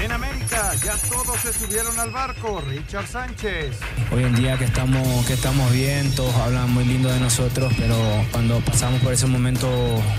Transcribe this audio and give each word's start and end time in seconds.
En 0.00 0.12
América 0.12 0.74
ya 0.84 0.96
todos 1.08 1.38
se 1.40 1.52
subieron 1.52 1.98
al 1.98 2.10
barco. 2.10 2.62
Richard 2.68 3.06
Sánchez. 3.08 3.76
Hoy 4.12 4.22
en 4.22 4.34
día 4.36 4.56
que 4.56 4.64
estamos, 4.64 5.26
que 5.26 5.32
estamos 5.32 5.72
bien, 5.72 6.14
todos 6.14 6.34
hablan 6.36 6.72
muy 6.72 6.84
lindo 6.84 7.12
de 7.12 7.18
nosotros, 7.18 7.72
pero 7.76 7.96
cuando 8.30 8.60
pasamos 8.60 9.00
por 9.02 9.12
ese 9.12 9.26
momento, 9.26 9.68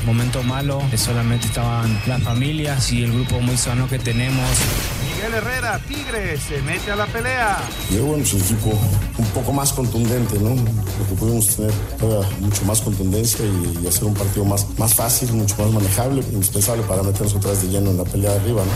momento 0.05 0.43
malo, 0.43 0.81
solamente 0.95 1.47
estaban 1.47 1.99
las 2.07 2.21
familias 2.21 2.91
y 2.91 3.03
el 3.03 3.13
grupo 3.13 3.39
muy 3.39 3.57
sano 3.57 3.87
que 3.87 3.99
tenemos. 3.99 4.47
Miguel 5.19 5.33
Herrera, 5.33 5.77
Tigres, 5.85 6.39
se 6.43 6.61
mete 6.61 6.93
a 6.93 6.95
la 6.95 7.05
pelea. 7.05 7.57
Llegó 7.89 8.05
bueno, 8.05 8.23
es 8.23 8.33
un 8.33 8.39
equipo 8.39 8.69
un 9.17 9.25
poco 9.33 9.51
más 9.51 9.73
contundente, 9.73 10.39
¿no? 10.39 10.55
Porque 10.97 11.13
pudimos 11.19 11.57
tener 11.57 11.73
mucho 12.39 12.63
más 12.63 12.79
contundencia 12.79 13.43
y, 13.43 13.83
y, 13.83 13.87
hacer 13.87 14.05
un 14.05 14.13
partido 14.13 14.45
más, 14.45 14.65
más 14.79 14.95
fácil, 14.95 15.33
mucho 15.33 15.57
más 15.57 15.73
manejable, 15.73 16.23
indispensable 16.31 16.83
para 16.83 17.03
meternos 17.03 17.35
atrás 17.35 17.61
de 17.61 17.67
lleno 17.67 17.91
en 17.91 17.97
la 17.97 18.05
pelea 18.05 18.31
de 18.31 18.39
arriba, 18.39 18.63
¿no? 18.63 18.71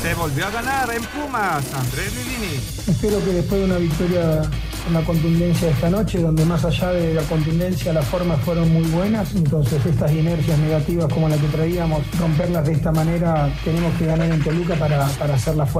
Se 0.00 0.14
volvió 0.14 0.46
a 0.46 0.50
ganar 0.50 0.94
en 0.94 1.02
Pumas, 1.02 1.64
Andrés 1.74 2.12
Lilini. 2.14 2.60
Espero 2.86 3.24
que 3.24 3.32
después 3.32 3.60
de 3.60 3.64
una 3.66 3.78
victoria 3.78 4.42
con 4.84 4.94
la 4.94 5.02
contundencia 5.02 5.66
de 5.66 5.74
esta 5.74 5.90
noche, 5.90 6.22
donde 6.22 6.44
más 6.44 6.64
allá 6.64 6.92
de 6.92 7.14
la 7.14 7.22
contundencia 7.22 7.92
las 7.92 8.06
formas 8.06 8.40
fueron 8.42 8.72
muy 8.72 8.84
buenas, 8.90 9.34
entonces 9.34 9.84
estas 9.84 10.10
inercias 10.12 10.58
negativas 10.58 11.12
como 11.12 11.28
la 11.28 11.36
que 11.36 11.48
traíamos, 11.48 12.00
romperlas 12.18 12.64
de 12.64 12.72
esta 12.72 12.92
manera, 12.92 13.52
tenemos 13.62 13.92
que 13.98 14.06
ganar 14.06 14.30
en 14.30 14.42
Toluca 14.42 14.76
para, 14.76 15.06
para 15.18 15.34
hacerla 15.34 15.66
fuerte 15.66 15.79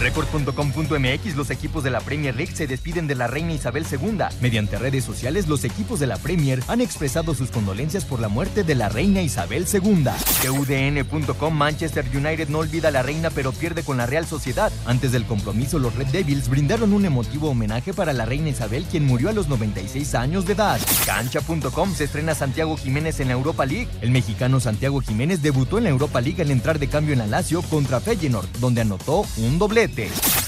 Record.com.mx 0.00 1.36
Los 1.36 1.50
equipos 1.50 1.84
de 1.84 1.90
la 1.90 2.00
Premier 2.00 2.34
League 2.34 2.54
se 2.54 2.66
despiden 2.66 3.06
de 3.06 3.14
la 3.14 3.26
reina 3.26 3.52
Isabel 3.52 3.84
II. 3.90 4.18
Mediante 4.40 4.78
redes 4.78 5.04
sociales, 5.04 5.46
los 5.46 5.64
equipos 5.64 6.00
de 6.00 6.06
la 6.06 6.16
Premier 6.16 6.62
han 6.68 6.80
expresado 6.80 7.34
sus 7.34 7.50
condolencias 7.50 8.06
por 8.06 8.18
la 8.18 8.28
muerte 8.28 8.64
de 8.64 8.74
la 8.74 8.88
reina 8.88 9.20
Isabel 9.20 9.66
II. 9.70 10.08
UDN.com 10.48 11.54
Manchester 11.54 12.06
United 12.14 12.48
no 12.48 12.60
olvida 12.60 12.88
a 12.88 12.92
la 12.92 13.02
reina 13.02 13.28
pero 13.28 13.52
pierde 13.52 13.82
con 13.82 13.98
la 13.98 14.06
Real 14.06 14.26
Sociedad. 14.26 14.72
Antes 14.86 15.12
del 15.12 15.26
compromiso, 15.26 15.78
los 15.78 15.94
Red 15.94 16.08
Devils 16.08 16.48
brindaron 16.48 16.94
un 16.94 17.04
emotivo 17.04 17.50
homenaje 17.50 17.92
para 17.92 18.14
la 18.14 18.24
reina 18.24 18.48
Isabel, 18.48 18.86
quien 18.90 19.04
murió 19.04 19.28
a 19.28 19.32
los 19.32 19.48
96 19.48 20.14
años 20.14 20.46
de 20.46 20.54
edad. 20.54 20.80
Cancha.com 21.04 21.94
se 21.94 22.04
estrena 22.04 22.34
Santiago 22.34 22.78
Jiménez 22.78 23.20
en 23.20 23.28
la 23.28 23.34
Europa 23.34 23.66
League. 23.66 23.88
El 24.00 24.12
mexicano 24.12 24.60
Santiago 24.60 25.02
Jiménez 25.02 25.42
debutó 25.42 25.76
en 25.76 25.84
la 25.84 25.90
Europa 25.90 26.22
League 26.22 26.40
al 26.40 26.50
entrar 26.50 26.78
de 26.78 26.88
cambio 26.88 27.12
en 27.12 27.18
la 27.18 27.26
Lazio 27.26 27.60
contra 27.62 28.00
Feyenoord, 28.00 28.48
donde 28.60 28.80
anotó 28.80 29.26
un 29.36 29.58
doblete. 29.58 29.89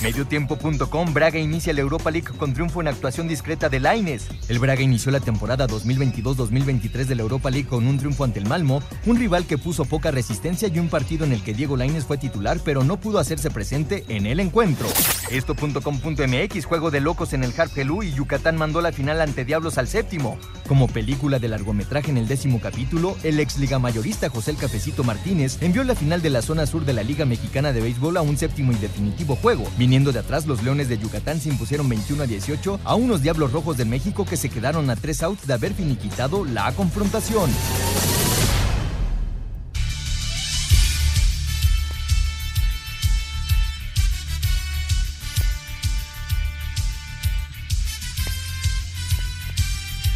Mediotiempo.com 0.02 1.14
Braga 1.14 1.38
inicia 1.38 1.72
la 1.72 1.80
Europa 1.80 2.10
League 2.10 2.28
con 2.36 2.54
triunfo 2.54 2.80
en 2.80 2.88
actuación 2.88 3.28
discreta 3.28 3.68
de 3.68 3.80
Laines. 3.80 4.28
El 4.48 4.58
Braga 4.58 4.82
inició 4.82 5.10
la 5.10 5.20
temporada 5.20 5.66
2022-2023 5.66 7.04
de 7.04 7.14
la 7.14 7.22
Europa 7.22 7.50
League 7.50 7.68
con 7.68 7.86
un 7.86 7.98
triunfo 7.98 8.24
ante 8.24 8.38
el 8.38 8.46
Malmo, 8.46 8.82
un 9.06 9.16
rival 9.16 9.46
que 9.46 9.58
puso 9.58 9.84
poca 9.84 10.10
resistencia 10.10 10.68
y 10.68 10.78
un 10.78 10.88
partido 10.88 11.24
en 11.24 11.32
el 11.32 11.42
que 11.42 11.54
Diego 11.54 11.76
Laines 11.76 12.04
fue 12.04 12.18
titular 12.18 12.58
pero 12.64 12.84
no 12.84 12.98
pudo 12.98 13.18
hacerse 13.18 13.50
presente 13.50 14.04
en 14.08 14.26
el 14.26 14.40
encuentro. 14.40 14.86
Esto.com.mx 15.30 16.64
Juego 16.64 16.90
de 16.90 17.00
locos 17.00 17.32
en 17.32 17.44
el 17.44 17.52
Harp 17.58 17.76
Helú 17.76 18.02
y 18.02 18.12
Yucatán 18.12 18.56
mandó 18.56 18.80
la 18.80 18.92
final 18.92 19.20
ante 19.20 19.44
Diablos 19.44 19.78
al 19.78 19.88
séptimo. 19.88 20.38
Como 20.68 20.88
película 20.88 21.38
de 21.38 21.48
largometraje 21.48 22.10
en 22.10 22.18
el 22.18 22.28
décimo 22.28 22.60
capítulo, 22.60 23.16
el 23.22 23.40
ex 23.40 23.58
liga 23.58 23.78
mayorista 23.78 24.28
José 24.28 24.52
el 24.52 24.56
Cafecito 24.56 25.04
Martínez 25.04 25.58
envió 25.60 25.84
la 25.84 25.94
final 25.94 26.22
de 26.22 26.30
la 26.30 26.42
zona 26.42 26.66
sur 26.66 26.84
de 26.84 26.92
la 26.92 27.02
Liga 27.02 27.24
Mexicana 27.24 27.72
de 27.72 27.80
Béisbol 27.80 28.16
a 28.16 28.22
un 28.22 28.36
séptimo 28.36 28.72
y 28.72 28.76
definitivo 28.76 29.31
juego. 29.36 29.64
Viniendo 29.78 30.12
de 30.12 30.20
atrás, 30.20 30.46
los 30.46 30.62
Leones 30.62 30.88
de 30.88 30.98
Yucatán 30.98 31.40
se 31.40 31.48
impusieron 31.48 31.88
21 31.88 32.22
a 32.22 32.26
18 32.26 32.80
a 32.84 32.94
unos 32.94 33.22
Diablos 33.22 33.52
Rojos 33.52 33.76
de 33.76 33.84
México 33.84 34.24
que 34.24 34.36
se 34.36 34.48
quedaron 34.48 34.88
a 34.90 34.96
tres 34.96 35.22
outs 35.22 35.46
de 35.46 35.54
haber 35.54 35.74
finiquitado 35.74 36.44
la 36.44 36.72
confrontación. 36.72 37.50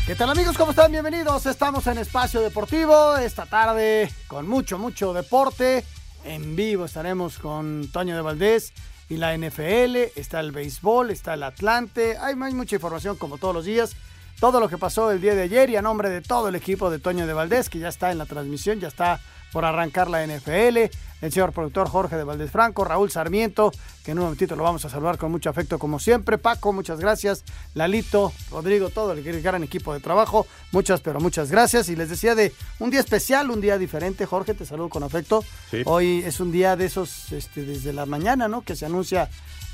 ¿Qué 0.07 0.15
tal 0.15 0.31
amigos? 0.31 0.57
¿Cómo 0.57 0.71
están? 0.71 0.93
Bienvenidos. 0.93 1.47
Estamos 1.47 1.85
en 1.89 1.99
Espacio 1.99 2.41
Deportivo 2.41 3.17
esta 3.17 3.45
tarde 3.45 4.09
con 4.29 4.49
mucho, 4.49 4.79
mucho 4.79 5.13
deporte. 5.13 5.85
En 6.25 6.55
vivo 6.55 6.85
estaremos 6.85 7.39
con 7.39 7.89
Toño 7.93 8.15
de 8.15 8.23
Valdés 8.23 8.73
y 9.09 9.17
la 9.17 9.37
NFL. 9.37 9.97
Está 10.17 10.41
el 10.41 10.53
béisbol, 10.53 11.11
está 11.11 11.35
el 11.35 11.43
Atlante. 11.43 12.17
Hay, 12.19 12.35
hay 12.41 12.55
mucha 12.55 12.77
información 12.77 13.17
como 13.17 13.39
todos 13.39 13.55
los 13.55 13.65
días. 13.65 13.97
Todo 14.41 14.61
lo 14.61 14.69
que 14.69 14.77
pasó 14.77 15.11
el 15.11 15.21
día 15.21 15.35
de 15.35 15.43
ayer 15.43 15.71
y 15.71 15.77
a 15.77 15.83
nombre 15.83 16.11
de 16.11 16.21
todo 16.21 16.49
el 16.49 16.55
equipo 16.55 16.91
de 16.91 16.99
Toño 16.99 17.27
de 17.27 17.33
Valdés, 17.33 17.71
que 17.71 17.79
ya 17.79 17.89
está 17.89 18.13
en 18.13 18.19
la 18.19 18.27
transmisión, 18.27 18.81
ya 18.81 18.89
está 18.89 19.21
por 19.53 19.65
arrancar 19.65 20.09
la 20.09 20.27
NFL, 20.27 20.91
el 21.23 21.33
señor 21.33 21.53
productor 21.53 21.89
Jorge 21.89 22.17
de 22.17 22.25
Valdés 22.25 22.51
Franco, 22.51 22.85
Raúl 22.85 23.11
Sarmiento, 23.11 23.73
que 24.05 24.13
en 24.13 24.19
un 24.19 24.25
momentito 24.25 24.55
lo 24.55 24.63
vamos 24.63 24.85
a 24.85 24.91
saludar 24.91 25.19
con 25.19 25.31
mucho 25.31 25.49
afecto 25.49 25.79
como 25.79 25.99
siempre, 25.99 26.39
Paco, 26.39 26.73
muchas 26.73 27.01
gracias, 27.01 27.45
Lalito, 27.75 28.33
Rodrigo, 28.51 28.91
todo 28.91 29.13
el 29.13 29.43
gran 29.43 29.63
equipo 29.63 29.95
de 29.95 30.01
trabajo, 30.01 30.47
muchas, 30.73 31.01
pero 31.01 31.21
muchas 31.21 31.51
gracias. 31.51 31.89
Y 31.89 31.97
les 31.97 32.11
decía 32.11 32.35
de 32.35 32.53
un 32.79 32.91
día 32.91 33.01
especial, 33.01 33.51
un 33.51 33.61
día 33.61 33.79
diferente, 33.79 34.27
Jorge, 34.27 34.55
te 34.55 34.67
saludo 34.67 34.89
con 34.89 35.03
afecto. 35.03 35.45
Sí. 35.71 35.83
Hoy 35.87 36.23
es 36.25 36.41
un 36.41 36.53
día 36.53 36.77
de 36.77 36.85
esos, 36.85 37.33
este, 37.33 37.65
desde 37.65 37.93
la 37.93 38.07
mañana, 38.07 38.49
¿no? 38.49 38.63
Que 38.63 38.77
se 38.77 38.87
anuncia 38.87 39.29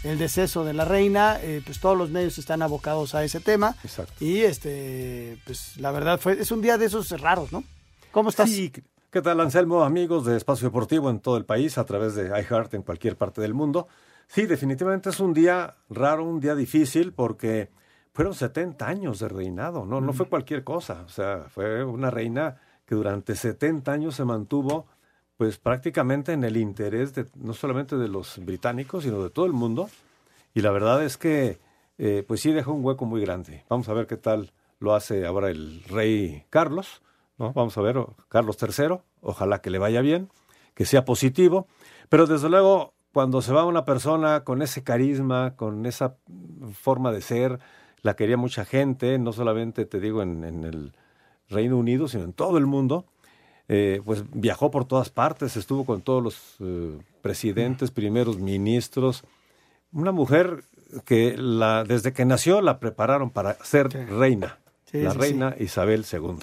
el 0.05 0.19
deceso 0.19 0.65
de 0.65 0.75
la 0.75 0.85
reina, 0.85 1.39
eh, 1.41 1.63
pues 1.65 1.79
todos 1.79 1.97
los 1.97 2.11
medios 2.11 2.39
están 2.39 2.63
abocados 2.63 3.15
a 3.15 3.25
ese 3.25 3.41
tema. 3.41 3.77
Exacto. 3.85 4.13
Y 4.25 4.41
este, 4.41 5.39
pues 5.45 5.77
la 5.79 5.91
verdad 5.93 6.19
fue, 6.21 6.41
es 6.41 6.51
un 6.51 6.61
día 6.61 6.79
de 6.79 6.87
esos 6.87 7.11
raros, 7.21 7.53
¿no? 7.53 7.65
¿Cómo 8.11 8.31
estás? 8.31 8.51
Sí, 8.51 8.73
¿qué 9.13 9.21
tal 9.21 9.41
Anselmo? 9.41 9.85
Amigos 9.85 10.25
de 10.25 10.39
Espacio 10.39 10.69
Deportivo 10.69 11.11
en 11.11 11.21
todo 11.21 11.37
el 11.37 11.45
país, 11.45 11.77
a 11.77 11.85
través 11.85 12.15
de 12.15 12.29
iHeart 12.29 12.73
en 12.73 12.83
cualquier 12.83 13.19
parte 13.19 13.43
del 13.43 13.53
mundo. 13.53 13.87
Sí, 14.27 14.47
definitivamente 14.47 15.11
es 15.11 15.21
un 15.21 15.35
día 15.35 15.75
raro, 15.91 16.25
un 16.25 16.41
día 16.41 16.55
difícil, 16.55 17.13
porque 17.13 17.69
fueron 18.15 18.33
70 18.33 18.89
años 18.89 19.19
de 19.19 19.29
reinado, 19.29 19.85
no, 19.85 20.01
no 20.01 20.15
fue 20.15 20.31
cualquier 20.31 20.65
cosa. 20.65 21.03
O 21.05 21.11
sea, 21.11 21.45
fue 21.51 21.85
una 21.85 22.11
reina 22.11 22.59
que 22.87 22.95
durante 22.95 23.37
70 23.37 23.93
años 23.93 24.15
se 24.15 24.25
mantuvo 24.25 24.87
pues 25.37 25.59
prácticamente 25.59 26.33
en 26.33 26.43
el 26.45 26.57
interés 26.57 27.15
de 27.15 27.27
no 27.35 27.53
solamente 27.53 27.97
de 27.97 28.09
los 28.09 28.39
británicos, 28.43 29.05
sino 29.05 29.23
de 29.23 29.29
todo 29.29 29.45
el 29.45 29.53
mundo. 29.53 29.91
Y 30.55 30.63
la 30.63 30.71
verdad 30.71 31.05
es 31.05 31.19
que 31.19 31.59
eh, 31.99 32.25
pues 32.27 32.41
sí 32.41 32.51
dejó 32.53 32.73
un 32.73 32.83
hueco 32.83 33.05
muy 33.05 33.21
grande. 33.21 33.65
Vamos 33.69 33.91
a 33.91 33.93
ver 33.93 34.07
qué 34.07 34.17
tal 34.17 34.53
lo 34.79 34.95
hace 34.95 35.27
ahora 35.27 35.51
el 35.51 35.85
rey 35.85 36.47
Carlos, 36.49 37.03
¿no? 37.39 37.53
Vamos 37.53 37.77
a 37.79 37.81
ver, 37.83 37.97
Carlos 38.29 38.57
III, 38.61 38.99
ojalá 39.21 39.61
que 39.61 39.71
le 39.71 39.79
vaya 39.79 40.01
bien, 40.01 40.31
que 40.75 40.85
sea 40.85 41.05
positivo, 41.05 41.67
pero 42.09 42.27
desde 42.27 42.49
luego 42.49 42.95
cuando 43.13 43.43
se 43.43 43.53
va 43.53 43.65
una 43.65 43.85
persona 43.85 44.45
con 44.45 44.63
ese 44.63 44.83
carisma, 44.83 45.55
con 45.57 45.87
esa 45.87 46.17
forma 46.73 47.13
de 47.13 47.21
ser, 47.21 47.59
la 48.01 48.15
quería 48.17 48.37
mucha 48.37 48.65
gente, 48.65 49.19
no 49.19 49.33
solamente 49.33 49.85
te 49.85 50.01
digo 50.01 50.23
en, 50.23 50.45
en 50.45 50.65
el 50.65 50.93
Reino 51.49 51.77
Unido, 51.77 52.09
sino 52.09 52.25
en 52.25 52.33
todo 52.33 52.59
el 52.59 52.67
mundo, 52.67 53.07
eh, 53.69 54.03
pues 54.05 54.25
viajó 54.33 54.71
por 54.71 54.87
todas 54.87 55.11
partes, 55.11 55.57
estuvo 55.57 55.85
con 55.85 56.03
todos 56.03 56.23
los 56.23 56.57
eh, 56.61 56.99
presidentes, 57.23 57.91
primeros 57.91 58.39
ministros. 58.39 59.25
Una 59.93 60.13
mujer 60.13 60.65
que 61.05 61.37
la, 61.37 61.85
desde 61.85 62.13
que 62.13 62.25
nació 62.25 62.61
la 62.61 62.81
prepararon 62.81 63.31
para 63.31 63.55
ser 63.65 63.89
reina, 64.11 64.59
la 64.93 65.15
reina 65.15 65.55
Isabel 65.59 66.05
II. 66.11 66.37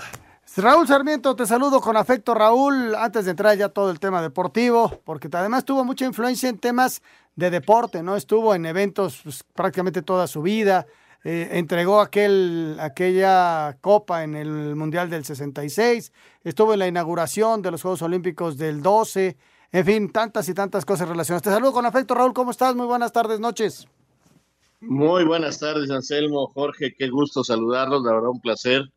Raúl 0.57 0.87
Sarmiento, 0.87 1.35
te 1.35 1.45
saludo 1.45 1.79
con 1.79 1.95
afecto, 1.95 2.33
Raúl. 2.33 2.95
Antes 2.95 3.25
de 3.25 3.31
entrar 3.31 3.57
ya 3.57 3.69
todo 3.69 3.91
el 3.91 3.99
tema 3.99 4.21
deportivo, 4.21 4.99
porque 5.05 5.29
además 5.31 5.63
tuvo 5.63 5.85
mucha 5.85 6.05
influencia 6.05 6.49
en 6.49 6.57
temas 6.57 7.01
de 7.35 7.49
deporte, 7.49 8.03
¿no? 8.03 8.15
Estuvo 8.15 8.55
en 8.55 8.65
eventos 8.65 9.21
pues, 9.23 9.43
prácticamente 9.53 10.01
toda 10.01 10.27
su 10.27 10.41
vida. 10.41 10.87
Eh, 11.23 11.49
entregó 11.53 12.01
aquel, 12.01 12.77
aquella 12.79 13.77
copa 13.81 14.23
en 14.23 14.35
el 14.35 14.75
Mundial 14.75 15.09
del 15.09 15.25
66, 15.25 16.13
estuvo 16.45 16.73
en 16.73 16.79
la 16.79 16.87
inauguración 16.87 17.61
de 17.61 17.71
los 17.71 17.81
Juegos 17.81 18.01
Olímpicos 18.01 18.57
del 18.57 18.81
12, 18.81 19.35
en 19.71 19.85
fin, 19.85 20.11
tantas 20.11 20.47
y 20.47 20.53
tantas 20.53 20.85
cosas 20.85 21.09
relacionadas. 21.09 21.43
Te 21.43 21.49
saludo 21.49 21.73
con 21.73 21.85
afecto, 21.85 22.15
Raúl, 22.15 22.33
¿cómo 22.33 22.51
estás? 22.51 22.73
Muy 22.73 22.87
buenas 22.87 23.11
tardes, 23.11 23.41
noches. 23.41 23.85
Muy 24.79 25.25
buenas 25.25 25.59
tardes, 25.59 25.91
Anselmo, 25.91 26.47
Jorge, 26.47 26.95
qué 26.97 27.09
gusto 27.09 27.43
saludarlos, 27.43 28.01
la 28.03 28.13
verdad 28.13 28.29
un 28.29 28.39
placer 28.39 28.89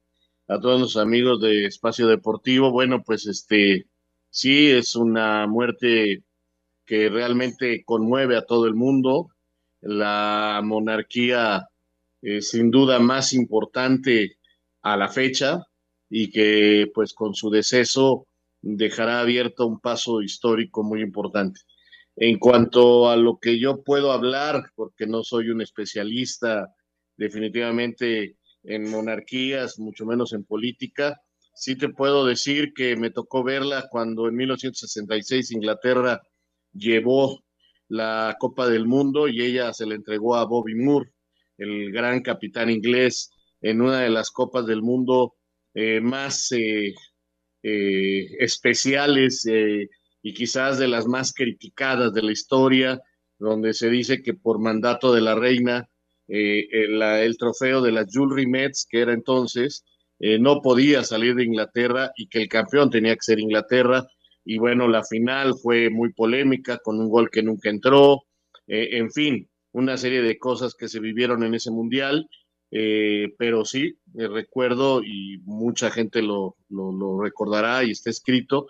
a 0.49 0.61
todos 0.61 0.81
los 0.81 0.97
amigos 0.97 1.41
de 1.41 1.67
Espacio 1.67 2.07
Deportivo. 2.07 2.71
Bueno, 2.71 3.03
pues 3.03 3.27
este 3.27 3.87
sí 4.31 4.71
es 4.71 4.97
una 4.97 5.47
muerte 5.47 6.25
que 6.85 7.09
realmente 7.09 7.85
conmueve 7.85 8.37
a 8.37 8.45
todo 8.47 8.67
el 8.67 8.75
mundo. 8.75 9.31
La 9.81 10.61
monarquía 10.63 11.69
eh, 12.23 12.41
sin 12.43 12.71
duda 12.71 12.99
más 12.99 13.33
importante 13.33 14.39
a 14.83 14.97
la 14.97 15.09
fecha 15.09 15.67
y 16.09 16.31
que 16.31 16.91
pues 16.95 17.15
con 17.15 17.35
su 17.35 17.51
deceso 17.51 18.27
dejará 18.61 19.21
abierto 19.21 19.67
un 19.67 19.81
paso 19.81 20.23
histórico 20.23 20.83
muy 20.83 21.01
importante. 21.03 21.61
En 22.15 22.39
cuanto 22.39 23.09
a 23.09 23.17
lo 23.17 23.39
que 23.39 23.59
yo 23.59 23.83
puedo 23.83 24.13
hablar, 24.13 24.71
porque 24.75 25.07
no 25.07 25.25
soy 25.25 25.49
un 25.49 25.63
especialista 25.63 26.75
definitivamente 27.17 28.37
en 28.65 28.91
monarquías, 28.91 29.79
mucho 29.79 30.07
menos 30.07 30.33
en 30.33 30.45
política, 30.45 31.21
sí 31.55 31.77
te 31.77 31.89
puedo 31.89 32.27
decir 32.27 32.73
que 32.75 32.97
me 32.97 33.11
tocó 33.11 33.43
verla 33.43 33.89
cuando 33.91 34.29
en 34.29 34.37
1966 34.37 35.53
Inglaterra 35.53 36.21
llevó 36.73 37.43
la 37.89 38.37
Copa 38.39 38.69
del 38.69 38.87
Mundo 38.87 39.29
y 39.29 39.43
ella 39.43 39.73
se 39.73 39.87
la 39.87 39.95
entregó 39.95 40.37
a 40.37 40.47
Bobby 40.47 40.75
Moore 40.75 41.11
el 41.59 41.93
gran 41.93 42.23
capitán 42.23 42.71
inglés 42.71 43.31
en 43.61 43.81
una 43.81 44.01
de 44.01 44.11
las 44.11 44.31
copas 44.31 44.67
del 44.67 44.83
mundo 44.83 45.35
eh, 45.75 46.01
más 46.01 46.51
eh, 46.53 46.95
eh, 47.63 48.27
especiales 48.39 49.47
y 50.23 50.35
quizás 50.35 50.79
de 50.79 50.89
las 50.89 51.07
más 51.07 51.33
criticadas 51.33 52.13
de 52.13 52.23
la 52.23 52.33
historia, 52.33 53.01
donde 53.39 53.73
se 53.75 53.89
dice 53.89 54.23
que 54.23 54.35
por 54.35 54.59
mandato 54.59 55.13
de 55.13 55.21
la 55.21 55.35
reina, 55.35 55.89
el, 56.33 57.03
el, 57.03 57.37
trofeo 57.37 57.83
de 57.83 57.93
la 57.93 58.07
Jewelry 58.09 58.47
Mets, 58.47 58.87
que 58.89 59.01
era 59.01 59.13
entonces, 59.13 59.85
no 60.41 60.63
podía 60.63 61.03
salir 61.03 61.35
de 61.35 61.45
Inglaterra 61.45 62.13
y 62.17 62.29
que 62.29 62.43
el 62.43 62.49
campeón 62.49 62.91
tenía 62.91 63.15
que 63.15 63.23
ser 63.23 63.41
Inglaterra. 63.41 64.07
Y 64.45 64.59
bueno, 64.59 64.87
la 64.87 65.03
final 65.05 65.55
fue 65.61 65.91
muy 65.91 66.13
polémica, 66.13 66.79
con 66.79 67.01
un 67.01 67.09
gol 67.09 67.29
que 67.29 67.43
nunca 67.43 67.71
entró. 67.71 68.23
en 68.69 69.11
fin, 69.11 69.49
una 69.73 69.97
serie 69.97 70.23
de 70.23 70.39
cosas 70.39 70.75
que 70.75 70.89
se 70.89 71.01
vivieron 71.01 71.43
en 71.43 71.55
ese 71.55 71.71
mundial, 71.71 72.29
eh, 72.71 73.35
pero 73.39 73.65
sí, 73.65 73.99
recuerdo 74.15 75.03
y 75.03 75.39
mucha 75.45 75.91
gente 75.91 76.23
lo, 76.23 76.57
lo, 76.71 77.21
recordará 77.21 77.85
y 77.85 77.91
está 77.91 78.09
escrito 78.11 78.69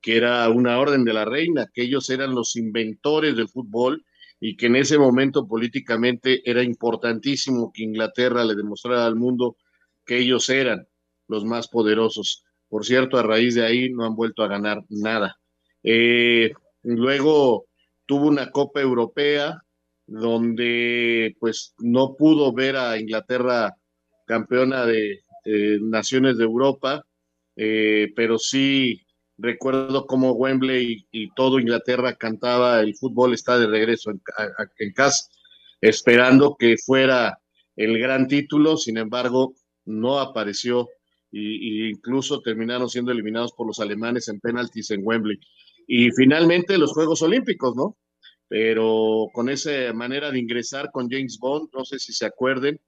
que 0.00 0.16
era 0.16 0.48
una 0.50 0.78
orden 0.78 1.04
de 1.04 1.12
la 1.12 1.24
reina, 1.24 1.66
que 1.72 1.82
ellos 1.82 2.08
eran 2.10 2.34
los 2.34 2.56
inventores 2.56 3.36
del 3.36 3.48
fútbol 3.48 4.04
y 4.40 4.56
que 4.56 4.66
en 4.66 4.76
ese 4.76 4.98
momento 4.98 5.46
políticamente 5.46 6.42
era 6.48 6.62
importantísimo 6.62 7.72
que 7.72 7.82
Inglaterra 7.82 8.44
le 8.44 8.54
demostrara 8.54 9.06
al 9.06 9.16
mundo 9.16 9.56
que 10.04 10.18
ellos 10.18 10.48
eran 10.48 10.86
los 11.28 11.44
más 11.44 11.68
poderosos. 11.68 12.44
Por 12.68 12.84
cierto, 12.84 13.18
a 13.18 13.22
raíz 13.22 13.54
de 13.54 13.64
ahí 13.64 13.90
no 13.90 14.04
han 14.04 14.14
vuelto 14.14 14.42
a 14.42 14.48
ganar 14.48 14.82
nada. 14.88 15.36
Eh, 15.82 16.52
luego 16.82 17.66
tuvo 18.06 18.28
una 18.28 18.50
Copa 18.50 18.80
Europea 18.80 19.62
donde 20.06 21.36
pues 21.38 21.74
no 21.78 22.14
pudo 22.16 22.52
ver 22.52 22.76
a 22.76 22.98
Inglaterra 22.98 23.74
campeona 24.26 24.86
de 24.86 25.20
naciones 25.80 26.36
de 26.36 26.44
Europa, 26.44 27.04
eh, 27.56 28.12
pero 28.14 28.38
sí 28.38 29.00
recuerdo 29.38 30.06
cómo 30.06 30.32
Wembley 30.32 31.06
y, 31.10 31.30
todo 31.34 31.60
Inglaterra 31.60 32.14
cantaba 32.16 32.80
el 32.80 32.94
fútbol 32.96 33.32
está 33.32 33.58
de 33.58 33.66
regreso 33.68 34.10
en, 34.10 34.92
casa, 34.92 35.28
esperando 35.80 36.56
que 36.58 36.76
fuera 36.76 37.38
el 37.76 37.98
gran 37.98 38.26
título, 38.26 38.76
sin 38.76 38.98
embargo 38.98 39.54
no 39.84 40.18
apareció 40.18 40.88
e 41.30 41.88
incluso 41.90 42.40
terminaron 42.40 42.88
siendo 42.88 43.12
eliminados 43.12 43.52
por 43.52 43.66
los 43.66 43.80
alemanes 43.80 44.28
en 44.28 44.40
penaltis 44.40 44.90
en 44.90 45.02
Wembley. 45.04 45.38
Y 45.86 46.10
finalmente 46.10 46.76
los 46.76 46.92
Juegos 46.92 47.22
Olímpicos, 47.22 47.76
¿no? 47.76 47.96
pero 48.48 49.28
con 49.32 49.50
esa 49.50 49.92
manera 49.92 50.30
de 50.30 50.38
ingresar 50.38 50.90
con 50.90 51.08
James 51.08 51.38
Bond, 51.38 51.68
no 51.72 51.84
sé 51.84 51.98
si 51.98 52.12
se 52.12 52.26
acuerden, 52.26 52.80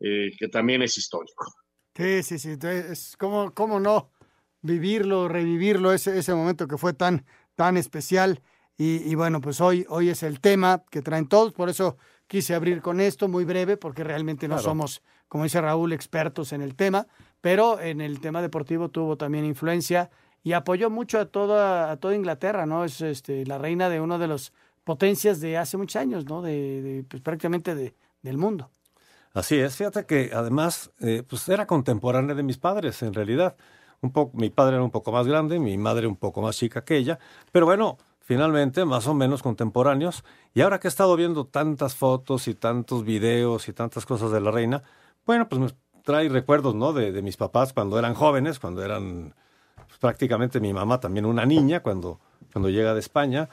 eh, 0.00 0.30
que 0.38 0.48
también 0.48 0.80
es 0.82 0.96
histórico. 0.96 1.52
Sí, 1.96 2.22
sí, 2.22 2.38
sí, 2.38 2.56
es 2.62 3.16
como, 3.16 3.52
cómo 3.52 3.80
no 3.80 4.12
vivirlo, 4.62 5.28
revivirlo, 5.28 5.92
ese, 5.92 6.18
ese 6.18 6.34
momento 6.34 6.66
que 6.68 6.78
fue 6.78 6.92
tan, 6.92 7.24
tan 7.54 7.76
especial. 7.76 8.42
Y, 8.80 9.16
bueno, 9.16 9.40
pues 9.40 9.60
hoy, 9.60 9.84
hoy 9.88 10.08
es 10.08 10.22
el 10.22 10.38
tema 10.38 10.84
que 10.88 11.02
traen 11.02 11.26
todos, 11.26 11.52
por 11.52 11.68
eso 11.68 11.96
quise 12.28 12.54
abrir 12.54 12.80
con 12.80 13.00
esto 13.00 13.26
muy 13.26 13.44
breve, 13.44 13.76
porque 13.76 14.04
realmente 14.04 14.46
no 14.46 14.60
somos, 14.60 15.02
como 15.26 15.42
dice 15.42 15.60
Raúl, 15.60 15.92
expertos 15.92 16.52
en 16.52 16.62
el 16.62 16.76
tema, 16.76 17.08
pero 17.40 17.80
en 17.80 18.00
el 18.00 18.20
tema 18.20 18.40
deportivo 18.40 18.88
tuvo 18.88 19.16
también 19.16 19.44
influencia 19.44 20.10
y 20.44 20.52
apoyó 20.52 20.90
mucho 20.90 21.18
a 21.18 21.26
toda, 21.26 21.90
a 21.90 21.96
toda 21.96 22.14
Inglaterra, 22.14 22.66
¿no? 22.66 22.84
Es 22.84 23.00
este, 23.00 23.44
la 23.46 23.58
reina 23.58 23.88
de 23.88 24.00
uno 24.00 24.16
de 24.16 24.28
los 24.28 24.52
potencias 24.84 25.40
de 25.40 25.58
hace 25.58 25.76
muchos 25.76 25.96
años, 25.96 26.24
¿no? 26.26 26.40
De, 26.40 27.04
pues, 27.08 27.20
prácticamente 27.20 27.74
de, 27.74 27.96
del 28.22 28.38
mundo. 28.38 28.70
Así 29.34 29.56
es, 29.56 29.76
fíjate 29.76 30.06
que 30.06 30.30
además 30.32 30.92
eh, 31.00 31.24
pues 31.28 31.48
era 31.48 31.66
contemporánea 31.66 32.36
de 32.36 32.42
mis 32.44 32.58
padres 32.58 33.02
en 33.02 33.12
realidad. 33.12 33.56
Mi 34.32 34.50
padre 34.50 34.76
era 34.76 34.84
un 34.84 34.90
poco 34.90 35.10
más 35.12 35.26
grande, 35.26 35.58
mi 35.58 35.76
madre 35.76 36.06
un 36.06 36.16
poco 36.16 36.40
más 36.40 36.56
chica 36.56 36.84
que 36.84 36.96
ella, 36.96 37.18
pero 37.50 37.66
bueno, 37.66 37.98
finalmente 38.20 38.84
más 38.84 39.06
o 39.06 39.14
menos 39.14 39.42
contemporáneos. 39.42 40.24
Y 40.54 40.60
ahora 40.60 40.78
que 40.78 40.86
he 40.86 40.90
estado 40.90 41.16
viendo 41.16 41.46
tantas 41.46 41.96
fotos 41.96 42.46
y 42.46 42.54
tantos 42.54 43.04
videos 43.04 43.68
y 43.68 43.72
tantas 43.72 44.06
cosas 44.06 44.30
de 44.30 44.40
la 44.40 44.50
reina, 44.50 44.82
bueno, 45.26 45.48
pues 45.48 45.60
me 45.60 45.68
trae 46.04 46.28
recuerdos, 46.28 46.74
¿no? 46.74 46.92
De, 46.92 47.10
de 47.12 47.22
mis 47.22 47.36
papás 47.36 47.72
cuando 47.72 47.98
eran 47.98 48.14
jóvenes, 48.14 48.58
cuando 48.58 48.84
eran 48.84 49.34
pues, 49.74 49.98
prácticamente 49.98 50.60
mi 50.60 50.72
mamá 50.72 51.00
también 51.00 51.26
una 51.26 51.44
niña, 51.46 51.80
cuando, 51.80 52.20
cuando 52.52 52.70
llega 52.70 52.94
de 52.94 53.00
España. 53.00 53.48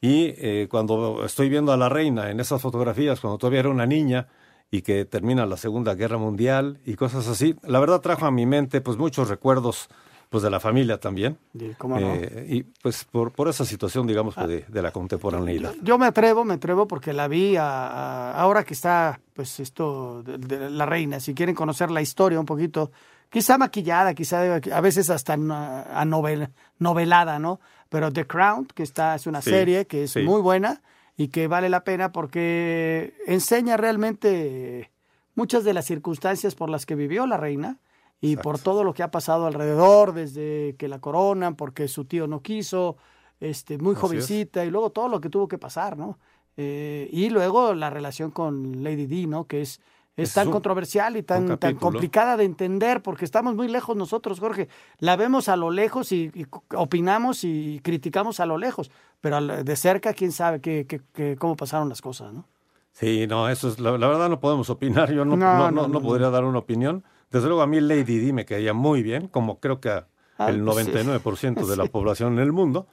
Y 0.00 0.34
eh, 0.38 0.68
cuando 0.70 1.24
estoy 1.24 1.48
viendo 1.48 1.72
a 1.72 1.76
la 1.76 1.88
reina 1.88 2.30
en 2.30 2.38
esas 2.38 2.62
fotografías, 2.62 3.20
cuando 3.20 3.38
todavía 3.38 3.60
era 3.60 3.70
una 3.70 3.86
niña 3.86 4.28
y 4.70 4.82
que 4.82 5.04
termina 5.04 5.46
la 5.46 5.56
Segunda 5.56 5.94
Guerra 5.94 6.18
Mundial 6.18 6.78
y 6.84 6.94
cosas 6.94 7.26
así, 7.28 7.56
la 7.62 7.80
verdad 7.80 8.00
trajo 8.00 8.26
a 8.26 8.30
mi 8.30 8.46
mente 8.46 8.80
pues 8.80 8.98
muchos 8.98 9.28
recuerdos 9.28 9.88
pues 10.28 10.42
de 10.42 10.50
la 10.50 10.60
familia 10.60 10.98
también. 10.98 11.38
Eh, 11.58 12.46
y 12.48 12.62
pues 12.62 13.04
por, 13.04 13.32
por 13.32 13.48
esa 13.48 13.64
situación, 13.64 14.06
digamos, 14.06 14.34
pues, 14.34 14.46
de, 14.46 14.64
de, 14.68 14.82
la 14.82 14.90
contemporaneidad. 14.90 15.74
Yo 15.82 15.96
me 15.96 16.06
atrevo, 16.06 16.44
me 16.44 16.54
atrevo 16.54 16.86
porque 16.86 17.12
la 17.12 17.28
vi 17.28 17.56
ahora 17.56 18.62
que 18.64 18.74
está, 18.74 19.20
pues 19.32 19.58
esto, 19.60 20.22
de, 20.22 20.70
la 20.70 20.84
reina, 20.84 21.18
si 21.20 21.34
quieren 21.34 21.54
conocer 21.54 21.90
la 21.90 22.02
historia 22.02 22.38
un 22.38 22.46
poquito, 22.46 22.90
quizá 23.30 23.56
maquillada, 23.56 24.12
quizá 24.12 24.56
a 24.56 24.80
veces 24.82 25.08
hasta 25.08 25.32
a 25.32 26.04
novel, 26.04 26.50
novelada, 26.78 27.38
¿no? 27.38 27.60
Pero 27.88 28.12
The 28.12 28.26
Crown, 28.26 28.66
que 28.66 28.82
está, 28.82 29.14
es 29.14 29.26
una 29.26 29.40
serie 29.40 29.86
que 29.86 30.04
es 30.04 30.16
muy 30.16 30.42
buena 30.42 30.82
y 31.18 31.28
que 31.28 31.48
vale 31.48 31.68
la 31.68 31.82
pena 31.82 32.12
porque 32.12 33.12
enseña 33.26 33.76
realmente 33.76 34.92
muchas 35.34 35.64
de 35.64 35.74
las 35.74 35.84
circunstancias 35.84 36.54
por 36.54 36.70
las 36.70 36.86
que 36.86 36.94
vivió 36.94 37.26
la 37.26 37.36
reina 37.36 37.80
y 38.20 38.36
por 38.36 38.60
todo 38.60 38.84
lo 38.84 38.94
que 38.94 39.02
ha 39.02 39.10
pasado 39.10 39.46
alrededor, 39.46 40.12
desde 40.12 40.76
que 40.78 40.86
la 40.86 41.00
coronan, 41.00 41.56
porque 41.56 41.88
su 41.88 42.04
tío 42.04 42.28
no 42.28 42.40
quiso, 42.40 42.96
este, 43.40 43.78
muy 43.78 43.96
jovencita, 43.96 44.64
y 44.64 44.70
luego 44.70 44.90
todo 44.90 45.08
lo 45.08 45.20
que 45.20 45.28
tuvo 45.28 45.48
que 45.48 45.58
pasar, 45.58 45.96
¿no? 45.96 46.18
Eh, 46.56 47.08
y 47.12 47.30
luego 47.30 47.74
la 47.74 47.90
relación 47.90 48.30
con 48.30 48.82
Lady 48.82 49.06
Di, 49.06 49.26
¿no? 49.26 49.46
Que 49.46 49.60
es 49.62 49.80
es, 50.22 50.34
tan 50.34 50.50
controversial 50.50 51.16
y 51.16 51.22
tan, 51.22 51.58
tan 51.58 51.76
complicada 51.76 52.36
de 52.36 52.44
entender 52.44 53.02
porque 53.02 53.24
estamos 53.24 53.54
muy 53.54 53.68
lejos 53.68 53.96
nosotros, 53.96 54.40
Jorge. 54.40 54.68
La 54.98 55.16
vemos 55.16 55.48
a 55.48 55.56
lo 55.56 55.70
lejos 55.70 56.10
y, 56.10 56.30
opinamos 56.74 57.44
y 57.44 57.80
criticamos 57.82 58.40
a 58.40 58.46
lo 58.46 58.58
lejos, 58.58 58.90
pero 59.20 59.40
de 59.40 59.76
cerca, 59.76 60.12
quién 60.14 60.32
sabe 60.32 60.60
qué, 60.60 60.86
qué, 60.86 61.36
cómo 61.36 61.56
pasaron 61.56 61.88
las 61.88 62.02
cosas, 62.02 62.32
¿no? 62.32 62.44
Sí, 62.92 63.28
no, 63.28 63.48
eso 63.48 63.68
es, 63.68 63.78
la, 63.78 63.92
verdad 63.92 64.28
no 64.28 64.40
podemos 64.40 64.70
opinar, 64.70 65.12
yo 65.12 65.24
no, 65.24 65.36
no, 65.36 65.70
no, 65.70 66.00
podría 66.02 66.30
dar 66.30 66.44
una 66.44 66.58
opinión. 66.58 67.04
Desde 67.30 67.46
luego 67.46 67.62
a 67.62 67.66
mí 67.68 67.80
Lady 67.80 68.18
Di 68.18 68.32
me 68.32 68.44
caía 68.44 68.74
muy 68.74 69.04
bien, 69.04 69.28
como 69.28 69.60
creo 69.60 69.80
que 69.80 69.90
ah, 69.90 70.04
el 70.48 70.64
99% 70.64 71.54
pues 71.54 71.68
de 71.68 71.76
la 71.76 71.84
población 71.92 72.32
en 72.34 72.40
el 72.40 72.52
mundo. 72.52 72.88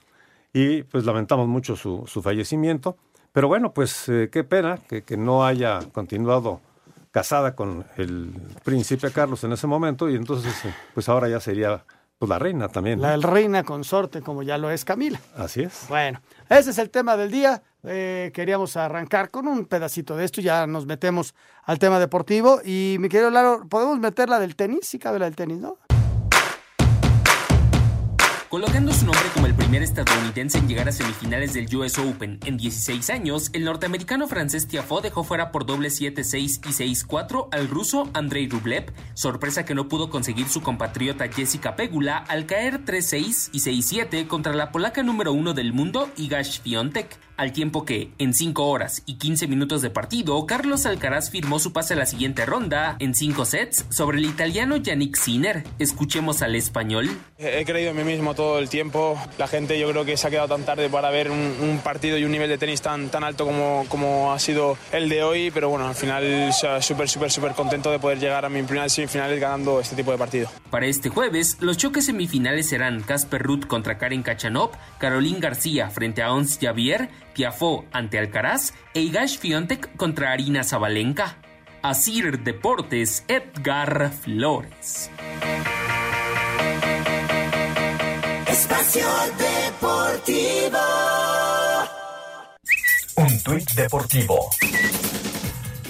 Y 0.54 0.84
pues 0.84 1.06
lamentamos 1.06 1.48
mucho 1.48 1.76
su, 1.76 2.04
su 2.06 2.22
fallecimiento. 2.22 2.98
Pero 3.34 3.48
bueno, 3.48 3.74
pues 3.74 4.08
eh, 4.08 4.30
qué 4.32 4.44
pena 4.44 4.78
que, 4.78 5.04
que 5.04 5.18
no 5.18 5.44
haya 5.44 5.80
continuado 5.92 6.62
casada 7.16 7.56
con 7.56 7.86
el 7.96 8.34
príncipe 8.66 9.10
Carlos 9.10 9.42
en 9.46 9.54
ese 9.54 9.68
momento 9.68 10.10
y 10.10 10.16
entonces 10.16 10.54
pues 10.94 11.08
ahora 11.08 11.30
ya 11.30 11.40
sería 11.40 11.86
pues 12.20 12.28
la 12.28 12.40
reina 12.40 12.68
también. 12.68 13.00
La 13.00 13.16
reina 13.16 13.64
consorte 13.64 14.22
como 14.22 14.44
ya 14.44 14.58
lo 14.58 14.70
es 14.70 14.84
Camila. 14.84 15.18
Así 15.38 15.62
es. 15.62 15.86
Bueno, 15.88 16.20
ese 16.50 16.72
es 16.72 16.78
el 16.78 16.90
tema 16.90 17.16
del 17.16 17.32
día. 17.32 17.64
Eh, 17.84 18.32
queríamos 18.34 18.76
arrancar 18.76 19.32
con 19.32 19.48
un 19.48 19.64
pedacito 19.64 20.18
de 20.18 20.26
esto, 20.26 20.42
ya 20.42 20.68
nos 20.68 20.86
metemos 20.88 21.36
al 21.64 21.80
tema 21.80 22.02
deportivo 22.02 22.60
y 22.66 22.98
mi 23.00 23.08
querido 23.08 23.30
Laro, 23.30 23.66
podemos 23.70 23.98
meter 23.98 24.28
la 24.28 24.38
del 24.38 24.58
tenis, 24.58 24.82
sí 24.82 25.00
cabe 25.00 25.18
la 25.18 25.26
del 25.26 25.38
tenis, 25.38 25.60
¿no? 25.60 25.78
Colocando 28.56 28.94
su 28.94 29.06
nombre 29.06 29.28
como 29.34 29.48
el 29.48 29.54
primer 29.54 29.84
estadounidense 29.84 30.60
en 30.60 30.70
llegar 30.70 30.88
a 30.88 30.94
semifinales 30.94 31.54
del 31.54 31.76
US 31.76 32.00
Open 32.00 32.40
en 32.46 32.56
16 32.56 33.10
años, 33.10 33.50
el 33.52 33.66
norteamericano 33.66 34.30
francés 34.30 34.66
Tiafoe 34.66 35.02
dejó 35.02 35.26
fuera 35.26 35.52
por 35.52 35.66
doble 35.66 35.90
7-6 35.90 36.62
y 36.66 36.96
6-4 37.06 37.50
al 37.52 37.68
ruso 37.68 38.10
Andrei 38.14 38.48
Rublev, 38.48 38.94
sorpresa 39.14 39.66
que 39.66 39.76
no 39.76 39.90
pudo 39.90 40.10
conseguir 40.10 40.48
su 40.48 40.62
compatriota 40.62 41.28
Jessica 41.28 41.76
Pegula 41.76 42.16
al 42.16 42.46
caer 42.46 42.86
3-6 42.86 43.50
y 43.52 43.60
6-7 43.60 44.26
contra 44.28 44.54
la 44.54 44.72
polaca 44.72 45.04
número 45.04 45.34
uno 45.34 45.54
del 45.54 45.74
mundo 45.74 46.10
Iga 46.16 46.42
Świątek 46.42 47.20
al 47.38 47.52
tiempo 47.52 47.84
que, 47.84 48.12
en 48.18 48.34
5 48.34 48.66
horas 48.66 49.04
y 49.06 49.16
15 49.16 49.48
minutos 49.48 49.82
de 49.82 49.90
partido, 49.90 50.46
Carlos 50.46 50.86
Alcaraz 50.86 51.30
firmó 51.30 51.60
su 51.60 51.74
pase 51.74 51.94
a 51.94 51.98
la 51.98 52.06
siguiente 52.06 52.46
ronda 52.46 52.96
en 53.00 53.14
5 53.14 53.44
sets 53.44 53.86
sobre 53.90 54.20
el 54.20 54.26
italiano 54.26 54.78
Yannick 54.78 55.18
Sinner. 55.18 55.64
Escuchemos 55.80 56.42
al 56.42 56.56
español. 56.56 57.10
He 57.38 57.66
creído 57.66 57.92
en 57.92 57.98
mí 57.98 58.04
mismo 58.04 58.34
todo 58.36 58.45
el 58.60 58.70
tiempo. 58.70 59.20
La 59.38 59.48
gente 59.48 59.80
yo 59.80 59.90
creo 59.90 60.06
que 60.06 60.18
se 60.18 60.28
ha 60.28 60.30
quedado 60.30 60.48
tan 60.48 60.64
tarde 60.64 60.90
para 60.90 61.10
ver 61.10 61.32
un, 61.32 61.82
partido 61.84 62.18
y 62.18 62.24
un 62.24 62.32
nivel 62.32 62.50
de 62.50 62.58
tenis 62.58 62.82
tan, 62.82 63.10
tan 63.10 63.24
alto 63.24 63.46
como, 63.46 63.86
como 63.90 64.34
ha 64.34 64.40
sido 64.40 64.78
el 64.92 65.10
de 65.10 65.24
hoy, 65.24 65.52
pero 65.52 65.70
bueno, 65.70 65.88
al 65.88 65.96
final 65.96 66.54
súper, 66.82 67.10
súper, 67.10 67.32
súper 67.32 67.52
contento 67.52 67.92
de 67.92 68.00
poder 68.00 68.20
llegar 68.20 68.46
a 68.46 68.50
mi 68.50 68.64
primera 68.64 68.90
semifinales 68.90 69.40
ganando 69.40 69.80
este 69.80 69.96
tipo 69.96 70.12
de 70.12 70.18
partido. 70.18 70.50
Para 70.70 70.86
este 70.86 71.10
jueves, 71.10 71.58
los 71.60 71.78
choques 71.78 72.06
semifinales 72.06 72.70
serán 72.70 73.02
Casper 73.02 73.42
Ruth 73.42 73.66
contra 73.68 73.98
Karen 73.98 74.24
Kachanov, 74.24 74.72
Caroline 74.98 75.40
García 75.40 75.90
frente 75.90 76.22
a 76.22 76.34
Ons 76.34 76.58
Javier, 76.62 77.10
Tiafó 77.34 77.86
ante 77.92 78.18
Alcaraz 78.18 78.74
e 78.94 79.02
Igash 79.02 79.38
Fiontek 79.38 79.96
contra 79.96 80.32
Arina 80.32 80.64
Zabalenka. 80.64 81.38
Asir 81.82 82.40
Deportes, 82.40 83.24
Edgar 83.28 84.12
Flores. 84.12 85.12
Espacio 88.56 89.06
Deportivo. 89.38 90.80
Un 93.18 93.44
tuit 93.44 93.70
deportivo. 93.74 94.50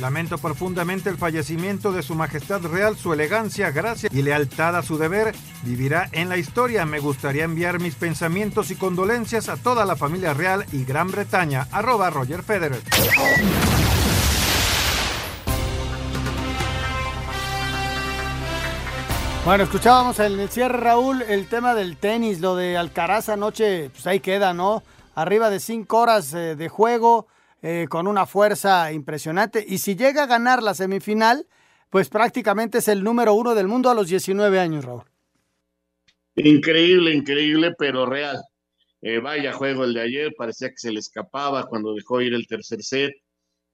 Lamento 0.02 0.40
profundamente 0.40 1.12
el 1.12 1.18
fallecimiento 1.18 1.92
de 1.92 2.02
Su 2.02 2.16
Majestad 2.16 2.62
Real, 2.64 2.98
su 2.98 3.14
elegancia, 3.14 3.70
gracia 3.70 4.10
y 4.12 4.24
lealtad 4.24 4.76
a 4.76 4.82
su 4.82 4.98
deber. 4.98 5.36
Vivirá 5.62 6.10
en 6.12 6.28
la 6.28 6.38
historia. 6.38 6.88
Me 6.88 6.98
gustaría 6.98 7.44
enviar 7.44 7.80
mis 7.80 7.94
pensamientos 7.94 8.72
y 8.72 8.76
condolencias 8.76 9.48
a 9.48 9.58
toda 9.58 9.86
la 9.86 9.96
familia 9.96 10.34
real 10.34 10.66
y 10.72 10.86
Gran 10.86 11.12
Bretaña. 11.12 11.68
Arroba 11.72 12.10
Roger 12.10 12.42
Federer. 12.42 12.82
Bueno, 19.46 19.66
escuchábamos 19.66 20.20
en 20.20 20.40
el 20.40 20.50
cierre, 20.50 20.80
Raúl, 20.80 21.22
el 21.22 21.48
tema 21.48 21.76
del 21.76 21.98
tenis, 21.98 22.42
lo 22.42 22.56
de 22.56 22.78
Alcaraz 22.78 23.30
anoche, 23.30 23.92
pues 23.92 24.08
ahí 24.08 24.20
queda, 24.20 24.56
¿no? 24.56 24.82
Arriba 25.14 25.52
de 25.52 25.60
cinco 25.60 26.00
horas 26.00 26.34
eh, 26.34 26.56
de 26.56 26.68
juego 26.68 27.28
eh, 27.62 27.86
con 27.88 28.08
una 28.08 28.26
fuerza 28.26 28.92
impresionante. 28.92 29.64
Y 29.68 29.78
si 29.78 29.96
llega 29.96 30.24
a 30.24 30.26
ganar 30.26 30.64
la 30.64 30.74
semifinal, 30.74 31.46
pues 31.92 32.10
prácticamente 32.10 32.80
es 32.80 32.88
el 32.88 33.04
número 33.04 33.36
uno 33.36 33.54
del 33.54 33.68
mundo 33.68 33.92
a 33.92 33.94
los 33.94 34.08
19 34.08 34.60
años, 34.60 34.84
Raúl. 34.84 35.04
Increíble, 36.38 37.14
increíble, 37.14 37.76
pero 37.78 38.08
real. 38.08 38.42
Eh, 39.04 39.20
vaya 39.20 39.54
juego 39.54 39.84
el 39.84 39.94
de 39.94 40.02
ayer, 40.02 40.34
parecía 40.36 40.70
que 40.70 40.78
se 40.78 40.92
le 40.92 40.98
escapaba 40.98 41.68
cuando 41.68 41.94
dejó 41.94 42.20
ir 42.20 42.34
el 42.34 42.48
tercer 42.48 42.82
set, 42.82 43.14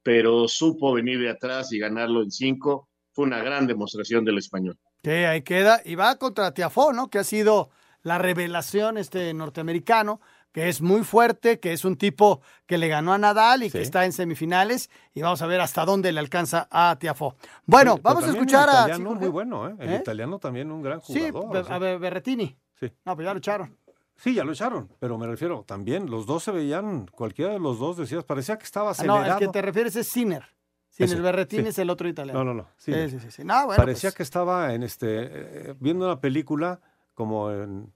pero 0.04 0.50
supo 0.50 0.92
venir 0.92 1.20
de 1.22 1.30
atrás 1.30 1.72
y 1.72 1.80
ganarlo 1.80 2.24
en 2.24 2.30
cinco. 2.30 2.90
Fue 3.14 3.24
una 3.24 3.42
gran 3.42 3.68
demostración 3.68 4.26
del 4.26 4.38
español. 4.38 4.78
Que 5.02 5.28
ahí 5.28 5.42
queda, 5.42 5.82
y 5.84 5.96
va 5.96 6.16
contra 6.18 6.54
Tiafó, 6.54 6.94
¿no? 6.94 7.10
Que 7.10 7.20
ha 7.20 7.24
sido 7.24 7.70
la 8.04 8.18
revelación 8.18 8.98
este 8.98 9.34
norteamericano 9.34 10.22
que 10.52 10.68
es 10.68 10.82
muy 10.82 11.04
fuerte, 11.04 11.60
que 11.60 11.74
es 11.74 11.86
un 11.86 11.96
tipo 11.96 12.42
que 12.66 12.78
le 12.78 12.88
ganó 12.88 13.14
a 13.14 13.18
Nadal 13.18 13.64
y 13.64 13.72
que 13.72 13.82
está 13.82 14.06
en 14.06 14.12
semifinales 14.12 14.90
y 15.14 15.22
vamos 15.22 15.42
a 15.42 15.48
ver 15.48 15.62
hasta 15.62 15.86
dónde 15.86 16.12
le 16.12 16.20
alcanza 16.20 16.68
a 16.70 16.98
Tiafo. 17.00 17.36
Bueno, 17.66 17.98
vamos 18.02 18.26
a 18.26 18.32
escuchar 18.32 18.68
el 18.68 18.76
italiano 18.76 19.16
muy 19.16 19.30
bueno, 19.30 19.70
¿eh? 19.70 19.76
El 19.80 19.94
¿Eh? 19.94 19.98
italiano 20.02 20.40
también 20.40 20.72
un 20.72 20.82
gran 20.82 21.00
jugador. 21.00 21.66
Sí, 21.66 21.72
a 21.72 21.78
Berretini. 21.80 22.58
Sí. 22.80 22.92
No, 23.06 23.16
pues 23.16 23.26
ya 23.26 23.34
lo 23.34 23.38
echaron. 23.38 23.78
Sí, 24.18 24.34
ya 24.36 24.44
lo 24.44 24.52
echaron, 24.52 24.90
pero 25.00 25.18
me 25.18 25.26
refiero 25.26 25.64
también, 25.66 26.10
los 26.12 26.28
dos 26.28 26.44
se 26.44 26.52
veían, 26.52 27.08
cualquiera 27.08 27.54
de 27.54 27.60
los 27.60 27.80
dos 27.80 27.98
decías, 27.98 28.24
parecía 28.24 28.58
que 28.58 28.66
estaba 28.66 28.92
acelerado. 28.92 29.26
no, 29.26 29.34
el 29.34 29.40
que 29.40 29.48
te 29.48 29.62
refieres 29.64 29.96
es 29.96 30.08
Sinner. 30.08 30.44
Sinner 30.92 31.22
Berretini 31.22 31.70
es 31.70 31.80
el 31.80 31.90
otro 31.90 32.08
italiano. 32.08 32.44
No, 32.44 32.54
no, 32.54 32.62
no. 32.64 32.70
Sí, 32.78 32.94
sí, 33.10 33.18
sí. 33.30 33.44
parecía 33.44 34.10
pues 34.10 34.16
que 34.16 34.24
estaba 34.24 34.74
en 34.74 34.84
este, 34.84 35.08
eh, 35.08 35.76
viendo 35.80 36.06
una 36.06 36.20
película 36.20 36.82
como 37.14 37.52
en 37.52 37.92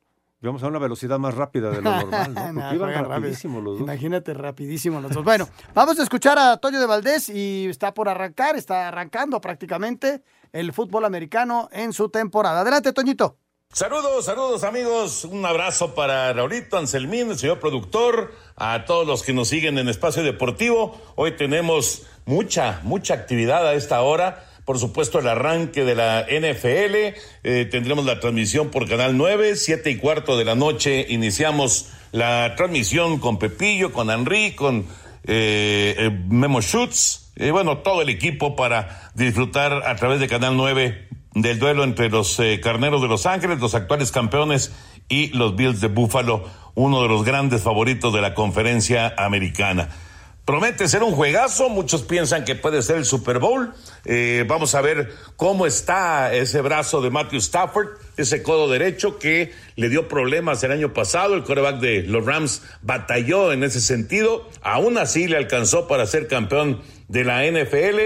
Vamos 0.46 0.62
a 0.64 0.68
una 0.68 0.80
velocidad 0.80 1.18
más 1.18 1.34
rápida 1.34 1.72
de 1.72 1.82
lo 1.82 1.92
normal, 1.92 2.34
Porque 2.54 2.76
iban 2.76 3.06
rapidísimo 3.06 3.62
los 3.62 3.80
dos. 3.80 3.82
Imagínate, 3.82 4.34
rapidísimo 4.34 5.02
los 5.02 5.12
dos. 5.12 5.24
Bueno, 5.24 5.48
vamos 5.74 6.00
a 6.00 6.04
escuchar 6.04 6.38
a 6.38 6.58
Toño 6.58 6.80
de 6.80 6.86
Valdés 6.86 7.30
y 7.30 7.68
está 7.68 7.94
por 7.94 8.10
arrancar, 8.10 8.56
está 8.56 8.88
arrancando 8.88 9.42
prácticamente 9.42 10.24
el 10.52 10.72
fútbol 10.72 11.06
americano 11.06 11.68
en 11.72 11.94
su 11.94 12.10
temporada. 12.10 12.62
Adelante, 12.62 12.94
Toñito. 12.94 13.38
Saludos, 13.72 14.26
saludos 14.26 14.64
amigos. 14.64 15.26
Un 15.26 15.46
abrazo 15.46 15.96
para 15.96 16.32
Raulito 16.32 16.78
Anselmín, 16.78 17.32
el 17.32 17.38
señor 17.38 17.60
productor, 17.60 18.34
a 18.56 18.86
todos 18.86 19.06
los 19.06 19.22
que 19.22 19.34
nos 19.34 19.50
siguen 19.50 19.78
en 19.78 19.90
Espacio 19.90 20.24
Deportivo. 20.24 21.00
Hoy 21.16 21.32
tenemos 21.36 22.04
mucha, 22.26 22.80
mucha 22.84 23.14
actividad 23.14 23.68
a 23.68 23.74
esta 23.74 24.02
hora. 24.02 24.46
Por 24.64 24.80
supuesto 24.80 25.20
el 25.20 25.28
arranque 25.28 25.84
de 25.84 25.94
la 25.94 26.26
NFL, 26.28 27.16
eh, 27.44 27.68
tendremos 27.70 28.06
la 28.06 28.20
transmisión 28.20 28.72
por 28.72 28.88
Canal 28.88 29.18
9, 29.18 29.56
siete 29.58 29.92
y 29.92 29.98
cuarto 29.98 30.38
de 30.38 30.46
la 30.46 30.56
noche. 30.56 31.06
Iniciamos 31.10 31.90
la 32.12 32.56
transmisión 32.56 33.20
con 33.20 33.38
Pepillo, 33.38 33.92
con 33.92 34.10
Henry, 34.10 34.56
con 34.56 34.88
eh, 35.26 35.96
eh, 35.98 36.10
Memo 36.30 36.62
Schutz, 36.62 37.32
y 37.36 37.50
bueno, 37.50 37.80
todo 37.80 38.02
el 38.02 38.10
equipo 38.10 38.56
para 38.56 39.12
disfrutar 39.14 39.84
a 39.86 39.96
través 39.98 40.20
de 40.20 40.28
Canal 40.28 40.56
9 40.56 41.05
del 41.36 41.60
duelo 41.60 41.84
entre 41.84 42.10
los 42.10 42.42
Carneros 42.64 43.02
de 43.02 43.08
Los 43.08 43.28
Ángeles, 43.28 43.60
los 43.60 43.76
actuales 43.76 44.12
campeones, 44.12 44.72
y 45.10 45.28
los 45.30 45.56
Bills 45.56 45.82
de 45.82 45.88
Buffalo, 45.88 46.44
uno 46.74 47.02
de 47.02 47.08
los 47.08 47.24
grandes 47.24 47.62
favoritos 47.62 48.14
de 48.14 48.22
la 48.22 48.34
conferencia 48.34 49.14
americana. 49.18 49.90
Promete 50.46 50.88
ser 50.88 51.02
un 51.02 51.14
juegazo, 51.14 51.70
muchos 51.70 52.04
piensan 52.04 52.46
que 52.46 52.54
puede 52.54 52.84
ser 52.84 52.98
el 52.98 53.06
Super 53.06 53.40
Bowl. 53.40 53.74
Eh, 54.06 54.46
vamos 54.48 54.76
a 54.76 54.82
ver 54.82 55.12
cómo 55.38 55.66
está 55.66 56.36
ese 56.36 56.62
brazo 56.62 57.02
de 57.02 57.10
Matthew 57.10 57.40
Stafford, 57.40 57.88
ese 58.16 58.44
codo 58.44 58.70
derecho 58.70 59.18
que 59.18 59.54
le 59.76 59.90
dio 59.90 60.08
problemas 60.08 60.64
el 60.64 60.72
año 60.72 60.94
pasado. 60.94 61.34
El 61.34 61.44
quarterback 61.44 61.80
de 61.80 62.04
los 62.04 62.24
Rams 62.24 62.62
batalló 62.84 63.54
en 63.54 63.64
ese 63.64 63.82
sentido. 63.82 64.48
Aún 64.62 65.00
así 65.00 65.28
le 65.28 65.38
alcanzó 65.38 65.88
para 65.88 66.06
ser 66.06 66.28
campeón 66.28 66.80
de 67.08 67.24
la 67.24 67.44
NFL. 67.44 68.00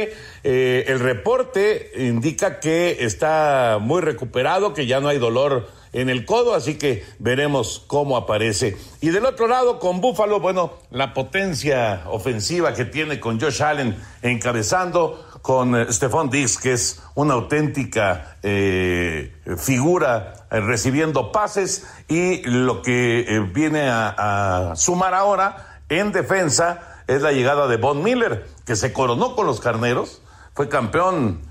Eh, 0.43 0.85
el 0.87 0.99
reporte 0.99 1.91
indica 1.97 2.59
que 2.59 2.97
está 3.03 3.77
muy 3.79 4.01
recuperado, 4.01 4.73
que 4.73 4.87
ya 4.87 4.99
no 4.99 5.07
hay 5.07 5.17
dolor 5.17 5.69
en 5.91 6.09
el 6.09 6.25
codo, 6.25 6.53
así 6.53 6.75
que 6.75 7.03
veremos 7.17 7.83
cómo 7.87 8.15
aparece. 8.15 8.77
Y 9.01 9.09
del 9.09 9.25
otro 9.25 9.47
lado, 9.47 9.79
con 9.79 10.01
Buffalo, 10.01 10.39
bueno, 10.39 10.73
la 10.91 11.13
potencia 11.13 12.03
ofensiva 12.07 12.73
que 12.73 12.85
tiene 12.85 13.19
con 13.19 13.39
Josh 13.39 13.63
Allen 13.63 13.97
encabezando, 14.21 15.25
con 15.41 15.75
eh, 15.75 15.91
Stephon 15.91 16.29
Diggs, 16.29 16.57
que 16.57 16.73
es 16.73 17.01
una 17.15 17.33
auténtica 17.33 18.37
eh, 18.43 19.33
figura 19.57 20.33
recibiendo 20.51 21.31
pases, 21.31 21.87
y 22.07 22.43
lo 22.43 22.81
que 22.81 23.47
viene 23.53 23.87
a 23.89 24.73
sumar 24.75 25.13
ahora 25.13 25.81
en 25.89 26.11
defensa 26.11 26.98
es 27.09 27.21
la 27.21 27.31
llegada 27.31 27.67
de 27.67 27.77
Von 27.77 28.03
Miller, 28.03 28.47
que 28.65 28.75
se 28.75 28.93
coronó 28.93 29.35
con 29.35 29.45
los 29.45 29.59
carneros, 29.59 30.21
fue 30.53 30.69
campeón 30.69 31.41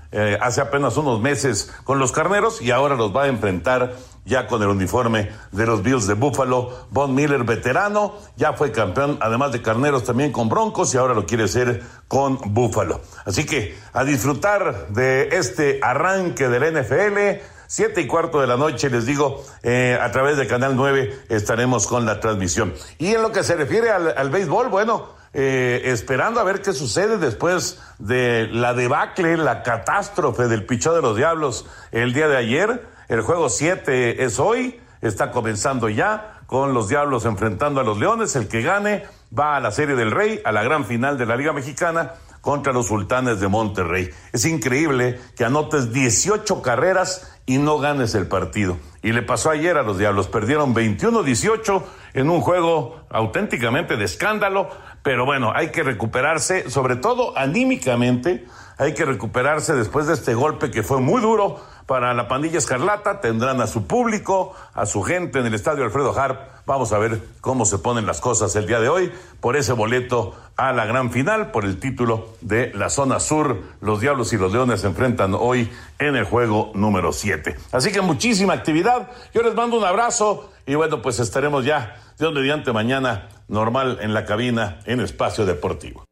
hace 0.41 0.61
apenas 0.61 0.97
unos 0.97 1.21
meses 1.21 1.71
con 1.83 1.99
los 1.99 2.11
carneros 2.11 2.61
y 2.61 2.71
ahora 2.71 2.95
los 2.95 3.15
va 3.15 3.23
a 3.23 3.27
enfrentar 3.27 3.95
ya 4.25 4.47
con 4.47 4.61
el 4.61 4.69
uniforme 4.69 5.31
de 5.51 5.65
los 5.65 5.83
Bills 5.83 6.07
de 6.07 6.13
Buffalo. 6.13 6.87
Von 6.91 7.15
Miller, 7.15 7.43
veterano, 7.43 8.15
ya 8.37 8.53
fue 8.53 8.71
campeón, 8.71 9.17
además 9.21 9.51
de 9.51 9.61
carneros 9.61 10.03
también 10.03 10.31
con 10.31 10.49
Broncos 10.49 10.93
y 10.93 10.97
ahora 10.97 11.13
lo 11.13 11.25
quiere 11.25 11.47
ser 11.47 11.81
con 12.07 12.37
Buffalo. 12.53 13.01
Así 13.25 13.45
que 13.45 13.77
a 13.93 14.03
disfrutar 14.03 14.89
de 14.89 15.29
este 15.33 15.79
arranque 15.81 16.47
del 16.47 16.79
NFL. 16.79 17.43
Siete 17.65 18.01
y 18.01 18.07
cuarto 18.07 18.41
de 18.41 18.47
la 18.47 18.57
noche, 18.57 18.89
les 18.89 19.05
digo, 19.05 19.43
eh, 19.61 19.97
a 20.01 20.11
través 20.11 20.37
de 20.37 20.47
Canal 20.47 20.75
9 20.75 21.25
estaremos 21.29 21.85
con 21.85 22.03
la 22.03 22.19
transmisión. 22.19 22.73
Y 22.97 23.13
en 23.13 23.21
lo 23.21 23.31
que 23.31 23.43
se 23.43 23.55
refiere 23.55 23.91
al 23.91 24.29
béisbol, 24.31 24.69
bueno, 24.69 25.18
eh, 25.33 25.81
esperando 25.85 26.39
a 26.39 26.43
ver 26.43 26.61
qué 26.61 26.73
sucede 26.73 27.17
después 27.17 27.79
de 27.99 28.47
la 28.51 28.73
debacle, 28.73 29.37
la 29.37 29.63
catástrofe 29.63 30.47
del 30.47 30.65
pichón 30.65 30.95
de 30.95 31.01
los 31.01 31.15
Diablos 31.15 31.67
el 31.91 32.13
día 32.13 32.27
de 32.27 32.37
ayer. 32.37 32.87
El 33.07 33.21
juego 33.21 33.49
7 33.49 34.23
es 34.23 34.39
hoy, 34.39 34.79
está 35.01 35.31
comenzando 35.31 35.89
ya 35.89 36.41
con 36.45 36.73
los 36.73 36.89
Diablos 36.89 37.25
enfrentando 37.25 37.79
a 37.79 37.83
los 37.83 37.99
Leones. 37.99 38.35
El 38.35 38.47
que 38.47 38.61
gane 38.61 39.03
va 39.37 39.55
a 39.55 39.59
la 39.59 39.71
Serie 39.71 39.95
del 39.95 40.11
Rey, 40.11 40.41
a 40.43 40.51
la 40.51 40.63
gran 40.63 40.85
final 40.85 41.17
de 41.17 41.25
la 41.25 41.35
Liga 41.35 41.53
Mexicana 41.53 42.13
contra 42.41 42.73
los 42.73 42.87
Sultanes 42.87 43.39
de 43.39 43.47
Monterrey. 43.47 44.09
Es 44.33 44.45
increíble 44.45 45.19
que 45.35 45.45
anotes 45.45 45.91
18 45.93 46.61
carreras 46.61 47.35
y 47.45 47.57
no 47.57 47.79
ganes 47.79 48.15
el 48.15 48.27
partido. 48.27 48.77
Y 49.01 49.11
le 49.11 49.21
pasó 49.21 49.49
ayer 49.49 49.77
a 49.77 49.83
los 49.83 49.97
Diablos, 49.97 50.27
perdieron 50.27 50.75
21-18 50.75 51.83
en 52.13 52.29
un 52.29 52.41
juego 52.41 53.01
auténticamente 53.09 53.97
de 53.97 54.05
escándalo, 54.05 54.69
pero 55.03 55.25
bueno, 55.25 55.51
hay 55.53 55.69
que 55.69 55.83
recuperarse, 55.83 56.69
sobre 56.69 56.95
todo 56.95 57.37
anímicamente, 57.37 58.45
hay 58.77 58.93
que 58.93 59.05
recuperarse 59.05 59.73
después 59.73 60.07
de 60.07 60.13
este 60.13 60.33
golpe 60.33 60.71
que 60.71 60.83
fue 60.83 60.99
muy 60.99 61.21
duro 61.21 61.59
para 61.85 62.13
la 62.13 62.27
pandilla 62.27 62.59
escarlata, 62.59 63.19
tendrán 63.19 63.59
a 63.61 63.67
su 63.67 63.87
público, 63.87 64.53
a 64.75 64.85
su 64.85 65.01
gente 65.01 65.39
en 65.39 65.47
el 65.47 65.55
estadio 65.55 65.83
Alfredo 65.83 66.17
Harp. 66.17 66.39
Vamos 66.67 66.93
a 66.93 66.99
ver 66.99 67.19
cómo 67.41 67.65
se 67.65 67.79
ponen 67.79 68.05
las 68.05 68.21
cosas 68.21 68.55
el 68.55 68.67
día 68.67 68.79
de 68.79 68.89
hoy 68.89 69.11
por 69.39 69.55
ese 69.55 69.73
boleto 69.73 70.35
a 70.55 70.71
la 70.71 70.85
gran 70.85 71.09
final, 71.11 71.49
por 71.49 71.65
el 71.65 71.79
título 71.79 72.29
de 72.41 72.71
la 72.75 72.91
zona 72.91 73.19
sur. 73.19 73.63
Los 73.81 74.01
Diablos 74.01 74.31
y 74.33 74.37
los 74.37 74.53
Leones 74.53 74.81
se 74.81 74.87
enfrentan 74.87 75.33
hoy 75.33 75.71
en 75.97 76.15
el 76.15 76.25
juego 76.25 76.71
número 76.75 77.11
7. 77.11 77.55
Así 77.71 77.91
que 77.91 78.01
muchísima 78.01 78.53
actividad. 78.53 79.09
Yo 79.33 79.41
les 79.41 79.55
mando 79.55 79.75
un 79.75 79.83
abrazo 79.83 80.51
y 80.67 80.75
bueno, 80.75 81.01
pues 81.01 81.19
estaremos 81.19 81.65
ya, 81.65 81.95
Dios 82.19 82.31
mediante 82.33 82.71
mañana, 82.71 83.29
normal 83.49 83.97
en 84.01 84.13
la 84.13 84.25
cabina, 84.25 84.79
en 84.85 85.01
espacio 85.01 85.45
deportivo. 85.45 86.05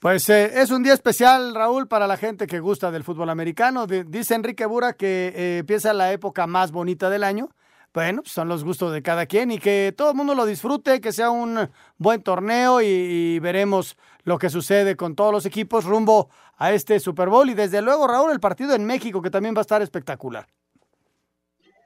Pues 0.00 0.28
eh, 0.28 0.60
es 0.60 0.70
un 0.70 0.84
día 0.84 0.94
especial, 0.94 1.54
Raúl, 1.54 1.88
para 1.88 2.06
la 2.06 2.16
gente 2.16 2.46
que 2.46 2.60
gusta 2.60 2.90
del 2.90 3.02
fútbol 3.02 3.30
americano. 3.30 3.86
Dice 3.86 4.34
Enrique 4.34 4.64
Bura 4.64 4.92
que 4.92 5.32
eh, 5.34 5.58
empieza 5.58 5.92
la 5.92 6.12
época 6.12 6.46
más 6.46 6.70
bonita 6.70 7.10
del 7.10 7.24
año. 7.24 7.48
Bueno, 7.92 8.22
pues 8.22 8.32
son 8.32 8.48
los 8.48 8.62
gustos 8.62 8.92
de 8.92 9.02
cada 9.02 9.26
quien 9.26 9.50
y 9.50 9.58
que 9.58 9.92
todo 9.96 10.10
el 10.10 10.16
mundo 10.16 10.34
lo 10.36 10.46
disfrute, 10.46 11.00
que 11.00 11.10
sea 11.10 11.30
un 11.30 11.68
buen 11.96 12.22
torneo 12.22 12.80
y, 12.80 12.86
y, 12.86 13.38
veremos 13.40 13.96
lo 14.22 14.38
que 14.38 14.50
sucede 14.50 14.94
con 14.94 15.16
todos 15.16 15.32
los 15.32 15.46
equipos 15.46 15.84
rumbo 15.84 16.28
a 16.58 16.70
este 16.72 17.00
Super 17.00 17.28
Bowl. 17.28 17.50
Y 17.50 17.54
desde 17.54 17.82
luego, 17.82 18.06
Raúl, 18.06 18.30
el 18.30 18.40
partido 18.40 18.74
en 18.74 18.84
México, 18.84 19.20
que 19.20 19.30
también 19.30 19.54
va 19.54 19.60
a 19.60 19.62
estar 19.62 19.82
espectacular. 19.82 20.46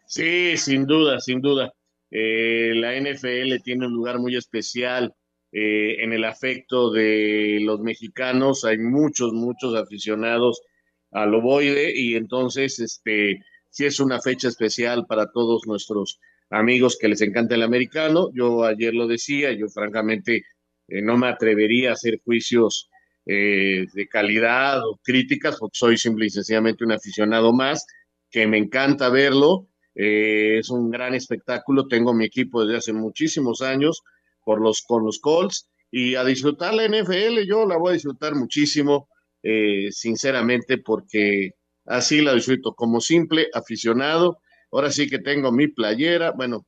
Sí, 0.04 0.58
sin 0.58 0.84
duda, 0.84 1.18
sin 1.20 1.40
duda. 1.40 1.72
Eh, 2.12 2.72
la 2.76 2.94
NFL 2.94 3.62
tiene 3.64 3.86
un 3.86 3.94
lugar 3.94 4.20
muy 4.20 4.36
especial 4.36 5.12
eh, 5.50 5.96
en 6.04 6.12
el 6.12 6.24
afecto 6.24 6.92
de 6.92 7.58
los 7.62 7.80
mexicanos. 7.80 8.64
Hay 8.64 8.78
muchos, 8.78 9.32
muchos 9.32 9.74
aficionados 9.74 10.62
al 11.10 11.34
ovoide 11.34 11.92
y 11.94 12.14
entonces, 12.14 12.78
este, 12.78 13.40
sí 13.70 13.86
es 13.86 13.98
una 14.00 14.20
fecha 14.20 14.48
especial 14.48 15.06
para 15.06 15.32
todos 15.32 15.66
nuestros 15.66 16.20
amigos 16.50 16.98
que 17.00 17.08
les 17.08 17.20
encanta 17.22 17.54
el 17.54 17.62
americano. 17.62 18.30
Yo 18.34 18.64
ayer 18.64 18.94
lo 18.94 19.06
decía, 19.08 19.52
yo 19.52 19.68
francamente 19.68 20.44
eh, 20.88 21.02
no 21.02 21.16
me 21.16 21.28
atrevería 21.28 21.90
a 21.90 21.94
hacer 21.94 22.20
juicios 22.24 22.88
eh, 23.26 23.86
de 23.92 24.08
calidad 24.08 24.80
o 24.86 25.00
críticas, 25.02 25.56
porque 25.58 25.78
soy 25.78 25.96
simple 25.96 26.26
y 26.26 26.30
sencillamente 26.30 26.84
un 26.84 26.92
aficionado 26.92 27.52
más, 27.52 27.86
que 28.30 28.46
me 28.46 28.58
encanta 28.58 29.08
verlo. 29.08 29.68
Eh, 29.94 30.58
es 30.58 30.70
un 30.70 30.90
gran 30.90 31.14
espectáculo. 31.14 31.86
Tengo 31.86 32.14
mi 32.14 32.24
equipo 32.24 32.64
desde 32.64 32.78
hace 32.78 32.92
muchísimos 32.92 33.62
años 33.62 34.02
por 34.44 34.60
los, 34.60 34.82
con 34.82 35.04
los 35.04 35.18
Colts 35.18 35.68
y 35.90 36.14
a 36.14 36.24
disfrutar 36.24 36.74
la 36.74 36.86
NFL. 36.86 37.46
Yo 37.46 37.66
la 37.66 37.76
voy 37.76 37.90
a 37.90 37.94
disfrutar 37.94 38.34
muchísimo, 38.34 39.08
eh, 39.42 39.88
sinceramente, 39.90 40.78
porque 40.78 41.52
así 41.86 42.22
la 42.22 42.34
disfruto 42.34 42.74
como 42.74 43.00
simple 43.00 43.48
aficionado. 43.52 44.38
Ahora 44.70 44.90
sí 44.90 45.08
que 45.08 45.18
tengo 45.18 45.52
mi 45.52 45.68
playera, 45.68 46.32
bueno, 46.32 46.66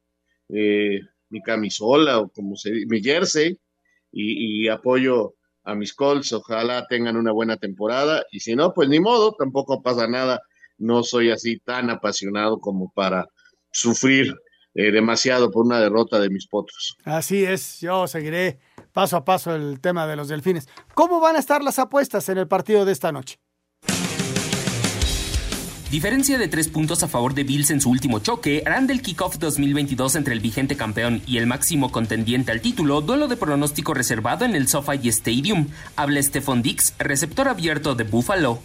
eh, 0.50 1.00
mi 1.30 1.40
camisola 1.42 2.20
o 2.20 2.28
como 2.28 2.54
se 2.56 2.70
mi 2.86 3.02
jersey 3.02 3.58
y, 4.12 4.64
y, 4.64 4.68
apoyo 4.68 5.34
a 5.64 5.74
mis 5.74 5.94
Colts. 5.94 6.32
Ojalá 6.32 6.86
tengan 6.88 7.16
una 7.16 7.32
buena 7.32 7.56
temporada 7.56 8.24
y 8.30 8.40
si 8.40 8.54
no, 8.54 8.74
pues 8.74 8.88
ni 8.90 9.00
modo, 9.00 9.34
tampoco 9.38 9.82
pasa 9.82 10.06
nada. 10.06 10.42
No 10.78 11.02
soy 11.02 11.30
así 11.30 11.58
tan 11.58 11.90
apasionado 11.90 12.58
como 12.58 12.90
para 12.94 13.26
sufrir 13.70 14.34
eh, 14.74 14.90
demasiado 14.90 15.50
por 15.50 15.66
una 15.66 15.78
derrota 15.78 16.18
de 16.18 16.30
mis 16.30 16.48
potros. 16.48 16.96
Así 17.04 17.44
es, 17.44 17.80
yo 17.80 18.08
seguiré 18.08 18.58
paso 18.92 19.16
a 19.16 19.24
paso 19.24 19.54
el 19.54 19.80
tema 19.80 20.06
de 20.06 20.16
los 20.16 20.28
delfines. 20.28 20.68
¿Cómo 20.94 21.20
van 21.20 21.36
a 21.36 21.38
estar 21.38 21.62
las 21.62 21.78
apuestas 21.78 22.28
en 22.28 22.38
el 22.38 22.48
partido 22.48 22.84
de 22.84 22.92
esta 22.92 23.12
noche? 23.12 23.38
Diferencia 25.94 26.38
de 26.38 26.48
tres 26.48 26.66
puntos 26.66 27.04
a 27.04 27.06
favor 27.06 27.34
de 27.34 27.44
Bills 27.44 27.70
en 27.70 27.80
su 27.80 27.88
último 27.88 28.18
choque 28.18 28.64
harán 28.66 28.88
del 28.88 29.00
kickoff 29.00 29.38
2022 29.38 30.16
entre 30.16 30.34
el 30.34 30.40
vigente 30.40 30.76
campeón 30.76 31.22
y 31.24 31.38
el 31.38 31.46
máximo 31.46 31.92
contendiente 31.92 32.50
al 32.50 32.60
título 32.60 33.00
duelo 33.00 33.28
de 33.28 33.36
pronóstico 33.36 33.94
reservado 33.94 34.44
en 34.44 34.56
el 34.56 34.66
SoFi 34.66 35.08
Stadium. 35.10 35.68
Habla 35.94 36.20
Stephon 36.20 36.62
Dix, 36.62 36.94
receptor 36.98 37.46
abierto 37.46 37.94
de 37.94 38.02
Buffalo. 38.02 38.58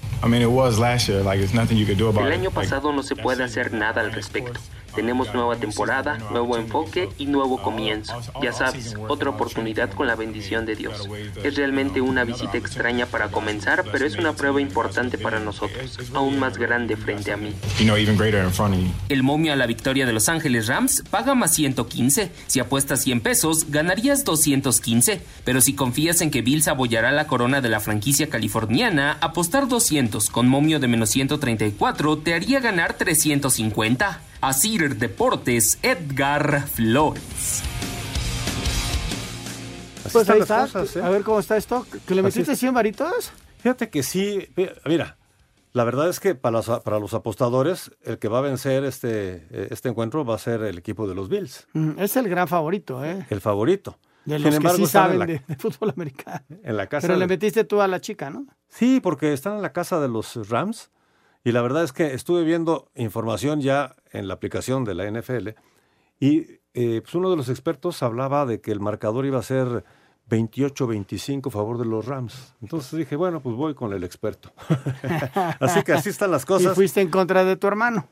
El 2.25 2.33
año 2.33 2.49
pasado 2.49 2.91
no 2.93 3.03
se 3.03 3.15
puede 3.15 3.43
hacer 3.43 3.73
nada 3.73 4.01
al 4.01 4.11
respecto. 4.11 4.59
Tenemos 4.95 5.33
nueva 5.33 5.55
temporada, 5.55 6.17
nuevo 6.31 6.57
enfoque 6.57 7.09
y 7.17 7.25
nuevo 7.25 7.61
comienzo. 7.61 8.19
Ya 8.41 8.53
sabes, 8.53 8.95
otra 9.07 9.29
oportunidad 9.29 9.91
con 9.91 10.07
la 10.07 10.15
bendición 10.15 10.65
de 10.65 10.75
Dios. 10.75 11.07
Es 11.43 11.55
realmente 11.55 12.01
una 12.01 12.23
visita 12.23 12.57
extraña 12.57 13.05
para 13.05 13.29
comenzar, 13.29 13.85
pero 13.91 14.05
es 14.05 14.15
una 14.15 14.33
prueba 14.33 14.61
importante 14.61 15.17
para 15.17 15.39
nosotros, 15.39 15.99
aún 16.13 16.39
más 16.39 16.57
grande 16.57 16.95
frente 16.95 17.31
a 17.31 17.37
mí. 17.37 17.53
El 19.09 19.23
momio 19.23 19.53
a 19.53 19.55
la 19.55 19.67
victoria 19.67 20.05
de 20.05 20.13
Los 20.13 20.29
Ángeles 20.29 20.67
Rams 20.67 21.03
paga 21.09 21.35
más 21.35 21.53
115. 21.53 22.31
Si 22.47 22.59
apuestas 22.59 23.01
100 23.03 23.21
pesos, 23.21 23.71
ganarías 23.71 24.23
215. 24.25 25.21
Pero 25.43 25.61
si 25.61 25.73
confías 25.73 26.21
en 26.21 26.31
que 26.31 26.41
Bills 26.41 26.67
abollará 26.67 27.11
la 27.11 27.27
corona 27.27 27.61
de 27.61 27.69
la 27.69 27.79
franquicia 27.79 28.29
californiana, 28.29 29.17
apostar 29.21 29.67
200 29.67 30.29
con 30.29 30.47
momio 30.47 30.79
de 30.79 30.87
menos 30.87 31.09
134 31.09 32.17
te 32.19 32.33
haría 32.33 32.59
ganar 32.59 32.93
350. 32.93 34.28
Asir 34.41 34.95
Deportes, 34.95 35.79
Edgar 35.81 36.65
Flores. 36.67 37.61
Así 40.05 40.09
pues 40.13 40.29
ahí 40.29 40.39
está. 40.39 40.61
Cosas, 40.61 40.95
¿eh? 40.95 41.03
A 41.03 41.09
ver 41.09 41.23
cómo 41.23 41.39
está 41.39 41.57
esto. 41.57 41.85
¿Que 42.07 42.15
le 42.15 42.23
metiste 42.23 42.55
100 42.55 42.73
varitos? 42.73 43.33
Fíjate 43.57 43.89
que 43.89 44.01
sí. 44.01 44.47
Mira, 44.85 45.17
la 45.73 45.83
verdad 45.83 46.07
es 46.07 46.21
que 46.21 46.35
para 46.35 46.57
los, 46.57 46.69
para 46.79 46.99
los 46.99 47.13
apostadores, 47.13 47.91
el 48.03 48.17
que 48.17 48.29
va 48.29 48.39
a 48.39 48.41
vencer 48.41 48.85
este, 48.85 49.45
este 49.73 49.89
encuentro 49.89 50.23
va 50.23 50.35
a 50.35 50.39
ser 50.39 50.63
el 50.63 50.77
equipo 50.77 51.05
de 51.05 51.15
los 51.15 51.27
Bills. 51.27 51.67
Mm, 51.73 51.99
es 51.99 52.15
el 52.15 52.29
gran 52.29 52.47
favorito, 52.47 53.03
¿eh? 53.03 53.25
El 53.29 53.41
favorito. 53.41 53.99
De 54.23 54.39
los 54.39 54.53
Sin 54.53 54.53
embargo, 54.55 54.77
que 54.77 54.85
sí 54.85 54.91
saben 54.91 55.19
la, 55.19 55.25
de, 55.25 55.43
de, 55.45 55.55
fútbol 55.59 55.89
americano. 55.89 56.45
En 56.63 56.77
la 56.77 56.87
casa 56.87 57.07
Pero 57.07 57.15
de, 57.15 57.19
le 57.19 57.27
metiste 57.27 57.65
tú 57.65 57.81
a 57.81 57.89
la 57.89 57.99
chica, 57.99 58.29
¿no? 58.29 58.45
Sí, 58.69 59.01
porque 59.01 59.33
están 59.33 59.57
en 59.57 59.61
la 59.61 59.73
casa 59.73 59.99
de 59.99 60.07
los 60.07 60.47
Rams. 60.47 60.91
Y 61.43 61.51
la 61.51 61.61
verdad 61.61 61.83
es 61.83 61.93
que 61.93 62.13
estuve 62.13 62.43
viendo 62.43 62.89
información 62.95 63.61
ya 63.61 63.95
en 64.11 64.27
la 64.27 64.33
aplicación 64.33 64.83
de 64.83 64.95
la 64.95 65.09
NFL 65.09 65.49
y 66.19 66.59
eh, 66.73 67.01
pues 67.01 67.15
uno 67.15 67.29
de 67.29 67.37
los 67.37 67.49
expertos 67.49 68.03
hablaba 68.03 68.45
de 68.45 68.61
que 68.61 68.71
el 68.71 68.79
marcador 68.79 69.25
iba 69.25 69.39
a 69.39 69.43
ser 69.43 69.83
28-25 70.29 71.47
a 71.47 71.51
favor 71.51 71.77
de 71.77 71.85
los 71.85 72.05
Rams. 72.05 72.53
Entonces 72.61 72.97
dije, 72.97 73.15
bueno, 73.15 73.41
pues 73.41 73.55
voy 73.55 73.73
con 73.73 73.93
el 73.93 74.03
experto. 74.03 74.51
así 75.59 75.81
que 75.83 75.93
así 75.93 76.09
están 76.09 76.31
las 76.31 76.45
cosas. 76.45 76.73
Y 76.73 76.75
fuiste 76.75 77.01
en 77.01 77.09
contra 77.09 77.43
de 77.43 77.55
tu 77.55 77.67
hermano. 77.67 78.07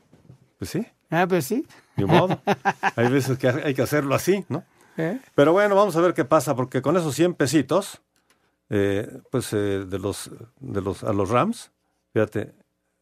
Pues 0.58 0.70
sí. 0.70 0.86
Ah, 1.10 1.26
pues 1.28 1.46
sí. 1.46 1.66
Ni 1.96 2.04
modo. 2.04 2.40
Hay 2.96 3.08
veces 3.10 3.38
que 3.38 3.48
hay 3.48 3.74
que 3.74 3.82
hacerlo 3.82 4.14
así, 4.14 4.44
¿no? 4.48 4.64
¿Eh? 4.96 5.20
Pero 5.34 5.52
bueno, 5.52 5.76
vamos 5.76 5.96
a 5.96 6.00
ver 6.00 6.12
qué 6.12 6.24
pasa, 6.24 6.56
porque 6.56 6.82
con 6.82 6.96
esos 6.96 7.14
100 7.14 7.34
pesitos, 7.34 8.02
eh, 8.68 9.20
pues 9.30 9.52
eh, 9.52 9.84
de 9.86 9.98
los, 9.98 10.30
de 10.58 10.80
los, 10.80 11.04
a 11.04 11.12
los 11.12 11.30
Rams, 11.30 11.70
fíjate, 12.12 12.52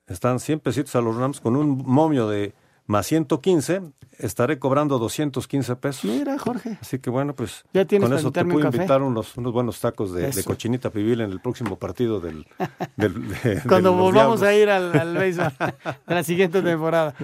están 0.07 0.41
100 0.41 0.61
pesitos 0.61 0.95
a 0.97 1.01
los 1.01 1.17
Rams 1.17 1.41
con 1.41 1.57
un 1.57 1.83
momio 1.85 2.29
de 2.29 2.55
más 2.87 3.07
115, 3.07 3.83
estaré 4.19 4.59
cobrando 4.59 4.99
215 4.99 5.77
pesos. 5.77 6.05
Mira, 6.05 6.39
Jorge. 6.39 6.79
Así 6.81 6.99
que 6.99 7.11
bueno, 7.11 7.35
pues 7.35 7.65
¿Ya 7.73 7.85
tienes 7.85 8.09
con 8.09 8.17
eso 8.17 8.31
te 8.31 8.45
puedo 8.45 8.69
un 8.69 8.75
invitar 8.75 9.03
unos, 9.03 9.37
unos 9.37 9.53
buenos 9.53 9.81
tacos 9.81 10.13
de, 10.13 10.31
de, 10.31 10.45
cochinita 10.45 10.91
pibil 10.91 11.21
en 11.21 11.33
el 11.33 11.41
próximo 11.41 11.77
partido 11.77 12.21
del... 12.21 12.47
del 12.97 13.29
de, 13.29 13.63
Cuando 13.67 13.91
de 13.91 13.97
volvamos 13.97 14.41
Diablos. 14.41 14.43
a 14.43 14.55
ir 14.55 14.71
al, 14.71 14.99
al 14.99 15.17
béisbol 15.17 15.53
de 16.07 16.15
la 16.15 16.23
siguiente 16.23 16.63
temporada. 16.63 17.15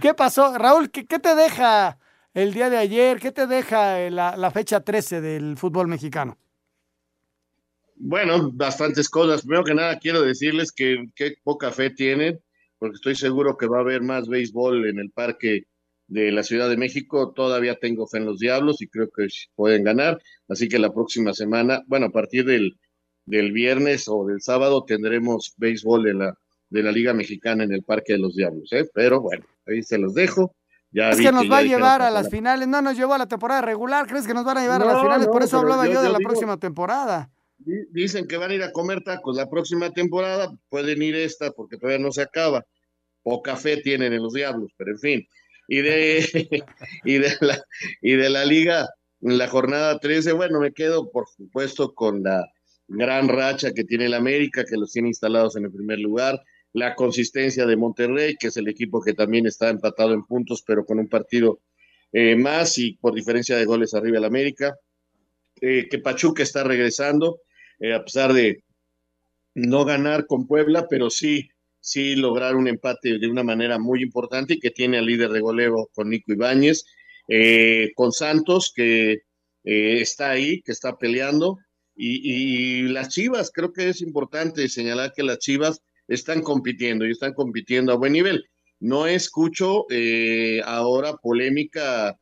¿Qué 0.00 0.14
pasó? 0.14 0.56
Raúl, 0.56 0.90
¿qué, 0.90 1.06
¿qué, 1.06 1.18
te 1.18 1.34
deja 1.34 1.98
el 2.32 2.54
día 2.54 2.70
de 2.70 2.78
ayer? 2.78 3.20
¿Qué 3.20 3.32
te 3.32 3.46
deja 3.46 3.98
la, 4.10 4.36
la 4.36 4.50
fecha 4.50 4.80
13 4.80 5.20
del 5.20 5.58
fútbol 5.58 5.86
mexicano? 5.88 6.38
Bueno, 8.02 8.50
bastantes 8.52 9.08
cosas. 9.10 9.42
Primero 9.42 9.62
que 9.64 9.74
nada, 9.74 9.98
quiero 9.98 10.22
decirles 10.22 10.72
que 10.72 11.04
qué 11.14 11.34
poca 11.42 11.70
fe 11.70 11.90
tienen 11.90 12.40
porque 12.78 12.94
estoy 12.94 13.14
seguro 13.14 13.58
que 13.58 13.66
va 13.66 13.76
a 13.76 13.80
haber 13.82 14.00
más 14.02 14.26
béisbol 14.26 14.88
en 14.88 14.98
el 14.98 15.10
parque 15.10 15.64
de 16.06 16.32
la 16.32 16.42
Ciudad 16.42 16.70
de 16.70 16.78
México. 16.78 17.32
Todavía 17.34 17.74
tengo 17.78 18.06
fe 18.06 18.16
en 18.18 18.24
los 18.24 18.38
Diablos 18.38 18.80
y 18.80 18.88
creo 18.88 19.08
que 19.14 19.26
pueden 19.54 19.84
ganar. 19.84 20.18
Así 20.48 20.66
que 20.66 20.78
la 20.78 20.90
próxima 20.92 21.34
semana, 21.34 21.82
bueno, 21.88 22.06
a 22.06 22.10
partir 22.10 22.46
del, 22.46 22.78
del 23.26 23.52
viernes 23.52 24.06
o 24.08 24.24
del 24.24 24.40
sábado 24.40 24.82
tendremos 24.86 25.52
béisbol 25.58 26.02
de 26.04 26.14
la, 26.14 26.34
de 26.70 26.82
la 26.82 26.92
Liga 26.92 27.12
Mexicana 27.12 27.64
en 27.64 27.72
el 27.72 27.82
Parque 27.82 28.14
de 28.14 28.18
los 28.20 28.34
Diablos. 28.34 28.72
¿eh? 28.72 28.88
Pero 28.94 29.20
bueno, 29.20 29.44
ahí 29.66 29.82
se 29.82 29.98
los 29.98 30.14
dejo. 30.14 30.54
Ya 30.90 31.10
es 31.10 31.18
que 31.20 31.30
nos 31.32 31.50
va 31.50 31.58
a 31.58 31.62
llevar 31.62 32.00
a 32.00 32.10
las 32.10 32.24
la- 32.24 32.30
finales. 32.30 32.66
No 32.66 32.80
nos 32.80 32.96
llevó 32.96 33.12
a 33.12 33.18
la 33.18 33.28
temporada 33.28 33.60
regular. 33.60 34.06
¿Crees 34.06 34.26
que 34.26 34.32
nos 34.34 34.44
van 34.46 34.56
a 34.56 34.62
llevar 34.62 34.80
a 34.82 34.86
las 34.86 35.02
finales? 35.02 35.26
no, 35.26 35.32
Por 35.32 35.42
eso 35.42 35.58
hablaba 35.58 35.86
yo- 35.86 35.92
yo, 35.92 36.02
de 36.02 36.08
la 36.08 36.18
digo- 36.18 36.28
próxima 36.30 36.56
temporada. 36.56 37.30
Di- 37.64 37.86
Dicen 37.90 38.26
que 38.26 38.36
van 38.36 38.50
a 38.50 38.54
ir 38.54 38.62
a 38.62 38.72
comer 38.72 39.02
tacos 39.02 39.36
la 39.36 39.48
próxima 39.48 39.90
temporada, 39.92 40.50
pueden 40.68 41.02
ir 41.02 41.14
esta 41.16 41.50
porque 41.52 41.76
todavía 41.76 41.98
no 42.04 42.12
se 42.12 42.22
acaba. 42.22 42.66
Poca 43.22 43.56
fe 43.56 43.76
tienen 43.78 44.12
en 44.12 44.22
los 44.22 44.32
diablos, 44.32 44.72
pero 44.76 44.92
en 44.92 44.98
fin. 44.98 45.28
Y 45.68 45.82
de, 45.82 46.24
y 47.04 47.18
de, 47.18 47.32
la, 47.40 47.62
y 48.00 48.12
de 48.16 48.30
la 48.30 48.44
liga, 48.44 48.88
en 49.20 49.38
la 49.38 49.48
jornada 49.48 49.98
13, 49.98 50.32
bueno, 50.32 50.60
me 50.60 50.72
quedo 50.72 51.10
por 51.10 51.26
supuesto 51.28 51.94
con 51.94 52.22
la 52.22 52.46
gran 52.88 53.28
racha 53.28 53.72
que 53.72 53.84
tiene 53.84 54.06
el 54.06 54.14
América, 54.14 54.64
que 54.64 54.76
los 54.76 54.92
tiene 54.92 55.08
instalados 55.08 55.56
en 55.56 55.64
el 55.66 55.70
primer 55.72 55.98
lugar, 56.00 56.40
la 56.72 56.94
consistencia 56.94 57.66
de 57.66 57.76
Monterrey, 57.76 58.36
que 58.36 58.48
es 58.48 58.56
el 58.56 58.68
equipo 58.68 59.00
que 59.02 59.12
también 59.12 59.46
está 59.46 59.68
empatado 59.68 60.12
en 60.14 60.24
puntos, 60.24 60.62
pero 60.66 60.84
con 60.84 60.98
un 60.98 61.08
partido 61.08 61.60
eh, 62.12 62.34
más 62.36 62.78
y 62.78 62.94
por 62.94 63.14
diferencia 63.14 63.56
de 63.56 63.64
goles 63.64 63.94
arriba 63.94 64.18
el 64.18 64.24
América 64.24 64.76
eh, 65.60 65.88
que 65.90 65.98
Pachuca 65.98 66.42
está 66.42 66.64
regresando, 66.64 67.40
eh, 67.80 67.94
a 67.94 68.04
pesar 68.04 68.32
de 68.32 68.62
no 69.54 69.84
ganar 69.84 70.26
con 70.26 70.46
Puebla, 70.46 70.86
pero 70.88 71.10
sí, 71.10 71.48
sí 71.80 72.14
lograr 72.14 72.54
un 72.56 72.68
empate 72.68 73.18
de 73.18 73.26
una 73.28 73.42
manera 73.42 73.78
muy 73.78 74.02
importante 74.02 74.54
y 74.54 74.60
que 74.60 74.70
tiene 74.70 74.98
al 74.98 75.06
líder 75.06 75.30
de 75.30 75.40
goleo 75.40 75.90
con 75.94 76.10
Nico 76.10 76.32
Ibáñez, 76.32 76.84
eh, 77.26 77.90
con 77.96 78.12
Santos, 78.12 78.72
que 78.74 79.12
eh, 79.64 80.00
está 80.00 80.30
ahí, 80.30 80.62
que 80.62 80.72
está 80.72 80.96
peleando, 80.98 81.58
y, 81.96 82.82
y 82.82 82.82
las 82.88 83.08
Chivas, 83.08 83.50
creo 83.52 83.72
que 83.72 83.88
es 83.88 84.00
importante 84.00 84.68
señalar 84.68 85.12
que 85.14 85.22
las 85.22 85.38
Chivas 85.38 85.82
están 86.08 86.42
compitiendo 86.42 87.06
y 87.06 87.10
están 87.10 87.34
compitiendo 87.34 87.92
a 87.92 87.96
buen 87.96 88.12
nivel. 88.12 88.44
No 88.78 89.06
escucho 89.06 89.84
ahora 90.64 91.12
polémica 91.22 92.18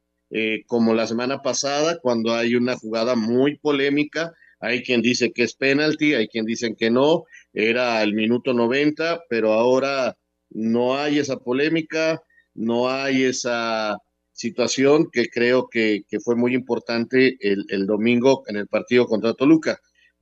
como 0.67 0.95
la 0.95 1.07
semana 1.07 1.43
pasada, 1.43 1.99
cuando 2.03 2.35
hay 2.35 2.57
una 2.57 2.77
jugada 2.77 3.15
muy 3.15 3.57
polémica. 3.59 4.33
Hay 4.61 4.83
quien 4.83 5.03
dice 5.03 5.33
que 5.33 5.45
es 5.45 5.55
penalti, 5.55 6.15
hay 6.15 6.29
quien 6.29 6.45
dice 6.45 6.75
que 6.77 6.91
no, 6.91 7.25
era 7.53 8.03
el 8.03 8.15
minuto 8.15 8.53
90, 8.53 9.23
pero 9.29 9.53
ahora 9.53 10.17
no 10.51 10.97
hay 10.97 11.19
esa 11.19 11.37
polémica, 11.39 12.21
no 12.55 12.91
hay 12.91 13.25
esa 13.25 13.97
situación 14.33 15.09
que 15.13 15.29
creo 15.29 15.69
que, 15.69 16.03
que 16.09 16.21
fue 16.21 16.37
muy 16.37 16.55
importante 16.55 17.37
el, 17.41 17.65
el 17.69 17.87
domingo 17.87 18.45
en 18.47 18.57
el 18.57 18.69
partido 18.69 19.07
contra 19.07 19.35
Toluca. 19.35 19.79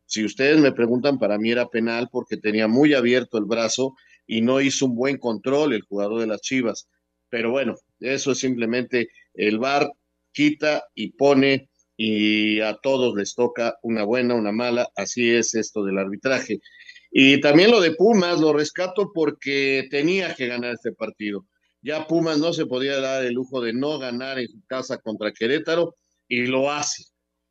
Si 0.07 0.25
ustedes 0.25 0.59
me 0.61 0.73
preguntan, 0.73 1.19
para 1.19 1.39
mí 1.39 1.51
era 1.51 1.69
penal 1.69 2.09
porque 2.11 2.37
tenía 2.37 2.69
muy 2.69 2.95
abierto 2.95 3.39
el 3.39 3.45
brazo 3.45 3.95
y 4.27 4.41
no 4.41 4.61
hizo 4.61 4.87
un 4.87 4.95
buen 4.95 5.19
control 5.19 5.73
el 5.73 5.83
jugador 5.83 6.21
de 6.21 6.27
las 6.27 6.41
Chivas. 6.41 6.89
Pero 7.29 7.51
bueno, 7.51 7.77
eso 8.01 8.33
es 8.33 8.39
simplemente 8.39 9.09
el 9.35 9.59
VAR 9.59 9.91
quita 10.33 10.85
y 10.95 11.13
pone 11.13 11.69
y 11.97 12.61
a 12.61 12.75
todos 12.75 13.15
les 13.17 13.35
toca 13.35 13.79
una 13.83 14.05
buena, 14.05 14.35
una 14.35 14.53
mala, 14.53 14.89
así 14.97 15.31
es 15.31 15.55
esto 15.55 15.85
del 15.85 15.99
arbitraje. 15.99 16.61
Y 17.11 17.41
también 17.41 17.71
lo 17.71 17.81
de 17.81 17.93
Pumas 17.93 18.41
lo 18.41 18.53
rescato 18.53 19.11
porque 19.15 19.89
tenía 19.91 20.35
que 20.35 20.47
ganar 20.47 20.75
este 20.75 20.93
partido. 20.93 21.47
Ya 21.81 22.07
Pumas 22.07 22.39
no 22.39 22.53
se 22.53 22.67
podía 22.67 23.01
dar 23.01 23.25
el 23.25 23.35
lujo 23.35 23.61
de 23.61 23.73
no 23.73 23.99
ganar 23.99 24.39
en 24.39 24.49
su 24.49 24.61
casa 24.67 24.99
contra 24.99 25.33
Querétaro 25.33 25.95
y 26.29 26.47
lo 26.47 26.71
hace. 26.71 27.05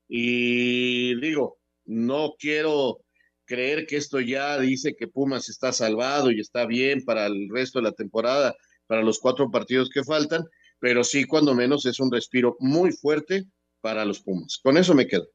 Y 0.07 1.19
digo, 1.19 1.57
no 1.85 2.35
quiero 2.37 2.99
creer 3.45 3.85
que 3.87 3.97
esto 3.97 4.19
ya 4.19 4.59
dice 4.59 4.95
que 4.95 5.07
Pumas 5.07 5.49
está 5.49 5.71
salvado 5.71 6.31
y 6.31 6.39
está 6.39 6.65
bien 6.65 7.03
para 7.03 7.27
el 7.27 7.47
resto 7.49 7.79
de 7.79 7.83
la 7.83 7.91
temporada, 7.91 8.55
para 8.87 9.03
los 9.03 9.19
cuatro 9.19 9.49
partidos 9.49 9.89
que 9.89 10.03
faltan, 10.03 10.43
pero 10.79 11.03
sí, 11.03 11.25
cuando 11.25 11.55
menos, 11.55 11.85
es 11.85 11.99
un 11.99 12.11
respiro 12.11 12.57
muy 12.59 12.91
fuerte 12.91 13.45
para 13.85 14.03
los 14.03 14.19
Pumas. 14.19 14.57
Con 14.63 14.77
eso 14.77 14.95
me 14.95 15.05
quedo. 15.05 15.27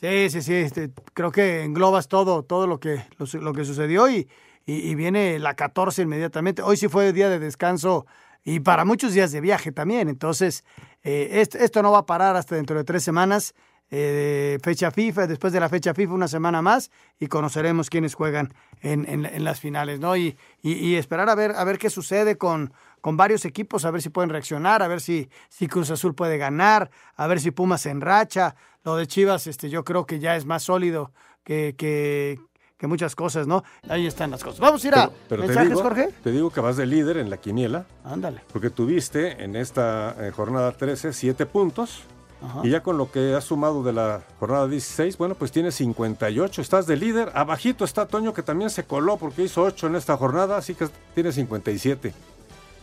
Sí, 0.00 0.30
sí, 0.30 0.40
sí. 0.40 0.54
este, 0.54 0.90
creo 1.12 1.30
que 1.30 1.64
englobas 1.64 2.08
todo, 2.08 2.42
todo 2.42 2.66
lo 2.66 2.80
que, 2.80 3.04
lo, 3.18 3.52
que 3.52 3.66
sucedió 3.66 4.08
y, 4.08 4.26
y, 4.64 4.94
viene 4.94 5.38
la 5.38 5.54
14 5.54 6.00
inmediatamente. 6.00 6.62
Hoy 6.62 6.78
sí 6.78 6.88
fue 6.88 7.12
día 7.12 7.28
de 7.28 7.38
descanso 7.38 8.06
y 8.42 8.60
para 8.60 8.86
muchos 8.86 9.12
días 9.12 9.32
de 9.32 9.42
viaje 9.42 9.70
también. 9.70 10.08
Entonces, 10.08 10.64
eh, 11.02 11.42
esto 11.42 11.82
no 11.82 11.92
va 11.92 11.98
a 11.98 12.06
parar 12.06 12.36
hasta 12.36 12.56
dentro 12.56 12.78
de 12.78 12.84
tres 12.84 13.04
semanas. 13.04 13.54
Eh, 13.90 14.58
fecha 14.62 14.90
FIFA, 14.90 15.26
después 15.26 15.52
de 15.52 15.60
la 15.60 15.68
fecha 15.68 15.94
FIFA 15.94 16.12
una 16.14 16.28
semana 16.28 16.62
más 16.62 16.90
y 17.20 17.26
conoceremos 17.28 17.90
quiénes 17.90 18.14
juegan 18.14 18.52
en, 18.80 19.08
en- 19.08 19.26
en 19.26 19.44
las 19.44 19.60
finales, 19.60 20.00
¿no? 20.00 20.16
Y, 20.16 20.36
y- 20.62 20.72
y 20.72 20.96
esperar 20.96 21.28
a 21.28 21.34
ver, 21.34 21.52
a 21.56 21.64
ver 21.64 21.78
qué 21.78 21.90
sucede 21.90 22.36
con, 22.36 22.72
con 23.00 23.16
varios 23.16 23.44
equipos, 23.44 23.84
a 23.84 23.90
ver 23.90 24.02
si 24.02 24.08
pueden 24.10 24.30
reaccionar, 24.30 24.82
a 24.82 24.88
ver 24.88 25.00
si, 25.00 25.28
si 25.48 25.68
Cruz 25.68 25.90
Azul 25.90 26.14
puede 26.14 26.38
ganar, 26.38 26.90
a 27.16 27.26
ver 27.26 27.40
si 27.40 27.50
Pumas 27.50 27.82
se 27.82 27.90
enracha. 27.90 28.56
Lo 28.82 28.96
de 28.96 29.06
Chivas, 29.06 29.46
este, 29.46 29.70
yo 29.70 29.84
creo 29.84 30.06
que 30.06 30.18
ya 30.18 30.34
es 30.36 30.44
más 30.44 30.62
sólido 30.64 31.12
que, 31.44 31.74
que, 31.78 32.38
que 32.76 32.86
muchas 32.86 33.14
cosas, 33.14 33.46
¿no? 33.46 33.62
Ahí 33.88 34.06
están 34.06 34.30
las 34.30 34.42
cosas. 34.42 34.60
Vamos 34.60 34.84
a 34.84 34.88
ir 34.88 34.94
a 34.94 35.06
Pero, 35.08 35.12
pero 35.28 35.40
te, 35.42 35.46
mensajes, 35.48 35.68
digo, 35.70 35.82
Jorge. 35.82 36.08
te 36.22 36.30
digo 36.32 36.50
que 36.50 36.60
vas 36.60 36.76
de 36.76 36.86
líder 36.86 37.16
en 37.18 37.30
la 37.30 37.36
quiniela. 37.38 37.86
Ándale. 38.04 38.40
Porque 38.52 38.70
tuviste 38.70 39.42
en 39.44 39.56
esta 39.56 40.16
eh, 40.20 40.30
jornada 40.32 40.72
13 40.72 41.12
siete 41.12 41.46
puntos. 41.46 42.02
Ajá. 42.42 42.60
Y 42.62 42.70
ya 42.70 42.82
con 42.82 42.98
lo 42.98 43.10
que 43.10 43.34
has 43.34 43.44
sumado 43.44 43.82
de 43.82 43.92
la 43.92 44.22
jornada 44.38 44.68
16, 44.68 45.16
bueno, 45.16 45.34
pues 45.34 45.52
tienes 45.52 45.74
58. 45.76 46.60
Estás 46.60 46.86
de 46.86 46.96
líder. 46.96 47.30
Abajito 47.34 47.84
está 47.84 48.06
Toño, 48.06 48.34
que 48.34 48.42
también 48.42 48.70
se 48.70 48.84
coló 48.84 49.16
porque 49.16 49.42
hizo 49.42 49.62
8 49.62 49.86
en 49.86 49.96
esta 49.96 50.16
jornada, 50.16 50.56
así 50.56 50.74
que 50.74 50.88
tiene 51.14 51.32
57. 51.32 52.12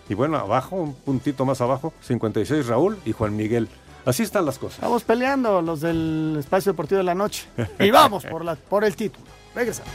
Y 0.10 0.14
bueno, 0.14 0.38
abajo, 0.38 0.76
un 0.76 0.94
puntito 0.94 1.46
más 1.46 1.62
abajo, 1.62 1.94
56 2.02 2.68
Raúl 2.68 2.98
y 3.06 3.14
Juan 3.14 3.36
Miguel. 3.36 3.70
Así 4.06 4.24
están 4.24 4.46
las 4.46 4.58
cosas. 4.58 4.80
Estamos 4.80 5.04
peleando 5.04 5.62
los 5.62 5.82
del 5.82 6.38
Espacio 6.40 6.72
Deportivo 6.74 6.98
de 6.98 7.04
la 7.04 7.16
Noche. 7.16 7.48
Y 7.80 7.92
vamos 7.92 8.26
por, 8.26 8.44
la, 8.44 8.56
por 8.56 8.84
el 8.84 8.96
título. 8.96 9.26
Regresamos. 9.54 9.92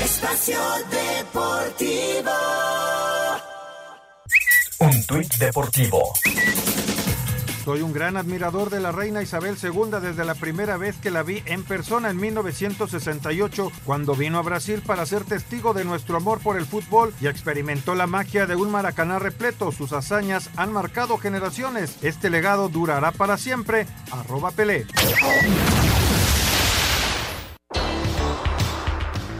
Espacio 0.00 0.58
Deportivo. 0.90 2.30
Un 4.84 5.02
tuit 5.06 5.34
deportivo. 5.36 6.12
Soy 7.64 7.80
un 7.80 7.94
gran 7.94 8.18
admirador 8.18 8.68
de 8.68 8.80
la 8.80 8.92
reina 8.92 9.22
Isabel 9.22 9.56
II 9.62 9.98
desde 10.02 10.26
la 10.26 10.34
primera 10.34 10.76
vez 10.76 10.94
que 10.98 11.10
la 11.10 11.22
vi 11.22 11.42
en 11.46 11.64
persona 11.64 12.10
en 12.10 12.18
1968, 12.18 13.72
cuando 13.86 14.14
vino 14.14 14.38
a 14.38 14.42
Brasil 14.42 14.82
para 14.86 15.06
ser 15.06 15.24
testigo 15.24 15.72
de 15.72 15.86
nuestro 15.86 16.18
amor 16.18 16.40
por 16.40 16.58
el 16.58 16.66
fútbol 16.66 17.14
y 17.18 17.28
experimentó 17.28 17.94
la 17.94 18.06
magia 18.06 18.44
de 18.44 18.56
un 18.56 18.70
Maracaná 18.70 19.18
repleto. 19.18 19.72
Sus 19.72 19.94
hazañas 19.94 20.50
han 20.56 20.70
marcado 20.70 21.16
generaciones. 21.16 21.96
Este 22.02 22.28
legado 22.28 22.68
durará 22.68 23.10
para 23.10 23.38
siempre. 23.38 23.86
Arroba 24.10 24.50
Pelé. 24.50 24.84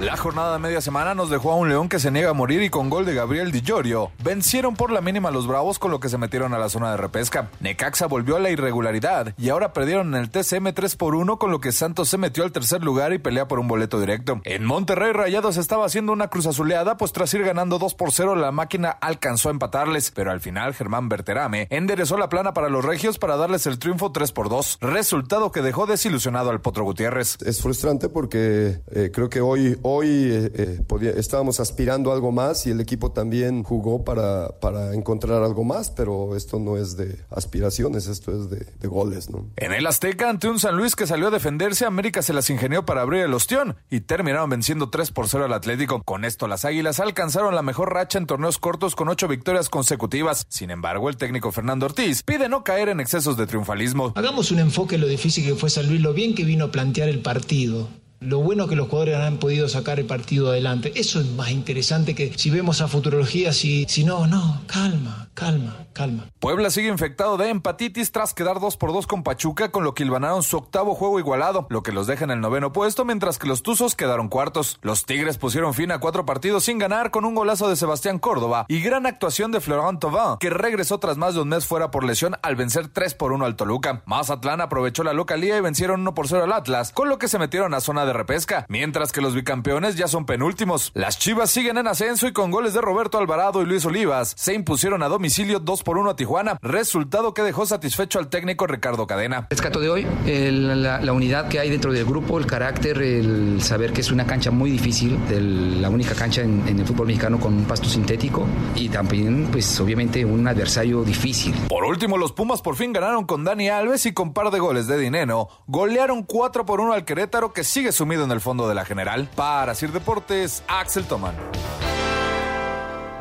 La 0.04 0.18
jornada 0.18 0.52
de 0.52 0.58
media 0.58 0.82
semana 0.82 1.14
nos 1.14 1.30
dejó 1.30 1.52
a 1.52 1.56
un 1.56 1.70
León 1.70 1.88
que 1.88 1.98
se 1.98 2.10
niega 2.10 2.28
a 2.28 2.34
morir 2.34 2.62
y 2.62 2.68
con 2.68 2.90
gol 2.90 3.06
de 3.06 3.14
Gabriel 3.14 3.50
Di 3.50 3.62
Giorgio 3.62 4.10
vencieron 4.22 4.76
por 4.76 4.92
la 4.92 5.00
mínima 5.00 5.30
a 5.30 5.32
los 5.32 5.46
Bravos 5.46 5.78
con 5.78 5.90
lo 5.90 5.98
que 5.98 6.10
se 6.10 6.18
metieron 6.18 6.52
a 6.52 6.58
la 6.58 6.68
zona 6.68 6.90
de 6.90 6.98
repesca. 6.98 7.48
Necaxa 7.60 8.06
volvió 8.06 8.36
a 8.36 8.38
la 8.38 8.50
irregularidad 8.50 9.32
y 9.38 9.48
ahora 9.48 9.72
perdieron 9.72 10.14
en 10.14 10.20
el 10.20 10.28
TCM 10.28 10.74
3 10.74 10.96
por 10.96 11.14
1 11.14 11.38
con 11.38 11.50
lo 11.50 11.58
que 11.58 11.72
Santos 11.72 12.10
se 12.10 12.18
metió 12.18 12.44
al 12.44 12.52
tercer 12.52 12.84
lugar 12.84 13.14
y 13.14 13.18
pelea 13.18 13.48
por 13.48 13.58
un 13.58 13.66
boleto 13.66 13.98
directo. 13.98 14.42
En 14.44 14.66
Monterrey 14.66 15.12
Rayados 15.12 15.56
estaba 15.56 15.86
haciendo 15.86 16.12
una 16.12 16.28
cruz 16.28 16.46
azuleada 16.46 16.98
pues 16.98 17.12
tras 17.12 17.32
ir 17.32 17.42
ganando 17.42 17.78
2 17.78 17.94
por 17.94 18.12
0 18.12 18.34
la 18.34 18.52
máquina 18.52 18.90
alcanzó 18.90 19.48
a 19.48 19.52
empatarles, 19.52 20.10
pero 20.10 20.32
al 20.32 20.42
final 20.42 20.74
Germán 20.74 21.08
Berterame 21.08 21.66
enderezó 21.70 22.18
la 22.18 22.28
plana 22.28 22.52
para 22.52 22.68
los 22.68 22.84
regios 22.84 23.18
para 23.18 23.38
darles 23.38 23.66
el 23.66 23.78
triunfo 23.78 24.12
3 24.12 24.32
por 24.32 24.50
2, 24.50 24.80
resultado 24.82 25.50
que 25.50 25.62
dejó 25.62 25.86
desilusionado 25.86 26.50
al 26.50 26.60
Potro 26.60 26.84
Gutiérrez. 26.84 27.38
Es 27.40 27.62
frustrante 27.62 28.10
porque 28.10 28.82
eh, 28.92 29.10
creo 29.10 29.30
que 29.30 29.40
hoy 29.40 29.78
eh, 30.02 30.50
eh, 30.54 30.80
podía- 30.86 31.10
estábamos 31.12 31.60
aspirando 31.60 32.10
a 32.10 32.14
algo 32.14 32.32
más 32.32 32.66
y 32.66 32.70
el 32.70 32.80
equipo 32.80 33.12
también 33.12 33.62
jugó 33.62 34.04
para, 34.04 34.58
para 34.60 34.94
encontrar 34.94 35.42
algo 35.42 35.64
más, 35.64 35.90
pero 35.90 36.34
esto 36.36 36.58
no 36.58 36.76
es 36.76 36.96
de 36.96 37.18
aspiraciones, 37.30 38.06
esto 38.06 38.32
es 38.32 38.50
de, 38.50 38.66
de 38.80 38.88
goles, 38.88 39.30
¿no? 39.30 39.46
En 39.56 39.72
el 39.72 39.86
Azteca, 39.86 40.28
ante 40.30 40.48
un 40.48 40.58
San 40.58 40.76
Luis 40.76 40.96
que 40.96 41.06
salió 41.06 41.28
a 41.28 41.30
defenderse, 41.30 41.84
América 41.84 42.22
se 42.22 42.32
las 42.32 42.48
ingenió 42.50 42.84
para 42.84 43.02
abrir 43.02 43.22
el 43.22 43.34
ostión 43.34 43.76
y 43.90 44.00
terminaron 44.00 44.50
venciendo 44.50 44.90
3 44.90 45.10
por 45.10 45.28
0 45.28 45.44
al 45.44 45.52
Atlético. 45.52 46.02
Con 46.04 46.24
esto, 46.24 46.48
las 46.48 46.64
Águilas 46.64 47.00
alcanzaron 47.00 47.54
la 47.54 47.62
mejor 47.62 47.92
racha 47.92 48.18
en 48.18 48.26
torneos 48.26 48.58
cortos 48.58 48.94
con 48.96 49.08
8 49.08 49.28
victorias 49.28 49.68
consecutivas. 49.68 50.46
Sin 50.48 50.70
embargo, 50.70 51.08
el 51.08 51.16
técnico 51.16 51.52
Fernando 51.52 51.86
Ortiz 51.86 52.22
pide 52.22 52.48
no 52.48 52.64
caer 52.64 52.88
en 52.88 53.00
excesos 53.00 53.36
de 53.36 53.46
triunfalismo. 53.46 54.12
Hagamos 54.16 54.50
un 54.50 54.58
enfoque 54.60 54.94
en 54.96 55.02
lo 55.02 55.06
difícil 55.06 55.44
que 55.44 55.54
fue 55.54 55.70
San 55.70 55.86
Luis, 55.88 56.00
lo 56.00 56.12
bien 56.14 56.34
que 56.34 56.44
vino 56.44 56.66
a 56.66 56.70
plantear 56.70 57.08
el 57.08 57.20
partido. 57.20 57.88
Lo 58.24 58.38
bueno 58.38 58.68
que 58.68 58.74
los 58.74 58.88
jugadores 58.88 59.16
han 59.16 59.36
podido 59.36 59.68
sacar 59.68 60.00
el 60.00 60.06
partido 60.06 60.48
adelante. 60.48 60.92
Eso 60.96 61.20
es 61.20 61.26
más 61.32 61.50
interesante 61.50 62.14
que 62.14 62.32
si 62.36 62.48
vemos 62.48 62.80
a 62.80 62.88
futurología, 62.88 63.52
si, 63.52 63.84
si 63.86 64.02
no, 64.02 64.26
no, 64.26 64.62
calma, 64.66 65.28
calma, 65.34 65.86
calma. 65.92 66.30
Puebla 66.40 66.70
sigue 66.70 66.88
infectado 66.88 67.36
de 67.36 67.50
empatitis 67.50 68.12
tras 68.12 68.32
quedar 68.32 68.60
2 68.60 68.78
por 68.78 68.94
2 68.94 69.06
con 69.06 69.22
Pachuca, 69.22 69.70
con 69.70 69.84
lo 69.84 69.92
que 69.92 70.04
ilvanaron 70.04 70.42
su 70.42 70.56
octavo 70.56 70.94
juego 70.94 71.18
igualado, 71.18 71.66
lo 71.68 71.82
que 71.82 71.92
los 71.92 72.06
deja 72.06 72.24
en 72.24 72.30
el 72.30 72.40
noveno 72.40 72.72
puesto, 72.72 73.04
mientras 73.04 73.38
que 73.38 73.46
los 73.46 73.62
Tuzos 73.62 73.94
quedaron 73.94 74.28
cuartos. 74.28 74.78
Los 74.80 75.04
Tigres 75.04 75.36
pusieron 75.36 75.74
fin 75.74 75.92
a 75.92 75.98
cuatro 75.98 76.24
partidos 76.24 76.64
sin 76.64 76.78
ganar 76.78 77.10
con 77.10 77.26
un 77.26 77.34
golazo 77.34 77.68
de 77.68 77.76
Sebastián 77.76 78.18
Córdoba 78.18 78.64
y 78.68 78.80
gran 78.80 79.04
actuación 79.04 79.52
de 79.52 79.60
Florent 79.60 80.00
Thauvin, 80.00 80.38
que 80.40 80.48
regresó 80.48 80.98
tras 80.98 81.18
más 81.18 81.34
de 81.34 81.42
un 81.42 81.48
mes 81.48 81.66
fuera 81.66 81.90
por 81.90 82.04
lesión 82.04 82.36
al 82.42 82.56
vencer 82.56 82.88
3 82.88 83.12
por 83.14 83.32
1 83.32 83.44
al 83.44 83.56
Toluca. 83.56 84.02
Mazatlán 84.06 84.62
aprovechó 84.62 85.04
la 85.04 85.12
localía 85.12 85.58
y 85.58 85.60
vencieron 85.60 86.00
1 86.00 86.14
por 86.14 86.26
0 86.26 86.44
al 86.44 86.52
Atlas, 86.52 86.92
con 86.92 87.10
lo 87.10 87.18
que 87.18 87.28
se 87.28 87.38
metieron 87.38 87.74
a 87.74 87.80
zona 87.80 88.06
de 88.06 88.13
repesca, 88.14 88.64
mientras 88.68 89.12
que 89.12 89.20
los 89.20 89.34
bicampeones 89.34 89.96
ya 89.96 90.08
son 90.08 90.24
penúltimos. 90.24 90.90
Las 90.94 91.18
Chivas 91.18 91.50
siguen 91.50 91.78
en 91.78 91.86
ascenso 91.86 92.26
y 92.26 92.32
con 92.32 92.50
goles 92.50 92.72
de 92.72 92.80
Roberto 92.80 93.18
Alvarado 93.18 93.60
y 93.60 93.66
Luis 93.66 93.84
Olivas 93.84 94.34
se 94.36 94.54
impusieron 94.54 95.02
a 95.02 95.08
domicilio 95.08 95.60
2 95.60 95.82
por 95.82 95.98
1 95.98 96.10
a 96.10 96.16
Tijuana, 96.16 96.58
resultado 96.62 97.34
que 97.34 97.42
dejó 97.42 97.66
satisfecho 97.66 98.18
al 98.18 98.28
técnico 98.28 98.66
Ricardo 98.66 99.06
Cadena. 99.06 99.46
Rescato 99.50 99.80
de 99.80 99.90
hoy, 99.90 100.06
el, 100.26 100.82
la, 100.82 101.00
la, 101.00 101.12
unidad 101.12 101.48
que 101.48 101.58
hay 101.58 101.70
dentro 101.70 101.92
del 101.92 102.04
grupo, 102.04 102.38
el 102.38 102.46
carácter, 102.46 103.02
el 103.02 103.60
saber 103.60 103.92
que 103.92 104.00
es 104.00 104.10
una 104.10 104.26
cancha 104.26 104.50
muy 104.50 104.70
difícil, 104.70 105.18
el, 105.30 105.82
la 105.82 105.90
única 105.90 106.14
cancha 106.14 106.42
en, 106.42 106.66
en, 106.66 106.78
el 106.78 106.86
fútbol 106.86 107.08
mexicano 107.08 107.38
con 107.38 107.54
un 107.54 107.64
pasto 107.64 107.88
sintético 107.88 108.46
y 108.74 108.88
también, 108.88 109.48
pues 109.50 109.78
obviamente, 109.80 110.24
un 110.24 110.46
adversario 110.46 111.02
difícil. 111.02 111.54
Por 111.68 111.84
último, 111.84 112.16
los 112.16 112.32
Pumas 112.32 112.62
por 112.62 112.76
fin 112.76 112.92
ganaron 112.92 113.24
con 113.24 113.44
Dani 113.44 113.68
Alves 113.68 114.06
y 114.06 114.12
con 114.12 114.32
par 114.32 114.50
de 114.50 114.58
goles 114.58 114.86
de 114.86 114.98
dinero, 114.98 115.48
golearon 115.66 116.22
4 116.22 116.64
por 116.66 116.80
1 116.80 116.92
al 116.92 117.04
Querétaro 117.04 117.52
que 117.52 117.64
sigue 117.64 117.92
en 118.12 118.30
el 118.30 118.40
fondo 118.40 118.68
de 118.68 118.74
la 118.74 118.84
general. 118.84 119.28
Para 119.34 119.74
Sir 119.74 119.90
Deportes, 119.90 120.62
Axel 120.68 121.06
Toman. 121.06 121.34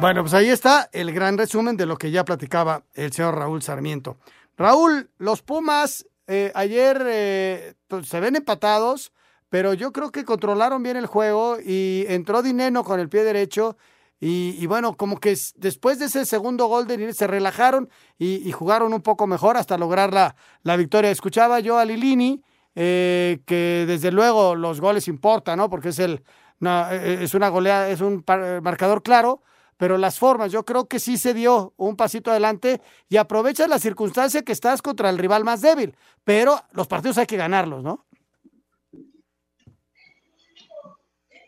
Bueno, 0.02 0.22
pues 0.22 0.34
ahí 0.34 0.50
está 0.50 0.90
el 0.92 1.14
gran 1.14 1.38
resumen 1.38 1.78
de 1.78 1.86
lo 1.86 1.98
que 1.98 2.12
ya 2.12 2.26
platicaba 2.26 2.84
el 2.94 3.14
señor 3.14 3.36
Raúl 3.36 3.64
Sarmiento. 3.64 4.18
Raúl, 4.58 5.10
los 5.18 5.42
Pumas 5.42 6.06
eh, 6.28 6.52
ayer 6.54 7.02
eh, 7.06 7.76
se 8.04 8.20
ven 8.20 8.36
empatados, 8.36 9.14
pero 9.48 9.74
yo 9.74 9.94
creo 9.94 10.12
que 10.12 10.26
controlaron 10.26 10.84
bien 10.84 10.98
el 10.98 11.06
juego 11.06 11.58
y 11.66 12.04
entró 12.10 12.42
Dineno 12.42 12.84
con 12.84 13.00
el 13.00 13.08
pie 13.08 13.24
derecho. 13.24 13.78
Y, 14.20 14.58
y 14.60 14.66
bueno, 14.66 14.98
como 14.98 15.18
que 15.18 15.38
después 15.56 15.98
de 16.00 16.06
ese 16.06 16.26
segundo 16.26 16.68
gol 16.68 16.88
de 16.88 16.98
Dineno 16.98 17.14
se 17.14 17.28
relajaron 17.28 17.90
y, 18.18 18.48
y, 18.48 18.52
jugaron 18.52 18.94
un 18.94 19.02
poco 19.02 19.28
mejor 19.28 19.56
hasta 19.56 19.78
lograr 19.78 20.12
la, 20.12 20.36
la 20.64 20.76
victoria. 20.76 21.10
Escuchaba 21.10 21.62
yo 21.62 21.78
a 21.78 21.86
Lilini, 21.86 22.44
eh, 22.76 23.40
que 23.46 23.86
desde 23.88 24.12
luego 24.12 24.56
los 24.56 24.82
goles 24.82 25.08
importan, 25.08 25.58
¿no? 25.58 25.70
Porque 25.70 25.90
es, 25.90 26.00
el, 26.00 26.24
no, 26.60 26.90
es 26.90 27.34
una 27.34 27.50
goleada, 27.50 27.90
es 27.90 28.02
un 28.02 28.24
marcador 28.62 29.04
claro 29.04 29.42
pero 29.78 29.98
las 29.98 30.18
formas, 30.18 30.52
yo 30.52 30.64
creo 30.64 30.88
que 30.88 31.00
sí 31.00 31.18
se 31.18 31.34
dio 31.34 31.74
un 31.76 31.98
pasito 31.98 32.32
adelante 32.32 32.80
y 33.10 33.18
aprovechas 33.18 33.68
la 33.68 33.80
circunstancia 33.80 34.44
que 34.44 34.52
estás 34.52 34.82
contra 34.82 35.10
el 35.10 35.18
rival 35.18 35.44
más 35.44 35.62
débil, 35.62 35.94
pero 36.24 36.58
los 36.72 36.88
partidos 36.88 37.18
hay 37.18 37.26
que 37.26 37.36
ganarlos, 37.36 37.84
¿no? 37.84 38.06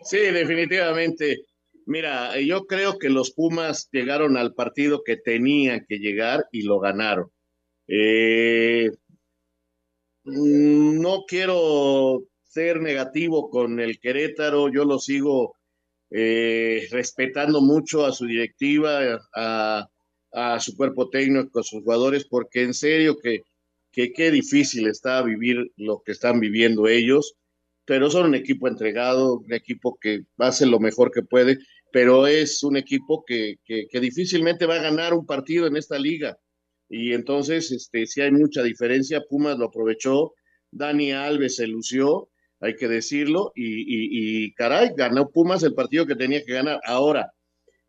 Sí, 0.01 0.17
definitivamente. 0.17 1.45
Mira, 1.85 2.37
yo 2.39 2.65
creo 2.67 2.99
que 2.99 3.09
los 3.09 3.31
Pumas 3.31 3.89
llegaron 3.91 4.37
al 4.37 4.53
partido 4.53 5.01
que 5.03 5.17
tenían 5.17 5.85
que 5.87 5.99
llegar 5.99 6.45
y 6.51 6.63
lo 6.63 6.79
ganaron. 6.79 7.31
Eh, 7.87 8.91
no 10.25 11.23
quiero 11.27 12.23
ser 12.43 12.81
negativo 12.81 13.49
con 13.49 13.79
el 13.79 13.99
Querétaro, 13.99 14.71
yo 14.71 14.85
lo 14.85 14.99
sigo 14.99 15.55
eh, 16.09 16.87
respetando 16.91 17.61
mucho 17.61 18.05
a 18.05 18.11
su 18.11 18.25
directiva, 18.25 19.19
a, 19.33 19.89
su 20.59 20.75
cuerpo 20.75 21.09
técnico, 21.09 21.59
a 21.59 21.63
sus 21.63 21.83
jugadores, 21.83 22.25
porque 22.25 22.63
en 22.63 22.73
serio 22.73 23.17
que, 23.17 23.41
que 23.91 24.11
qué 24.13 24.31
difícil 24.31 24.87
está 24.87 25.21
vivir 25.21 25.71
lo 25.77 26.01
que 26.03 26.11
están 26.11 26.39
viviendo 26.39 26.87
ellos, 26.87 27.35
pero 27.85 28.09
son 28.09 28.27
un 28.27 28.35
equipo 28.35 28.67
entregado, 28.67 29.37
un 29.39 29.53
equipo 29.53 29.97
que 30.01 30.23
hace 30.37 30.65
lo 30.65 30.79
mejor 30.79 31.11
que 31.11 31.21
puede, 31.21 31.59
pero 31.91 32.27
es 32.27 32.63
un 32.63 32.77
equipo 32.77 33.23
que, 33.25 33.55
que 33.65 33.99
difícilmente 33.99 34.65
va 34.65 34.75
a 34.75 34.81
ganar 34.81 35.13
un 35.13 35.25
partido 35.25 35.67
en 35.67 35.77
esta 35.77 35.97
liga. 35.97 36.37
Y 36.89 37.13
entonces, 37.13 37.71
este, 37.71 38.05
si 38.05 38.21
hay 38.21 38.31
mucha 38.31 38.63
diferencia, 38.63 39.23
Pumas 39.27 39.57
lo 39.57 39.65
aprovechó, 39.65 40.33
Dani 40.71 41.11
Alves 41.11 41.55
se 41.55 41.67
lució, 41.67 42.29
hay 42.59 42.75
que 42.75 42.87
decirlo, 42.87 43.51
y, 43.55 44.53
caray, 44.53 44.91
ganó 44.95 45.29
Pumas 45.29 45.63
el 45.63 45.73
partido 45.73 46.05
que 46.05 46.15
tenía 46.15 46.43
que 46.43 46.53
ganar. 46.53 46.79
Ahora, 46.85 47.31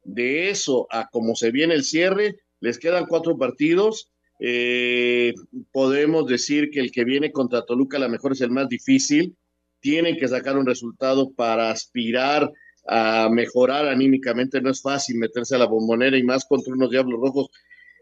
de 0.03 0.51
eso 0.51 0.87
a 0.91 1.09
como 1.09 1.35
se 1.35 1.51
viene 1.51 1.75
el 1.75 1.85
cierre, 1.85 2.37
les 2.61 2.79
quedan 2.79 3.07
cuatro 3.07 3.37
partidos. 3.37 4.11
Eh, 4.39 5.35
podemos 5.73 6.27
decir 6.27 6.71
que 6.71 6.81
el 6.81 6.93
que 6.93 7.05
viene 7.05 7.33
contra 7.33 7.65
Toluca 7.65 7.97
a 7.97 8.01
lo 8.01 8.09
mejor 8.09 8.33
es 8.33 8.41
el 8.41 8.51
más 8.51 8.69
difícil. 8.69 9.37
Tienen 9.81 10.17
que 10.17 10.29
sacar 10.29 10.57
un 10.57 10.67
resultado 10.67 11.33
para 11.33 11.71
aspirar 11.71 12.51
a 12.87 13.29
mejorar 13.31 13.89
anímicamente. 13.89 14.61
No 14.61 14.71
es 14.71 14.81
fácil 14.81 15.17
meterse 15.17 15.55
a 15.55 15.59
la 15.59 15.67
bombonera 15.67 16.17
y 16.17 16.23
más 16.23 16.45
contra 16.45 16.73
unos 16.73 16.91
Diablos 16.91 17.21
Rojos 17.21 17.49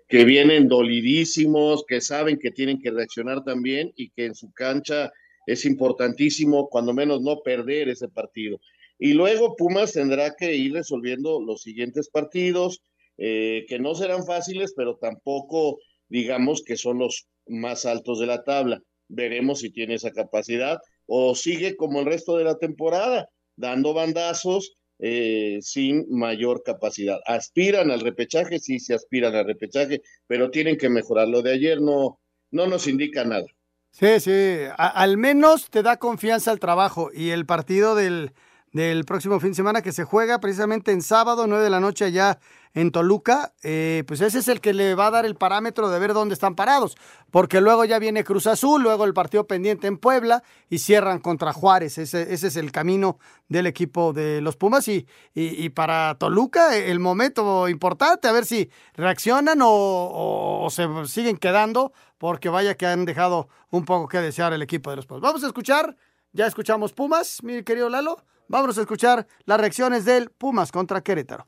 que 0.08 0.24
vienen 0.24 0.68
dolidísimos, 0.68 1.84
que 1.86 2.00
saben 2.00 2.38
que 2.38 2.50
tienen 2.50 2.80
que 2.80 2.90
reaccionar 2.90 3.42
también 3.44 3.92
y 3.96 4.10
que 4.10 4.26
en 4.26 4.34
su 4.34 4.52
cancha 4.52 5.12
es 5.46 5.64
importantísimo, 5.64 6.68
cuando 6.68 6.94
menos 6.94 7.20
no 7.20 7.40
perder 7.42 7.88
ese 7.88 8.08
partido. 8.08 8.60
Y 8.98 9.12
luego 9.12 9.56
Pumas 9.56 9.92
tendrá 9.92 10.34
que 10.34 10.54
ir 10.54 10.72
resolviendo 10.72 11.40
los 11.40 11.62
siguientes 11.62 12.08
partidos, 12.08 12.82
eh, 13.18 13.64
que 13.68 13.78
no 13.78 13.94
serán 13.94 14.24
fáciles, 14.24 14.72
pero 14.76 14.96
tampoco 14.96 15.78
digamos 16.08 16.62
que 16.62 16.76
son 16.76 16.98
los 16.98 17.26
más 17.46 17.86
altos 17.86 18.20
de 18.20 18.26
la 18.26 18.44
tabla. 18.44 18.80
Veremos 19.08 19.60
si 19.60 19.70
tiene 19.70 19.94
esa 19.94 20.12
capacidad 20.12 20.78
o 21.06 21.34
sigue 21.34 21.76
como 21.76 22.00
el 22.00 22.06
resto 22.06 22.36
de 22.36 22.44
la 22.44 22.56
temporada, 22.56 23.28
dando 23.56 23.92
bandazos 23.94 24.76
eh, 24.98 25.58
sin 25.60 26.06
mayor 26.10 26.62
capacidad. 26.62 27.20
¿Aspiran 27.26 27.90
al 27.90 28.00
repechaje? 28.00 28.58
Sí, 28.58 28.78
se 28.78 28.94
aspiran 28.94 29.34
al 29.34 29.46
repechaje, 29.46 30.02
pero 30.26 30.50
tienen 30.50 30.76
que 30.76 30.88
mejorar. 30.88 31.28
Lo 31.28 31.42
de 31.42 31.52
ayer 31.52 31.80
no, 31.80 32.20
no 32.50 32.66
nos 32.66 32.86
indica 32.86 33.24
nada. 33.24 33.46
Sí, 33.90 34.18
sí, 34.18 34.58
al 34.76 35.16
menos 35.18 35.70
te 35.70 35.84
da 35.84 35.98
confianza 35.98 36.50
al 36.50 36.58
trabajo 36.58 37.10
y 37.14 37.30
el 37.30 37.46
partido 37.46 37.94
del, 37.94 38.32
del 38.74 39.04
próximo 39.04 39.38
fin 39.38 39.50
de 39.50 39.54
semana 39.54 39.82
que 39.82 39.92
se 39.92 40.02
juega 40.02 40.40
precisamente 40.40 40.90
en 40.90 41.00
sábado, 41.00 41.46
9 41.46 41.62
de 41.62 41.70
la 41.70 41.78
noche 41.78 42.06
allá 42.06 42.40
en 42.74 42.90
Toluca, 42.90 43.54
eh, 43.62 44.02
pues 44.08 44.20
ese 44.20 44.40
es 44.40 44.48
el 44.48 44.60
que 44.60 44.74
le 44.74 44.96
va 44.96 45.06
a 45.06 45.10
dar 45.12 45.26
el 45.26 45.36
parámetro 45.36 45.90
de 45.90 46.00
ver 46.00 46.12
dónde 46.12 46.34
están 46.34 46.56
parados, 46.56 46.96
porque 47.30 47.60
luego 47.60 47.84
ya 47.84 48.00
viene 48.00 48.24
Cruz 48.24 48.48
Azul, 48.48 48.82
luego 48.82 49.04
el 49.04 49.14
partido 49.14 49.46
pendiente 49.46 49.86
en 49.86 49.96
Puebla 49.96 50.42
y 50.68 50.80
cierran 50.80 51.20
contra 51.20 51.52
Juárez, 51.52 51.98
ese, 51.98 52.34
ese 52.34 52.48
es 52.48 52.56
el 52.56 52.72
camino 52.72 53.18
del 53.48 53.68
equipo 53.68 54.12
de 54.12 54.40
los 54.40 54.56
Pumas 54.56 54.88
y, 54.88 55.06
y, 55.34 55.68
para 55.68 56.16
Toluca 56.18 56.76
el 56.76 56.98
momento 56.98 57.68
importante, 57.68 58.26
a 58.26 58.32
ver 58.32 58.44
si 58.44 58.68
reaccionan 58.94 59.60
o, 59.62 60.64
o 60.64 60.68
se 60.70 60.88
siguen 61.06 61.36
quedando, 61.36 61.92
porque 62.18 62.48
vaya 62.48 62.74
que 62.74 62.86
han 62.86 63.04
dejado 63.04 63.48
un 63.70 63.84
poco 63.84 64.08
que 64.08 64.18
desear 64.18 64.52
el 64.52 64.62
equipo 64.62 64.90
de 64.90 64.96
los 64.96 65.06
Pumas. 65.06 65.22
Vamos 65.22 65.44
a 65.44 65.46
escuchar, 65.46 65.96
ya 66.32 66.48
escuchamos 66.48 66.92
Pumas, 66.92 67.40
mi 67.44 67.62
querido 67.62 67.88
Lalo. 67.88 68.16
Vamos 68.48 68.76
a 68.78 68.82
escuchar 68.82 69.26
las 69.46 69.58
reacciones 69.58 70.04
del 70.04 70.30
Pumas 70.30 70.70
contra 70.70 71.00
Querétaro. 71.00 71.46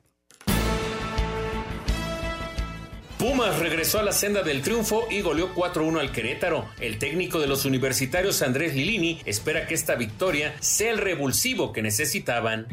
Pumas 3.18 3.58
regresó 3.58 3.98
a 3.98 4.02
la 4.02 4.12
senda 4.12 4.42
del 4.42 4.60
triunfo 4.60 5.04
y 5.10 5.22
goleó 5.22 5.54
4-1 5.54 6.00
al 6.00 6.12
Querétaro. 6.12 6.66
El 6.80 6.98
técnico 6.98 7.40
de 7.40 7.46
los 7.46 7.64
universitarios 7.64 8.42
Andrés 8.42 8.74
Lilini 8.74 9.20
espera 9.24 9.66
que 9.66 9.74
esta 9.74 9.94
victoria 9.94 10.54
sea 10.60 10.90
el 10.90 10.98
revulsivo 10.98 11.72
que 11.72 11.80
necesitaban. 11.80 12.66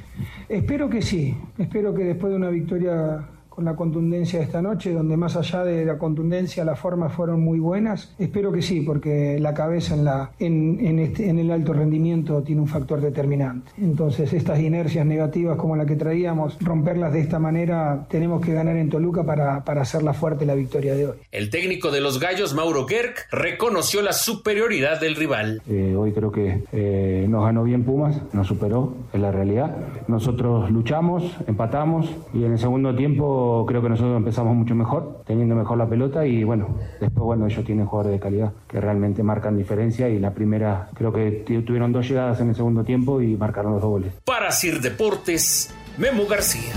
Espero 0.49 0.89
que 0.89 1.01
sí, 1.01 1.37
espero 1.57 1.93
que 1.93 2.03
después 2.03 2.31
de 2.31 2.37
una 2.37 2.49
victoria 2.49 3.29
con 3.53 3.65
la 3.65 3.75
contundencia 3.75 4.39
de 4.39 4.45
esta 4.45 4.61
noche, 4.61 4.93
donde 4.93 5.15
más 5.15 5.35
allá 5.35 5.63
de 5.63 5.85
la 5.85 5.97
contundencia 5.97 6.65
las 6.65 6.79
formas 6.79 7.13
fueron 7.13 7.41
muy 7.41 7.59
buenas. 7.59 8.13
Espero 8.17 8.51
que 8.51 8.63
sí, 8.63 8.81
porque 8.81 9.37
la 9.39 9.53
cabeza 9.53 9.93
en, 9.93 10.05
la, 10.05 10.31
en, 10.39 10.79
en, 10.81 10.97
este, 10.99 11.29
en 11.29 11.37
el 11.37 11.51
alto 11.51 11.71
rendimiento 11.73 12.41
tiene 12.41 12.61
un 12.61 12.67
factor 12.67 12.99
determinante. 12.99 13.71
Entonces 13.77 14.33
estas 14.33 14.59
inercias 14.59 15.05
negativas 15.05 15.55
como 15.57 15.75
la 15.75 15.85
que 15.85 15.95
traíamos, 15.95 16.57
romperlas 16.59 17.13
de 17.13 17.19
esta 17.19 17.37
manera, 17.37 18.07
tenemos 18.09 18.41
que 18.43 18.53
ganar 18.53 18.75
en 18.75 18.89
Toluca 18.89 19.23
para, 19.23 19.63
para 19.63 19.81
hacerla 19.81 20.13
fuerte 20.13 20.45
la 20.45 20.55
victoria 20.55 20.95
de 20.95 21.07
hoy. 21.07 21.17
El 21.31 21.49
técnico 21.49 21.91
de 21.91 22.01
los 22.01 22.19
Gallos, 22.19 22.55
Mauro 22.55 22.87
Gerg, 22.87 23.13
reconoció 23.31 24.01
la 24.01 24.13
superioridad 24.13 24.99
del 24.99 25.15
rival. 25.15 25.61
Eh, 25.69 25.95
hoy 25.95 26.11
creo 26.11 26.31
que 26.31 26.63
eh, 26.71 27.27
nos 27.29 27.45
ganó 27.45 27.63
bien 27.63 27.83
Pumas, 27.83 28.19
nos 28.33 28.47
superó, 28.47 28.95
es 29.13 29.19
la 29.21 29.31
realidad. 29.31 29.75
Nosotros 30.07 30.71
luchamos, 30.71 31.23
empatamos 31.47 32.09
y 32.33 32.45
en 32.45 32.53
el 32.53 32.59
segundo 32.59 32.95
tiempo 32.95 33.42
creo 33.67 33.81
que 33.81 33.89
nosotros 33.89 34.17
empezamos 34.17 34.55
mucho 34.55 34.75
mejor, 34.75 35.23
teniendo 35.25 35.55
mejor 35.55 35.77
la 35.77 35.87
pelota 35.87 36.25
y 36.25 36.43
bueno, 36.43 36.77
después 36.99 37.23
bueno, 37.23 37.47
ellos 37.47 37.63
tienen 37.65 37.85
jugadores 37.85 38.19
de 38.19 38.19
calidad 38.19 38.53
que 38.67 38.79
realmente 38.79 39.23
marcan 39.23 39.57
diferencia 39.57 40.09
y 40.09 40.19
la 40.19 40.33
primera 40.33 40.89
creo 40.93 41.11
que 41.13 41.43
tuvieron 41.65 41.91
dos 41.91 42.07
llegadas 42.07 42.39
en 42.41 42.49
el 42.49 42.55
segundo 42.55 42.83
tiempo 42.83 43.21
y 43.21 43.35
marcaron 43.35 43.73
los 43.73 43.81
dos 43.81 43.89
goles. 43.89 44.13
Para 44.25 44.51
Sir 44.51 44.81
Deportes, 44.81 45.73
Memo 45.97 46.25
García. 46.25 46.73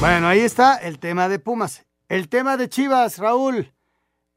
Bueno, 0.00 0.28
ahí 0.28 0.40
está 0.40 0.76
el 0.76 0.98
tema 0.98 1.28
de 1.28 1.38
Pumas. 1.38 1.86
El 2.08 2.28
tema 2.28 2.56
de 2.56 2.68
Chivas, 2.68 3.18
Raúl. 3.18 3.72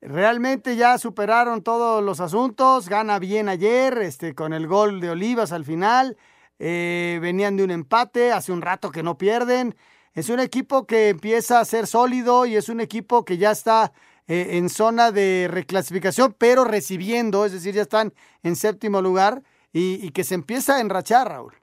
Realmente 0.01 0.77
ya 0.77 0.97
superaron 0.97 1.61
todos 1.61 2.01
los 2.01 2.21
asuntos, 2.21 2.87
gana 2.87 3.19
bien 3.19 3.49
ayer, 3.49 3.97
este, 3.97 4.33
con 4.33 4.53
el 4.53 4.65
gol 4.65 5.01
de 5.01 5.09
Olivas 5.09 5.51
al 5.51 5.65
final, 5.65 6.15
eh, 6.57 7.19
venían 7.21 7.57
de 7.57 7.65
un 7.65 7.71
empate, 7.71 8.31
hace 8.31 8.53
un 8.53 8.61
rato 8.61 8.91
que 8.91 9.03
no 9.03 9.17
pierden, 9.17 9.75
es 10.13 10.29
un 10.29 10.39
equipo 10.39 10.85
que 10.85 11.09
empieza 11.09 11.59
a 11.59 11.65
ser 11.65 11.87
sólido 11.87 12.45
y 12.45 12.55
es 12.55 12.69
un 12.69 12.81
equipo 12.81 13.25
que 13.25 13.37
ya 13.37 13.51
está 13.51 13.93
eh, 14.27 14.57
en 14.57 14.69
zona 14.69 15.11
de 15.11 15.47
reclasificación, 15.49 16.35
pero 16.37 16.63
recibiendo, 16.63 17.45
es 17.45 17.51
decir, 17.51 17.73
ya 17.73 17.83
están 17.83 18.13
en 18.43 18.55
séptimo 18.55 19.01
lugar 19.01 19.43
y, 19.73 20.05
y 20.05 20.11
que 20.11 20.23
se 20.23 20.35
empieza 20.35 20.77
a 20.77 20.81
enrachar, 20.81 21.27
Raúl. 21.29 21.53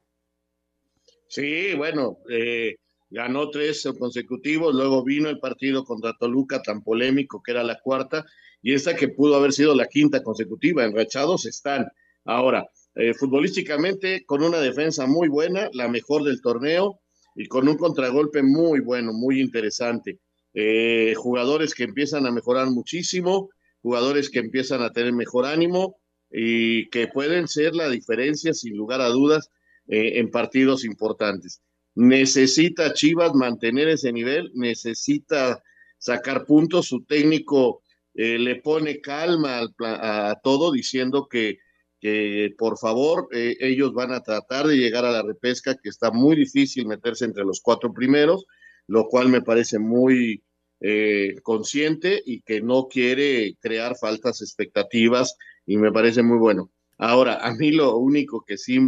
Sí, 1.29 1.75
bueno, 1.75 2.19
eh, 2.31 2.77
ganó 3.11 3.51
tres 3.51 3.89
consecutivos, 3.99 4.75
luego 4.75 5.05
vino 5.05 5.29
el 5.29 5.39
partido 5.39 5.85
contra 5.85 6.17
Toluca 6.19 6.63
tan 6.63 6.83
polémico 6.83 7.43
que 7.43 7.53
era 7.53 7.65
la 7.65 7.81
cuarta, 7.81 8.25
y 8.63 8.75
esta 8.75 8.97
que 8.97 9.09
pudo 9.09 9.37
haber 9.37 9.53
sido 9.53 9.75
la 9.75 9.87
quinta 9.87 10.23
consecutiva, 10.23 10.85
enrachados 10.85 11.47
están. 11.47 11.87
Ahora, 12.25 12.69
eh, 12.95 13.13
futbolísticamente, 13.15 14.25
con 14.25 14.43
una 14.43 14.59
defensa 14.59 15.07
muy 15.07 15.29
buena, 15.29 15.69
la 15.73 15.89
mejor 15.89 16.25
del 16.25 16.41
torneo, 16.41 17.01
y 17.37 17.47
con 17.47 17.69
un 17.69 17.77
contragolpe 17.77 18.43
muy 18.43 18.81
bueno, 18.81 19.13
muy 19.13 19.41
interesante. 19.41 20.19
Eh, 20.55 21.15
jugadores 21.17 21.75
que 21.75 21.85
empiezan 21.85 22.27
a 22.27 22.33
mejorar 22.33 22.69
muchísimo, 22.71 23.51
jugadores 23.83 24.31
que 24.31 24.39
empiezan 24.39 24.83
a 24.83 24.91
tener 24.91 25.13
mejor 25.13 25.45
ánimo 25.45 25.99
y 26.31 26.89
que 26.89 27.09
pueden 27.09 27.47
ser 27.47 27.75
la 27.75 27.91
diferencia, 27.91 28.55
sin 28.55 28.77
lugar 28.77 29.03
a 29.03 29.09
dudas, 29.09 29.51
eh, 29.87 30.19
en 30.19 30.31
partidos 30.31 30.85
importantes. 30.85 31.63
Necesita 31.95 32.95
Chivas 32.95 33.35
mantener 33.35 33.89
ese 33.89 34.13
nivel, 34.13 34.51
necesita 34.55 35.63
sacar 35.99 36.45
puntos. 36.47 36.87
Su 36.87 37.05
técnico 37.05 37.83
eh, 38.15 38.39
le 38.39 38.57
pone 38.57 39.01
calma 39.01 39.61
a, 39.81 40.41
todo 40.43 40.73
diciendo 40.73 41.29
que, 41.31 41.59
que 42.01 42.55
por 42.59 42.79
favor 42.79 43.29
eh, 43.33 43.57
ellos 43.61 43.93
van 43.93 44.13
a 44.13 44.23
tratar 44.23 44.67
de 44.67 44.77
llegar 44.77 45.05
a 45.05 45.11
la 45.11 45.23
repesca, 45.23 45.77
que 45.83 45.89
está 45.89 46.11
muy 46.11 46.37
difícil 46.37 46.87
meterse 46.87 47.25
entre 47.25 47.45
los 47.45 47.61
cuatro 47.61 47.93
primeros, 47.93 48.45
lo 48.87 49.07
cual 49.09 49.29
me 49.29 49.43
parece 49.43 49.79
muy 49.79 50.43
eh, 50.81 51.37
consciente 51.43 52.23
y 52.25 52.43
que 52.43 52.61
no 52.61 52.87
quiere 52.89 53.57
crear 53.61 53.97
faltas 53.97 54.43
expectativas 54.43 55.37
y 55.65 55.79
me 55.79 55.91
parece 55.91 56.23
muy 56.23 56.39
bueno. 56.39 56.71
Ahora, 56.99 57.47
a 57.47 57.55
mí 57.55 57.73
lo 57.73 57.97
único 57.97 58.45
que 58.47 58.57
sí 58.59 58.79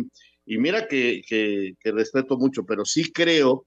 y 0.51 0.57
mira 0.57 0.89
que, 0.89 1.21
que, 1.29 1.93
respeto 1.93 2.39
mucho, 2.39 2.65
pero 2.65 2.87
sí 2.87 3.13
creo 3.13 3.67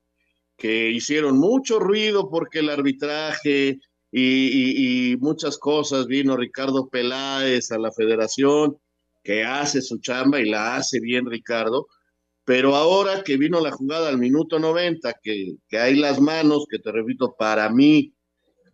que 0.57 0.89
hicieron 0.89 1.37
mucho 1.37 1.77
ruido 1.79 2.27
porque 2.27 2.59
el 2.59 2.69
arbitraje 2.69 3.77
y, 4.11 5.11
y, 5.11 5.17
muchas 5.17 5.59
cosas, 5.59 6.07
vino 6.07 6.35
Ricardo 6.35 6.89
Peláez 6.89 7.71
a 7.71 7.77
la 7.77 7.91
federación, 7.91 8.77
que 9.23 9.43
hace 9.43 9.81
su 9.81 9.99
chamba 9.99 10.39
y 10.39 10.49
la 10.49 10.75
hace 10.75 10.99
bien 10.99 11.25
Ricardo, 11.25 11.87
pero 12.43 12.75
ahora 12.75 13.23
que 13.23 13.37
vino 13.37 13.59
la 13.61 13.71
jugada 13.71 14.09
al 14.09 14.17
minuto 14.17 14.59
90, 14.59 15.13
que, 15.21 15.55
que 15.69 15.77
hay 15.77 15.95
las 15.95 16.19
manos, 16.19 16.65
que 16.69 16.79
te 16.79 16.91
repito, 16.91 17.35
para 17.37 17.69
mí 17.69 18.13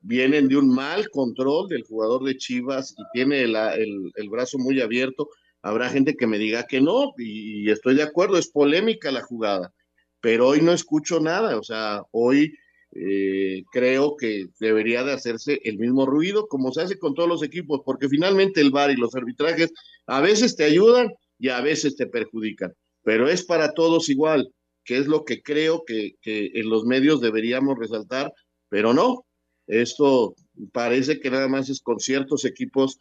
vienen 0.02 0.48
de 0.48 0.58
un 0.58 0.74
mal 0.74 1.10
control 1.10 1.68
del 1.68 1.84
jugador 1.84 2.24
de 2.24 2.38
Chivas 2.38 2.96
y 2.98 3.04
tiene 3.14 3.42
el, 3.42 3.56
el 3.56 4.30
brazo 4.30 4.58
muy 4.58 4.80
abierto, 4.80 5.30
Habrá 5.62 5.90
gente 5.90 6.16
que 6.16 6.28
me 6.28 6.38
diga 6.38 6.66
que 6.66 6.80
no, 6.80 7.14
y, 7.18 7.70
estoy 7.70 7.96
de 7.96 8.04
acuerdo, 8.04 8.38
es 8.38 8.50
polémica 8.50 9.12
la 9.12 9.22
jugada, 9.22 9.74
pero 10.22 10.48
hoy 10.48 10.62
no 10.62 10.72
escucho 10.72 11.20
nada, 11.20 11.58
o 11.58 11.64
sea, 11.64 12.04
hoy 12.12 12.54
eh, 12.92 13.64
creo 13.72 14.16
que 14.18 14.48
debería 14.60 15.04
de 15.04 15.14
hacerse 15.14 15.60
el 15.64 15.78
mismo 15.78 16.06
ruido 16.06 16.48
como 16.48 16.72
se 16.72 16.82
hace 16.82 16.98
con 16.98 17.14
todos 17.14 17.30
los 17.30 17.44
equipos, 17.44 17.82
porque 17.86 18.10
finalmente 18.10 18.62
el 18.62 18.72
VAR 18.72 18.92
y 18.92 18.96
los 18.96 19.16
arbitrajes 19.16 19.72
a 20.06 20.22
veces 20.22 20.56
te 20.56 20.64
ayudan 20.64 21.10
y 21.38 21.50
a 21.50 21.62
veces 21.62 21.96
te 21.96 22.08
perjudican, 22.08 22.74
pero 23.04 23.30
es 23.30 23.46
para 23.46 23.74
todos 23.74 24.10
igual, 24.10 24.50
que 24.84 24.98
es 24.98 25.08
lo 25.08 25.26
que 25.26 25.42
creo 25.42 25.84
que, 25.86 26.16
que 26.22 26.52
en 26.54 26.70
los 26.70 26.86
medios 26.86 27.22
deberíamos 27.22 27.78
resaltar, 27.78 28.34
pero 28.70 28.94
no, 28.94 29.26
esto 29.68 30.36
parece 30.72 31.20
que 31.20 31.30
nada 31.30 31.48
más 31.48 31.70
es 31.70 31.82
con 31.82 32.00
ciertos 32.00 32.46
equipos 32.46 32.98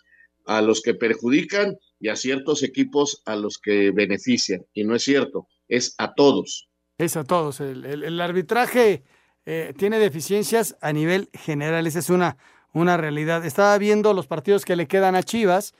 a 0.46 0.62
los 0.62 0.80
que 0.80 0.94
perjudican 0.94 1.76
y 2.00 2.08
a 2.08 2.16
ciertos 2.16 2.62
equipos 2.62 3.22
a 3.24 3.36
los 3.36 3.58
que 3.58 3.90
benefician. 3.90 4.64
Y 4.72 4.84
no 4.84 4.94
es 4.94 5.02
cierto, 5.02 5.48
es 5.68 5.94
a 5.98 6.14
todos. 6.14 6.68
Es 6.98 7.16
a 7.16 7.24
todos. 7.24 7.60
El, 7.60 8.20
arbitraje 8.20 9.02
eh, 9.46 9.72
tiene 9.78 9.98
deficiencias 9.98 10.76
a 10.80 10.92
nivel 10.92 11.30
general, 11.32 11.86
esa 11.86 12.00
es 12.00 12.10
una, 12.10 12.36
una 12.72 12.96
realidad. 12.96 13.44
Estaba 13.44 13.78
viendo 13.78 14.12
los 14.12 14.26
partidos 14.26 14.64
que 14.64 14.76
le 14.76 14.88
quedan 14.88 15.14
a 15.14 15.22
Chivas, 15.22 15.72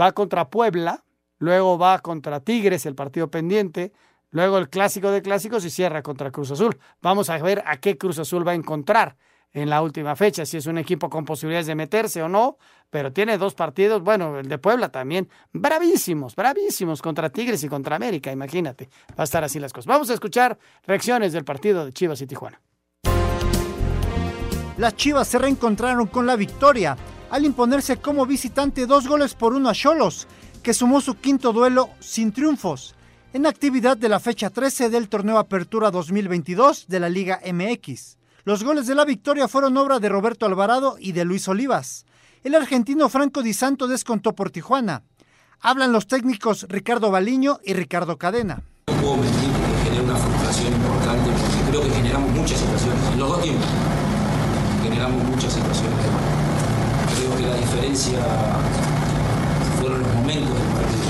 va 0.00 0.12
contra 0.12 0.48
Puebla, 0.48 1.04
luego 1.38 1.76
va 1.78 1.98
contra 1.98 2.40
Tigres, 2.40 2.86
el 2.86 2.94
partido 2.94 3.28
pendiente, 3.28 3.92
luego 4.30 4.58
el 4.58 4.68
clásico 4.68 5.10
de 5.10 5.20
clásicos 5.20 5.64
y 5.64 5.70
cierra 5.70 6.02
contra 6.02 6.30
Cruz 6.30 6.52
Azul. 6.52 6.78
Vamos 7.02 7.28
a 7.28 7.38
ver 7.38 7.62
a 7.66 7.78
qué 7.78 7.98
Cruz 7.98 8.18
Azul 8.20 8.46
va 8.46 8.52
a 8.52 8.54
encontrar 8.54 9.16
en 9.52 9.70
la 9.70 9.82
última 9.82 10.14
fecha, 10.14 10.44
si 10.46 10.58
es 10.58 10.66
un 10.66 10.78
equipo 10.78 11.08
con 11.08 11.24
posibilidades 11.24 11.66
de 11.66 11.74
meterse 11.74 12.22
o 12.22 12.28
no, 12.28 12.58
pero 12.90 13.12
tiene 13.12 13.38
dos 13.38 13.54
partidos, 13.54 14.02
bueno, 14.02 14.38
el 14.38 14.48
de 14.48 14.58
Puebla 14.58 14.90
también, 14.90 15.28
bravísimos, 15.52 16.36
bravísimos 16.36 17.02
contra 17.02 17.30
Tigres 17.30 17.64
y 17.64 17.68
contra 17.68 17.96
América, 17.96 18.30
imagínate, 18.30 18.90
va 19.10 19.22
a 19.22 19.24
estar 19.24 19.42
así 19.42 19.58
las 19.58 19.72
cosas. 19.72 19.86
Vamos 19.86 20.10
a 20.10 20.14
escuchar 20.14 20.58
reacciones 20.86 21.32
del 21.32 21.44
partido 21.44 21.84
de 21.86 21.92
Chivas 21.92 22.20
y 22.20 22.26
Tijuana. 22.26 22.60
Las 24.78 24.94
Chivas 24.94 25.26
se 25.26 25.38
reencontraron 25.38 26.06
con 26.06 26.24
la 26.24 26.36
victoria 26.36 26.96
al 27.30 27.44
imponerse 27.44 27.96
como 27.96 28.24
visitante 28.26 28.86
dos 28.86 29.08
goles 29.08 29.34
por 29.34 29.52
uno 29.52 29.68
a 29.68 29.74
Cholos, 29.74 30.28
que 30.62 30.72
sumó 30.72 31.00
su 31.00 31.16
quinto 31.16 31.52
duelo 31.52 31.90
sin 31.98 32.30
triunfos 32.30 32.94
en 33.32 33.46
actividad 33.46 33.96
de 33.96 34.08
la 34.08 34.20
fecha 34.20 34.50
13 34.50 34.88
del 34.88 35.08
torneo 35.08 35.38
Apertura 35.38 35.90
2022 35.90 36.86
de 36.86 37.00
la 37.00 37.08
Liga 37.08 37.40
MX. 37.44 38.18
Los 38.44 38.62
goles 38.62 38.86
de 38.86 38.94
la 38.94 39.04
victoria 39.04 39.48
fueron 39.48 39.76
obra 39.76 39.98
de 39.98 40.08
Roberto 40.08 40.46
Alvarado 40.46 40.96
y 41.00 41.10
de 41.10 41.24
Luis 41.24 41.48
Olivas. 41.48 42.06
El 42.44 42.54
argentino 42.54 43.08
Franco 43.08 43.42
Di 43.42 43.54
Santo 43.54 43.88
descontó 43.88 44.36
por 44.36 44.50
Tijuana. 44.50 45.02
Hablan 45.60 45.90
los 45.90 46.06
técnicos 46.06 46.66
Ricardo 46.68 47.10
Baliño 47.10 47.58
y 47.64 47.72
Ricardo 47.72 48.16
Cadena. 48.16 48.62
No 48.86 48.94
puedo 48.94 49.16
mentir 49.16 49.50
genera 49.82 50.02
una 50.04 50.16
frustración 50.16 50.72
importante 50.72 51.30
porque 51.30 51.70
creo 51.70 51.82
que 51.82 51.90
generamos 51.90 52.30
muchas 52.30 52.60
situaciones. 52.60 53.97
Generamos 54.88 55.22
muchas 55.24 55.52
situaciones. 55.52 55.98
Creo 57.18 57.36
que 57.36 57.46
la 57.46 57.56
diferencia 57.56 58.18
fueron 59.78 60.00
los 60.00 60.14
momentos 60.14 60.54
del 60.54 60.68
partido. 60.68 61.08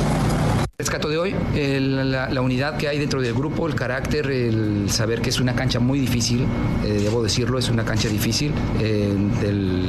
Rescato 0.78 1.08
de 1.08 1.18
hoy, 1.18 1.34
la, 1.54 2.40
unidad 2.40 2.76
que 2.76 2.88
hay 2.88 2.98
dentro 2.98 3.20
del 3.20 3.34
grupo, 3.34 3.66
el 3.66 3.74
carácter, 3.74 4.30
el 4.30 4.90
saber 4.90 5.20
que 5.20 5.30
es 5.30 5.40
una 5.40 5.54
cancha 5.54 5.80
muy 5.80 5.98
difícil, 5.98 6.46
eh, 6.84 7.00
debo 7.02 7.22
decirlo, 7.22 7.58
es 7.58 7.68
una 7.68 7.84
cancha 7.84 8.08
difícil, 8.08 8.52
eh, 8.80 9.12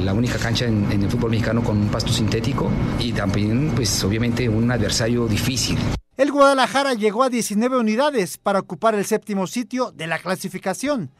la 0.04 0.12
única 0.12 0.36
cancha 0.38 0.66
en, 0.66 0.90
en, 0.90 1.04
el 1.04 1.10
fútbol 1.10 1.30
mexicano 1.30 1.62
con 1.62 1.78
un 1.78 1.88
pasto 1.88 2.12
sintético 2.12 2.70
y 2.98 3.12
también, 3.12 3.72
pues 3.74 4.02
obviamente, 4.02 4.48
un 4.48 4.70
adversario 4.70 5.26
difícil. 5.26 5.78
El 6.16 6.32
Guadalajara 6.32 6.94
llegó 6.94 7.22
a 7.22 7.30
19 7.30 7.78
unidades 7.78 8.36
para 8.36 8.58
ocupar 8.58 8.94
el 8.96 9.04
séptimo 9.04 9.46
sitio 9.46 9.92
de 9.92 10.08
la 10.08 10.18
clasificación. 10.18 11.10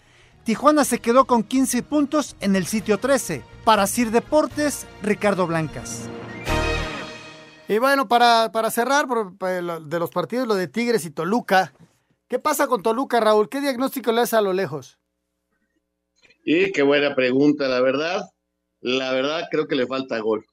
Tijuana 0.44 0.84
se 0.84 0.98
quedó 0.98 1.26
con 1.26 1.42
15 1.42 1.82
puntos 1.82 2.36
en 2.40 2.56
el 2.56 2.66
sitio 2.66 2.98
13. 2.98 3.42
Para 3.64 3.86
Sir 3.86 4.10
Deportes, 4.10 4.86
Ricardo 5.02 5.46
Blancas. 5.46 6.08
Y 7.68 7.78
bueno, 7.78 8.08
para, 8.08 8.50
para 8.52 8.70
cerrar 8.70 9.06
de 9.06 9.98
los 9.98 10.10
partidos, 10.10 10.48
lo 10.48 10.54
de 10.54 10.66
Tigres 10.66 11.04
y 11.04 11.10
Toluca. 11.10 11.72
¿Qué 12.26 12.38
pasa 12.38 12.66
con 12.66 12.82
Toluca, 12.82 13.20
Raúl? 13.20 13.48
¿Qué 13.48 13.60
diagnóstico 13.60 14.12
le 14.12 14.22
hace 14.22 14.36
a 14.36 14.40
lo 14.40 14.52
lejos? 14.52 14.98
Y 16.44 16.72
qué 16.72 16.82
buena 16.82 17.14
pregunta, 17.14 17.68
la 17.68 17.80
verdad. 17.80 18.22
La 18.80 19.12
verdad, 19.12 19.46
creo 19.50 19.68
que 19.68 19.76
le 19.76 19.86
falta 19.86 20.18
gol. 20.20 20.44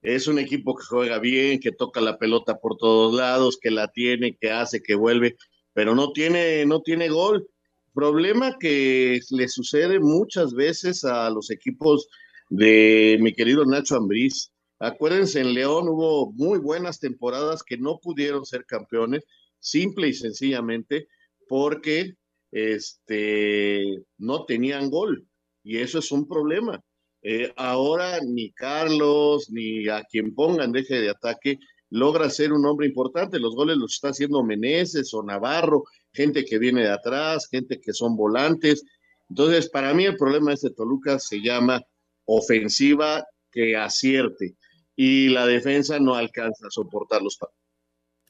Es 0.00 0.28
un 0.28 0.38
equipo 0.38 0.76
que 0.76 0.84
juega 0.84 1.18
bien, 1.18 1.60
que 1.60 1.72
toca 1.72 2.00
la 2.00 2.18
pelota 2.18 2.58
por 2.58 2.76
todos 2.76 3.14
lados, 3.14 3.58
que 3.60 3.70
la 3.70 3.88
tiene, 3.88 4.36
que 4.36 4.52
hace, 4.52 4.80
que 4.80 4.94
vuelve, 4.94 5.36
pero 5.72 5.94
no 5.94 6.12
tiene, 6.12 6.64
no 6.66 6.80
tiene 6.80 7.08
gol. 7.08 7.48
Problema 7.94 8.56
que 8.58 9.20
le 9.30 9.48
sucede 9.48 10.00
muchas 10.00 10.52
veces 10.52 11.04
a 11.04 11.30
los 11.30 11.50
equipos 11.50 12.08
de 12.50 13.18
mi 13.20 13.34
querido 13.34 13.64
Nacho 13.64 13.96
Ambriz 13.96 14.50
Acuérdense, 14.80 15.40
en 15.40 15.54
León 15.54 15.88
hubo 15.88 16.32
muy 16.32 16.58
buenas 16.60 17.00
temporadas 17.00 17.64
que 17.64 17.76
no 17.76 17.98
pudieron 17.98 18.46
ser 18.46 18.64
campeones, 18.64 19.24
simple 19.58 20.08
y 20.08 20.14
sencillamente 20.14 21.08
porque 21.48 22.14
este, 22.52 24.04
no 24.18 24.44
tenían 24.44 24.90
gol. 24.90 25.26
y 25.64 25.78
eso 25.78 25.98
es 25.98 26.12
un 26.12 26.28
problema. 26.28 26.80
Eh, 27.22 27.52
ahora 27.56 28.20
ni 28.24 28.52
Carlos 28.52 29.50
ni 29.50 29.88
a 29.88 30.04
quien 30.04 30.34
pongan 30.34 30.70
deje 30.72 31.00
de 31.00 31.10
ataque 31.10 31.58
logra 31.90 32.30
ser 32.30 32.52
un 32.52 32.64
hombre 32.64 32.86
importante. 32.86 33.40
Los 33.40 33.56
goles 33.56 33.76
los 33.76 33.94
está 33.94 34.10
haciendo 34.10 34.44
Meneses 34.44 35.12
o 35.14 35.22
Navarro, 35.24 35.84
gente 36.12 36.44
que 36.44 36.58
viene 36.58 36.82
de 36.82 36.92
atrás, 36.92 37.48
gente 37.50 37.80
que 37.80 37.92
son 37.92 38.16
volantes. 38.16 38.84
Entonces, 39.28 39.68
para 39.68 39.94
mí 39.94 40.04
el 40.04 40.16
problema 40.16 40.50
de 40.50 40.54
este 40.54 40.70
Toluca 40.70 41.18
se 41.18 41.40
llama 41.40 41.82
ofensiva 42.24 43.24
que 43.50 43.76
acierte 43.76 44.56
y 44.96 45.28
la 45.28 45.46
defensa 45.46 45.98
no 46.00 46.14
alcanza 46.14 46.66
a 46.66 46.70
soportar 46.70 47.22
los 47.22 47.38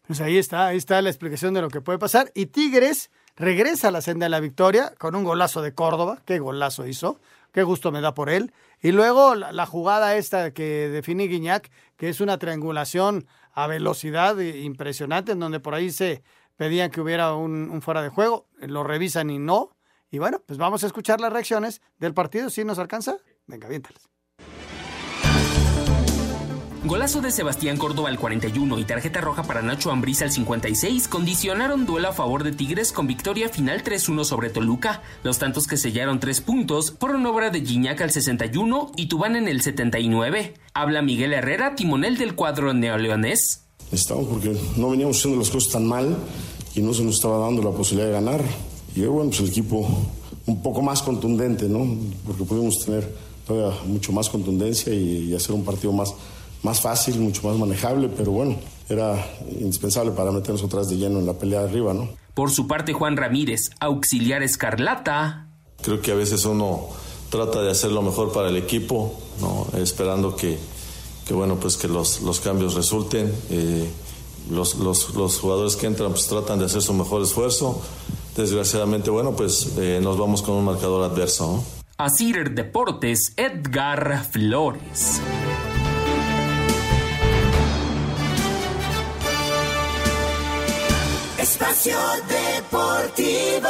Pues 0.07 0.21
ahí 0.21 0.37
está, 0.37 0.67
ahí 0.69 0.77
está 0.77 1.01
la 1.01 1.09
explicación 1.09 1.55
de 1.55 1.63
lo 1.63 1.71
que 1.71 1.81
puede 1.81 1.99
pasar. 1.99 2.31
Y 2.35 2.47
Tigres 2.47 3.11
regresa 3.37 3.89
a 3.89 3.91
la 3.91 4.03
senda 4.03 4.27
de 4.27 4.31
la 4.31 4.41
victoria 4.41 4.93
con 4.99 5.15
un 5.15 5.25
golazo 5.25 5.63
de 5.63 5.73
Córdoba. 5.73 6.23
Qué 6.27 6.39
golazo 6.39 6.87
hizo. 6.87 7.21
Qué 7.53 7.63
gusto 7.63 7.91
me 7.91 8.01
da 8.01 8.15
por 8.15 8.29
él. 8.29 8.53
Y 8.83 8.93
luego 8.93 9.35
la, 9.35 9.67
jugada 9.67 10.17
esta 10.17 10.53
que 10.53 10.89
define 10.89 11.27
Guiñac, 11.27 11.71
que 11.97 12.09
es 12.09 12.21
una 12.21 12.39
triangulación 12.39 13.27
a 13.53 13.67
velocidad 13.67 14.39
impresionante, 14.39 15.33
en 15.33 15.41
donde 15.41 15.59
por 15.59 15.75
ahí 15.75 15.91
se 15.91 16.23
pedían 16.59 16.91
que 16.91 17.01
hubiera 17.01 17.35
un, 17.35 17.81
fuera 17.81 18.03
de 18.03 18.11
juego. 18.11 18.47
Lo 18.61 18.85
revisan 18.85 19.31
y 19.31 19.39
no. 19.39 19.71
Y 20.11 20.19
bueno, 20.19 20.43
pues 20.45 20.59
vamos 20.59 20.85
a 20.85 20.87
escuchar 20.87 21.21
las 21.21 21.33
reacciones 21.33 21.81
del 21.99 22.13
partido. 22.13 22.51
Si 22.51 22.65
nos 22.65 22.79
alcanza, 22.79 23.17
venga, 23.47 23.69
viéntales. 23.69 24.09
Golazo 26.85 27.21
de 27.21 27.31
Sebastián 27.31 27.77
Córdoba 27.77 28.09
al 28.09 28.19
41 28.19 28.79
y 28.79 28.85
tarjeta 28.85 29.21
roja 29.21 29.43
para 29.43 29.63
Nacho 29.63 29.91
Ambriz 29.91 30.23
al 30.23 30.31
56 30.31 31.07
condicionaron 31.09 31.87
duelo 31.87 32.09
a 32.09 32.13
favor 32.13 32.45
de 32.45 32.53
Tigres 32.53 32.93
con 32.93 33.07
victoria 33.07 33.49
final 33.49 33.85
3-1 33.85 34.25
sobre 34.25 34.49
Toluca. 34.49 35.03
Los 35.23 35.39
tantos 35.39 35.67
que 35.67 35.77
sellaron 35.77 36.19
tres 36.19 36.41
puntos 36.41 36.97
fueron 36.99 37.27
obra 37.27 37.51
de 37.51 37.61
Gignac 37.61 38.01
al 38.01 38.11
61 38.11 38.93
y 38.97 39.07
Tubán 39.07 39.37
en 39.37 39.49
el 39.49 39.61
79. 39.61 40.55
Habla 40.73 41.03
Miguel 41.03 41.35
Herrera, 41.35 41.75
timonel 41.75 42.17
del 42.17 42.35
cuadro 42.35 42.73
neoleonés. 42.73 43.68
Estamos 43.93 44.27
porque 44.27 44.57
no 44.77 44.91
veníamos 44.91 45.19
haciendo 45.19 45.39
las 45.39 45.51
cosas 45.51 45.73
tan 45.73 45.87
mal 45.87 46.17
y 46.75 46.81
no 46.81 46.93
se 46.93 47.03
nos 47.03 47.17
estaba 47.17 47.39
dando 47.39 47.63
la 47.63 47.71
posibilidad 47.71 48.09
de 48.09 48.13
ganar. 48.13 48.45
Y 48.95 49.03
bueno, 49.03 49.31
pues 49.31 49.41
el 49.41 49.49
equipo 49.49 49.89
un 50.47 50.63
poco 50.63 50.83
más 50.83 51.03
contundente, 51.03 51.69
¿no? 51.69 51.87
Porque 52.27 52.45
pudimos 52.45 52.79
tener 52.85 53.15
todavía 53.47 53.79
mucho 53.87 54.13
más 54.13 54.29
contundencia 54.29 54.93
y 54.93 55.35
hacer 55.35 55.55
un 55.55 55.65
partido 55.65 55.93
más 55.93 56.15
más 56.63 56.81
fácil, 56.81 57.19
mucho 57.21 57.47
más 57.47 57.57
manejable, 57.57 58.09
pero 58.09 58.33
bueno, 58.33 58.57
era 58.89 59.25
indispensable 59.61 60.13
para 60.13 60.33
meternos 60.33 60.63
otra 60.63 60.81
vez 60.81 60.89
de 60.89 60.97
lleno 60.97 61.19
en 61.19 61.27
la 61.27 61.35
pelea 61.35 61.61
de 61.61 61.69
arriba, 61.69 61.95
¿no? 61.95 62.09
Por 62.35 62.51
su 62.51 62.67
parte, 62.67 62.93
Juan 62.93 63.17
Ramírez, 63.17 63.71
auxiliar 63.81 64.43
Escarlata. 64.43 65.49
Creo 65.83 66.01
que 66.01 66.13
a 66.13 66.15
veces 66.15 66.45
uno 66.45 66.89
trata 67.31 67.63
de 67.63 67.71
hacer 67.71 67.93
lo 67.93 68.03
mejor 68.03 68.33
para 68.33 68.49
el 68.49 68.57
equipo, 68.57 69.15
¿no? 69.41 69.67
esperando 69.79 70.35
que, 70.35 70.59
que 71.29 71.35
bueno, 71.35 71.57
pues 71.57 71.77
que 71.77 71.87
los, 71.87 72.23
los 72.23 72.41
cambios 72.41 72.75
resulten. 72.75 73.31
Eh, 73.51 73.87
los, 74.51 74.77
los, 74.77 75.15
los, 75.15 75.39
jugadores 75.39 75.77
que 75.77 75.87
entran 75.87 76.11
pues 76.13 76.27
tratan 76.27 76.59
de 76.59 76.65
hacer 76.65 76.81
su 76.81 76.95
mejor 76.95 77.23
esfuerzo. 77.23 77.83
Desgraciadamente, 78.35 79.11
bueno, 79.11 79.37
pues 79.37 79.75
eh, 79.77 80.01
nos 80.03 80.17
vamos 80.17 80.41
con 80.41 80.55
un 80.55 80.65
marcador 80.65 81.05
adverso. 81.05 81.47
¿no? 81.47 81.65
Asir 81.99 82.55
Deportes, 82.55 83.35
Edgar 83.37 84.25
Flores. 84.31 85.21
Espacio 91.39 91.99
Deportivo. 92.29 93.69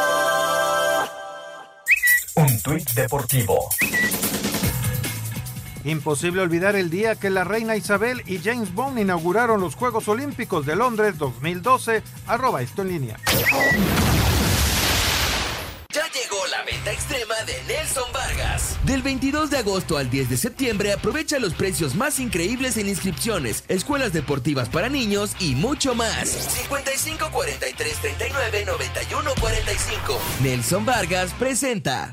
Un 2.36 2.62
tuit 2.62 2.88
deportivo. 2.92 3.68
Imposible 5.89 6.43
olvidar 6.43 6.76
el 6.76 6.91
día 6.91 7.16
que 7.16 7.30
la 7.30 7.45
reina 7.45 7.74
Isabel 7.74 8.22
y 8.26 8.41
James 8.41 8.74
Bond 8.74 8.99
inauguraron 8.99 9.62
los 9.62 9.74
Juegos 9.74 10.07
Olímpicos 10.07 10.66
de 10.66 10.76
Londres 10.76 11.16
2012. 11.16 12.03
Arroba 12.26 12.61
esto 12.61 12.82
en 12.82 12.89
línea. 12.89 13.16
Ya 15.91 16.05
llegó 16.12 16.47
la 16.51 16.62
venta 16.64 16.93
extrema 16.93 17.34
de 17.47 17.55
Nelson 17.66 18.05
Vargas. 18.12 18.76
Del 18.84 19.01
22 19.01 19.49
de 19.49 19.57
agosto 19.57 19.97
al 19.97 20.11
10 20.11 20.28
de 20.28 20.36
septiembre 20.36 20.93
aprovecha 20.93 21.39
los 21.39 21.55
precios 21.55 21.95
más 21.95 22.20
increíbles 22.20 22.76
en 22.76 22.86
inscripciones, 22.86 23.64
escuelas 23.68 24.12
deportivas 24.12 24.68
para 24.68 24.91
niños 24.91 25.36
y 25.41 25.55
mucho 25.55 25.95
más. 25.95 26.28
55 26.28 27.30
43 27.32 27.95
39 27.95 28.64
91 28.66 29.30
45. 29.41 30.20
Nelson 30.43 30.84
Vargas 30.84 31.32
presenta. 31.39 32.12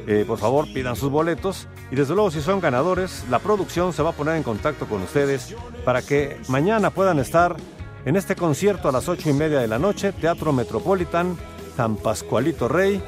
eh, 0.08 0.24
por 0.26 0.39
favor 0.39 0.66
pidan 0.74 0.95
sus 0.95 1.10
boletos. 1.12 1.68
Y 1.91 1.95
desde 1.95 2.14
luego 2.16 2.32
si 2.32 2.41
son 2.41 2.60
ganadores, 2.60 3.26
la 3.30 3.39
producción 3.39 3.93
se 3.93 4.03
va 4.03 4.12
a 4.12 4.14
poner 4.14 4.36
en 4.36 4.43
contacto 4.43 4.88
con 4.88 5.01
ustedes 5.01 5.55
para 5.86 6.01
que 6.01 6.39
mañana 6.47 6.89
puedan 6.89 7.20
estar 7.20 7.55
en 8.05 8.16
este 8.16 8.36
concierto 8.36 8.89
a 8.89 8.91
las 8.91 9.10
ocho 9.10 9.30
y 9.30 9.34
media 9.34 9.60
de 9.60 9.68
la 9.68 9.80
noche, 9.80 10.14
Teatro 10.14 10.53
Metropolitan, 10.53 11.38
San 11.76 11.97
Pascualito 11.97 12.68
Rey, 12.68 13.03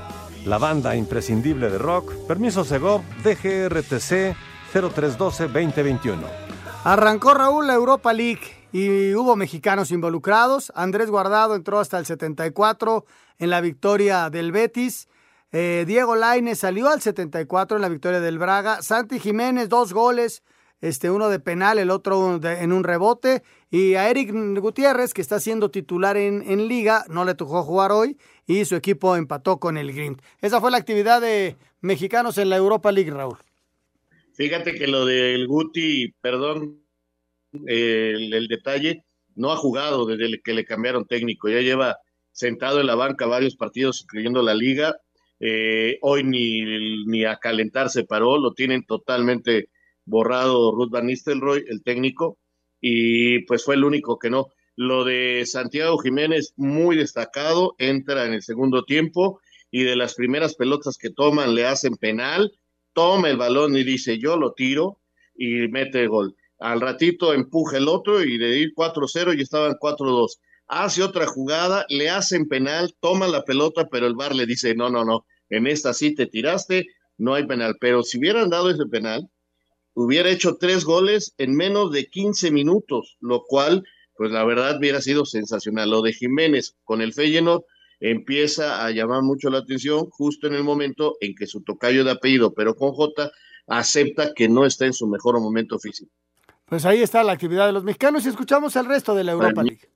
la 0.46 0.58
banda 0.58 0.96
imprescindible 0.96 1.70
de 1.70 1.78
rock, 1.78 2.14
permiso 2.28 2.64
Segov, 2.64 3.02
DGRTC 3.24 4.36
0312-2021. 4.74 6.18
Arrancó 6.84 7.34
Raúl 7.34 7.68
la 7.68 7.74
Europa 7.74 8.14
League 8.14 8.59
y 8.72 9.14
hubo 9.16 9.36
mexicanos 9.36 9.92
involucrados. 9.92 10.72
Andrés 10.76 11.10
Guardado 11.10 11.56
entró 11.56 11.80
hasta 11.80 11.98
el 11.98 12.06
74 12.06 13.06
en 13.38 13.50
la 13.50 13.62
victoria 13.62 14.30
del 14.30 14.52
Betis. 14.52 15.08
Eh, 15.52 15.86
Diego 15.88 16.16
Laine 16.16 16.56
salió 16.56 16.90
al 16.90 17.02
74 17.02 17.78
en 17.78 17.82
la 17.82 17.90
victoria 17.90 18.20
del 18.20 18.38
Braga. 18.38 18.82
Santi 18.82 19.20
Jiménez, 19.20 19.70
dos 19.70 19.94
goles 19.94 20.44
este, 20.82 21.12
uno 21.12 21.30
de 21.30 21.40
penal, 21.40 21.78
el 21.78 21.90
otro 21.90 22.40
en 22.44 22.72
un 22.72 22.84
rebote. 22.84 23.44
Y 23.70 23.96
a 23.96 24.10
Eric 24.10 24.32
Gutiérrez, 24.60 25.14
que 25.14 25.22
está 25.22 25.40
siendo 25.40 25.72
titular 25.72 26.18
en, 26.18 26.44
en 26.50 26.68
Liga, 26.68 27.06
no 27.10 27.26
le 27.26 27.36
tocó 27.36 27.64
jugar 27.64 27.92
hoy 27.92 28.18
y 28.48 28.66
su 28.66 28.76
equipo 28.76 29.16
empató 29.16 29.60
con 29.60 29.78
el 29.78 29.94
Green. 29.94 30.18
Esa 30.42 30.62
fue 30.62 30.72
la 30.72 30.78
actividad 30.78 31.22
de 31.22 31.58
mexicanos 31.82 32.38
en 32.38 32.50
la 32.50 32.58
Europa 32.58 32.92
League, 32.92 33.12
Raúl. 33.12 33.38
Fíjate 34.34 34.74
que 34.74 34.88
lo 34.88 35.06
del 35.06 35.48
Guti, 35.48 36.14
perdón 36.22 36.80
el, 37.54 38.34
el, 38.34 38.48
detalle, 38.48 39.04
no 39.36 39.52
ha 39.52 39.58
jugado 39.58 40.06
desde 40.06 40.42
que 40.42 40.54
le 40.54 40.66
cambiaron 40.66 41.06
técnico, 41.06 41.50
ya 41.50 41.62
lleva 41.62 41.98
sentado 42.32 42.80
en 42.80 42.88
la 42.88 42.96
banca 42.96 43.26
varios 43.26 43.56
partidos, 43.56 44.02
incluyendo 44.02 44.42
la 44.42 44.54
liga. 44.54 44.98
Eh, 45.40 45.98
hoy 46.02 46.24
ni, 46.24 47.06
ni 47.06 47.26
a 47.26 47.38
calentar 47.38 47.90
se 47.90 48.04
paró, 48.04 48.38
lo 48.38 48.54
tienen 48.54 48.84
totalmente 48.84 49.70
borrado 50.06 50.72
Ruth 50.72 50.90
Van 50.90 51.06
Nistelrooy, 51.08 51.66
el 51.68 51.84
técnico, 51.84 52.38
y 52.82 53.40
pues 53.46 53.64
fue 53.64 53.76
el 53.76 53.84
único 53.84 54.18
que 54.20 54.30
no. 54.30 54.48
Lo 54.76 55.04
de 55.04 55.44
Santiago 55.46 55.98
Jiménez, 55.98 56.54
muy 56.56 56.96
destacado, 56.96 57.76
entra 57.78 58.26
en 58.26 58.34
el 58.34 58.42
segundo 58.42 58.84
tiempo 58.84 59.42
y 59.72 59.84
de 59.84 59.96
las 59.96 60.16
primeras 60.16 60.56
pelotas 60.56 60.98
que 60.98 61.10
toman 61.10 61.54
le 61.54 61.66
hacen 61.66 61.96
penal, 61.96 62.54
toma 62.94 63.30
el 63.30 63.38
balón 63.38 63.76
y 63.76 63.84
dice 63.84 64.18
yo 64.18 64.38
lo 64.38 64.54
tiro 64.54 65.00
y 65.36 65.68
mete 65.68 66.02
el 66.02 66.10
gol. 66.10 66.36
Al 66.60 66.82
ratito 66.82 67.34
empuja 67.34 67.78
el 67.78 67.88
otro 67.88 68.22
y 68.24 68.38
de 68.38 68.58
ir 68.58 68.74
4-0 68.76 69.38
y 69.38 69.42
estaban 69.42 69.76
4-2. 69.80 70.40
Hace 70.68 71.02
otra 71.02 71.26
jugada, 71.26 71.86
le 71.90 72.10
hacen 72.10 72.48
penal, 72.48 72.94
toma 73.00 73.28
la 73.28 73.44
pelota, 73.44 73.88
pero 73.90 74.06
el 74.08 74.16
VAR 74.16 74.36
le 74.36 74.46
dice, 74.46 74.76
no, 74.76 74.90
no, 74.90 75.06
no, 75.06 75.26
en 75.50 75.68
esta 75.68 75.94
sí 75.94 76.14
te 76.14 76.28
tiraste, 76.28 76.86
no 77.18 77.34
hay 77.34 77.48
penal. 77.48 77.78
Pero 77.80 78.04
si 78.04 78.20
hubieran 78.20 78.50
dado 78.50 78.70
ese 78.70 78.86
penal, 78.86 79.30
hubiera 79.94 80.30
hecho 80.30 80.58
tres 80.60 80.84
goles 80.84 81.34
en 81.38 81.56
menos 81.56 81.92
de 81.92 82.08
15 82.08 82.52
minutos, 82.52 83.18
lo 83.22 83.44
cual, 83.48 83.84
pues 84.16 84.32
la 84.32 84.44
verdad 84.44 84.78
hubiera 84.78 85.02
sido 85.02 85.26
sensacional. 85.26 85.90
Lo 85.90 86.02
de 86.02 86.14
Jiménez 86.14 86.76
con 86.84 87.02
el 87.02 87.14
Feyenoord 87.14 87.64
empieza 88.02 88.86
a 88.86 88.92
llamar 88.92 89.24
mucho 89.24 89.50
la 89.50 89.60
atención 89.60 90.10
justo 90.10 90.48
en 90.48 90.54
el 90.54 90.64
momento 90.64 91.16
en 91.22 91.36
que 91.36 91.48
su 91.48 91.64
tocayo 91.64 92.04
de 92.04 92.12
apellido, 92.12 92.54
pero 92.54 92.76
con 92.76 92.92
J, 92.92 93.32
acepta 93.68 94.34
que 94.34 94.50
no 94.50 94.66
está 94.66 94.86
en 94.86 94.94
su 94.94 95.08
mejor 95.08 95.40
momento 95.40 95.80
físico. 95.80 96.12
Pues 96.70 96.86
ahí 96.86 97.02
está 97.02 97.24
la 97.24 97.32
actividad 97.32 97.66
de 97.66 97.72
los 97.72 97.84
mexicanos 97.84 98.26
y 98.26 98.30
escuchamos 98.30 98.76
el 98.76 98.86
resto 98.86 99.16
de 99.16 99.24
la 99.24 99.32
Europa 99.32 99.64
League. 99.64 99.90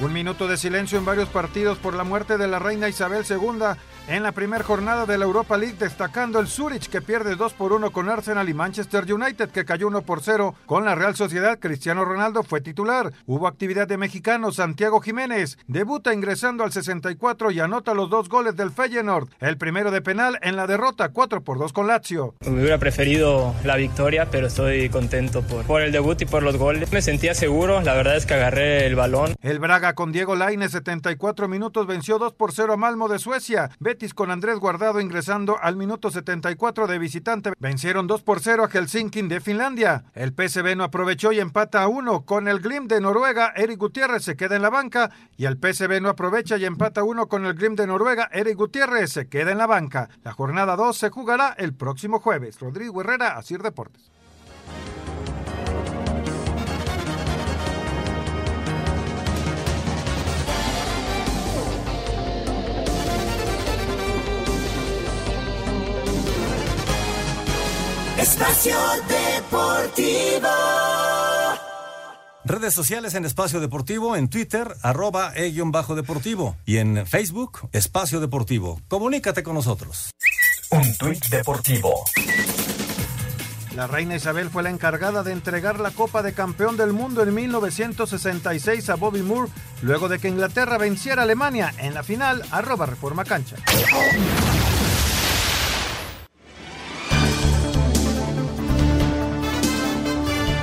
Un 0.00 0.12
minuto 0.12 0.48
de 0.48 0.56
silencio 0.56 0.98
en 0.98 1.04
varios 1.04 1.28
partidos 1.28 1.78
por 1.78 1.94
la 1.94 2.04
muerte 2.04 2.36
de 2.36 2.48
la 2.48 2.58
reina 2.58 2.88
Isabel 2.88 3.24
II 3.28 3.76
en 4.10 4.24
la 4.24 4.32
primera 4.32 4.64
jornada 4.64 5.06
de 5.06 5.16
la 5.16 5.24
Europa 5.24 5.56
League, 5.56 5.76
destacando 5.78 6.40
el 6.40 6.48
Zurich 6.48 6.88
que 6.88 7.00
pierde 7.00 7.36
2 7.36 7.52
por 7.52 7.72
1 7.72 7.92
con 7.92 8.08
Arsenal 8.08 8.48
y 8.48 8.54
Manchester 8.54 9.10
United 9.10 9.50
que 9.50 9.64
cayó 9.64 9.86
1 9.86 10.02
por 10.02 10.20
0 10.20 10.56
con 10.66 10.84
la 10.84 10.96
Real 10.96 11.14
Sociedad. 11.14 11.60
Cristiano 11.60 12.04
Ronaldo 12.04 12.42
fue 12.42 12.60
titular. 12.60 13.12
Hubo 13.26 13.46
actividad 13.46 13.86
de 13.86 13.98
mexicanos. 13.98 14.56
Santiago 14.56 15.00
Jiménez 15.00 15.58
debuta 15.68 16.12
ingresando 16.12 16.64
al 16.64 16.72
64 16.72 17.52
y 17.52 17.60
anota 17.60 17.94
los 17.94 18.10
dos 18.10 18.28
goles 18.28 18.56
del 18.56 18.72
Feyenoord. 18.72 19.28
El 19.38 19.56
primero 19.56 19.92
de 19.92 20.02
penal 20.02 20.40
en 20.42 20.56
la 20.56 20.66
derrota 20.66 21.10
4 21.10 21.42
por 21.42 21.60
2 21.60 21.72
con 21.72 21.86
Lazio. 21.86 22.34
Me 22.40 22.62
hubiera 22.62 22.78
preferido 22.78 23.54
la 23.64 23.76
victoria, 23.76 24.26
pero 24.28 24.48
estoy 24.48 24.88
contento 24.88 25.42
por, 25.42 25.64
por 25.66 25.82
el 25.82 25.92
debut 25.92 26.20
y 26.20 26.26
por 26.26 26.42
los 26.42 26.56
goles. 26.56 26.90
Me 26.90 27.00
sentía 27.00 27.34
seguro, 27.34 27.80
la 27.82 27.94
verdad 27.94 28.16
es 28.16 28.26
que 28.26 28.34
agarré 28.34 28.86
el 28.86 28.96
balón. 28.96 29.36
El 29.40 29.60
Braga 29.60 29.94
con 29.94 30.10
Diego 30.10 30.34
Laine 30.34 30.68
74 30.68 31.46
minutos 31.46 31.86
venció 31.86 32.18
2 32.18 32.32
por 32.32 32.52
0 32.52 32.72
a 32.72 32.76
Malmo 32.76 33.08
de 33.08 33.20
Suecia. 33.20 33.70
Betis 33.78 33.99
con 34.08 34.30
Andrés 34.30 34.58
Guardado 34.58 34.98
ingresando 34.98 35.58
al 35.60 35.76
minuto 35.76 36.10
74 36.10 36.86
de 36.86 36.98
visitante. 36.98 37.52
Vencieron 37.58 38.06
2 38.06 38.22
por 38.22 38.40
0 38.40 38.64
a 38.64 38.68
Helsinki 38.68 39.20
de 39.22 39.40
Finlandia. 39.40 40.04
El 40.14 40.30
PSV 40.30 40.74
no 40.74 40.84
aprovechó 40.84 41.32
y 41.32 41.40
empata 41.40 41.82
a 41.82 41.88
1 41.88 42.24
con 42.24 42.48
el 42.48 42.60
Grim 42.60 42.88
de 42.88 43.00
Noruega. 43.00 43.52
Eric 43.54 43.78
Gutiérrez 43.78 44.24
se 44.24 44.36
queda 44.36 44.56
en 44.56 44.62
la 44.62 44.70
banca 44.70 45.10
y 45.36 45.44
el 45.44 45.58
PSV 45.58 46.00
no 46.00 46.08
aprovecha 46.08 46.56
y 46.56 46.64
empata 46.64 47.02
a 47.02 47.04
1 47.04 47.28
con 47.28 47.44
el 47.44 47.54
Grim 47.54 47.76
de 47.76 47.86
Noruega. 47.86 48.30
Eric 48.32 48.56
Gutiérrez 48.56 49.12
se 49.12 49.28
queda 49.28 49.52
en 49.52 49.58
la 49.58 49.66
banca. 49.66 50.08
La 50.24 50.32
jornada 50.32 50.76
2 50.76 50.96
se 50.96 51.10
jugará 51.10 51.54
el 51.58 51.74
próximo 51.74 52.20
jueves. 52.20 52.58
Rodrigo 52.58 53.02
Herrera, 53.02 53.36
Asir 53.36 53.60
Deportes. 53.60 54.10
Espacio 68.20 68.76
Deportivo. 69.08 70.48
Redes 72.44 72.74
sociales 72.74 73.14
en 73.14 73.24
Espacio 73.24 73.60
Deportivo, 73.60 74.14
en 74.14 74.28
Twitter, 74.28 74.76
arroba 74.82 75.32
e-deportivo 75.34 76.56
y 76.66 76.76
en 76.76 77.06
Facebook, 77.06 77.70
Espacio 77.72 78.20
Deportivo. 78.20 78.78
Comunícate 78.88 79.42
con 79.42 79.54
nosotros. 79.54 80.10
Un 80.70 80.94
tuit 80.98 81.24
deportivo. 81.28 82.04
La 83.74 83.86
reina 83.86 84.16
Isabel 84.16 84.50
fue 84.50 84.62
la 84.64 84.70
encargada 84.70 85.22
de 85.22 85.32
entregar 85.32 85.80
la 85.80 85.90
Copa 85.90 86.22
de 86.22 86.34
Campeón 86.34 86.76
del 86.76 86.92
Mundo 86.92 87.22
en 87.22 87.34
1966 87.34 88.90
a 88.90 88.96
Bobby 88.96 89.22
Moore, 89.22 89.50
luego 89.80 90.08
de 90.08 90.18
que 90.18 90.28
Inglaterra 90.28 90.76
venciera 90.76 91.22
a 91.22 91.24
Alemania 91.24 91.72
en 91.78 91.94
la 91.94 92.02
final, 92.02 92.44
arroba 92.50 92.84
Reforma 92.84 93.24
Cancha. 93.24 93.56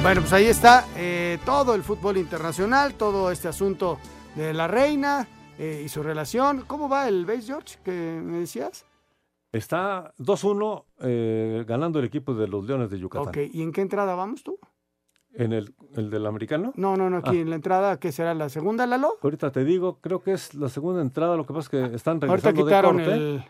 Bueno, 0.07 0.21
pues 0.21 0.31
ahí 0.31 0.45
está 0.45 0.85
eh, 0.95 1.37
todo 1.45 1.75
el 1.75 1.83
fútbol 1.83 2.15
internacional, 2.15 2.93
todo 2.93 3.29
este 3.29 3.49
asunto 3.49 3.99
de 4.35 4.53
la 4.53 4.65
reina 4.65 5.27
eh, 5.59 5.81
y 5.83 5.89
su 5.89 6.01
relación. 6.01 6.63
¿Cómo 6.65 6.87
va 6.87 7.09
el 7.09 7.25
base, 7.25 7.41
George, 7.41 7.77
que 7.83 7.91
me 8.23 8.37
decías? 8.37 8.85
Está 9.51 10.13
2-1 10.17 10.85
eh, 11.01 11.65
ganando 11.67 11.99
el 11.99 12.05
equipo 12.05 12.33
de 12.35 12.47
los 12.47 12.63
Leones 12.63 12.89
de 12.89 12.99
Yucatán. 12.99 13.27
Ok, 13.27 13.37
¿y 13.51 13.61
en 13.61 13.73
qué 13.73 13.81
entrada 13.81 14.15
vamos 14.15 14.43
tú? 14.43 14.57
¿En 15.33 15.51
el, 15.51 15.75
el 15.97 16.09
del 16.09 16.25
americano? 16.25 16.71
No, 16.77 16.95
no, 16.95 17.09
no, 17.09 17.17
aquí 17.17 17.39
Ah. 17.39 17.41
en 17.41 17.49
la 17.49 17.57
entrada, 17.57 17.99
¿qué 17.99 18.13
será 18.13 18.33
la 18.33 18.47
segunda, 18.47 18.87
Lalo? 18.87 19.17
Ahorita 19.21 19.51
te 19.51 19.65
digo, 19.65 19.97
creo 19.99 20.23
que 20.23 20.31
es 20.31 20.53
la 20.53 20.69
segunda 20.69 21.01
entrada, 21.01 21.35
lo 21.35 21.45
que 21.45 21.53
pasa 21.53 21.65
es 21.65 21.69
que 21.89 21.95
están 21.97 22.23
Ahorita 22.23 22.51
regresando 22.51 22.63
de 22.63 22.65
quitaron 22.65 22.95
corte. 22.95 23.11
el... 23.13 23.43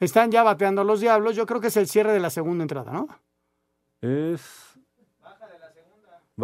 Están 0.00 0.30
ya 0.30 0.42
bateando 0.42 0.84
los 0.84 1.00
diablos, 1.00 1.34
yo 1.34 1.46
creo 1.46 1.62
que 1.62 1.68
es 1.68 1.76
el 1.78 1.88
cierre 1.88 2.12
de 2.12 2.20
la 2.20 2.28
segunda 2.28 2.62
entrada, 2.62 2.92
¿no? 2.92 3.08
Es... 4.02 4.61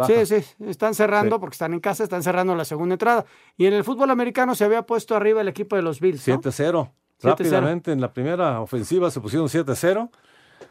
Sí, 0.05 0.25
sí, 0.25 0.45
están 0.65 0.93
cerrando 0.93 1.35
Sí. 1.35 1.39
porque 1.39 1.55
están 1.55 1.73
en 1.73 1.79
casa, 1.79 2.03
están 2.03 2.21
cerrando 2.23 2.55
la 2.55 2.63
segunda 2.65 2.93
entrada. 2.93 3.25
Y 3.57 3.65
en 3.65 3.73
el 3.73 3.83
fútbol 3.83 4.11
americano 4.11 4.53
se 4.55 4.63
había 4.63 4.83
puesto 4.83 5.15
arriba 5.15 5.41
el 5.41 5.47
equipo 5.47 5.75
de 5.75 5.81
los 5.81 5.99
Bills, 5.99 6.27
¿no? 6.27 6.35
7-0. 6.41 6.91
7-0. 7.17 7.23
Rápidamente 7.23 7.91
en 7.91 7.99
la 7.99 8.13
primera 8.13 8.61
ofensiva 8.61 9.09
se 9.11 9.19
pusieron 9.19 9.47
7-0. 9.49 10.09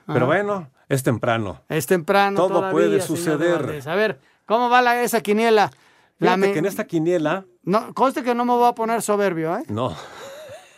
Pero 0.07 0.27
bueno, 0.27 0.71
es 0.89 1.03
temprano. 1.03 1.61
Es 1.69 1.87
temprano 1.87 2.37
Todo 2.37 2.49
todavía, 2.49 2.71
puede 2.73 3.01
suceder. 3.01 3.83
A 3.87 3.95
ver, 3.95 4.21
¿cómo 4.47 4.71
va 4.71 4.81
la, 4.83 5.03
esa 5.03 5.21
quiniela? 5.21 5.71
La 6.19 6.37
me- 6.37 6.53
que 6.53 6.59
en 6.61 6.66
esta 6.66 6.85
quiniela, 6.87 7.45
No, 7.62 7.93
conste 7.95 8.23
que 8.23 8.35
no 8.35 8.45
me 8.45 8.53
voy 8.53 8.69
a 8.69 8.73
poner 8.75 9.03
soberbio, 9.03 9.57
¿eh? 9.57 9.64
no. 9.69 9.95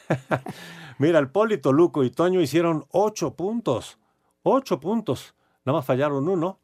Mira, 0.98 1.18
el 1.18 1.30
Polito, 1.30 1.72
Luco 1.72 2.04
y 2.04 2.10
Toño 2.10 2.40
hicieron 2.40 2.84
ocho 2.90 3.34
puntos. 3.34 3.98
Ocho 4.42 4.80
puntos. 4.80 5.34
Nada 5.64 5.78
más 5.78 5.86
fallaron 5.86 6.28
uno. 6.28 6.58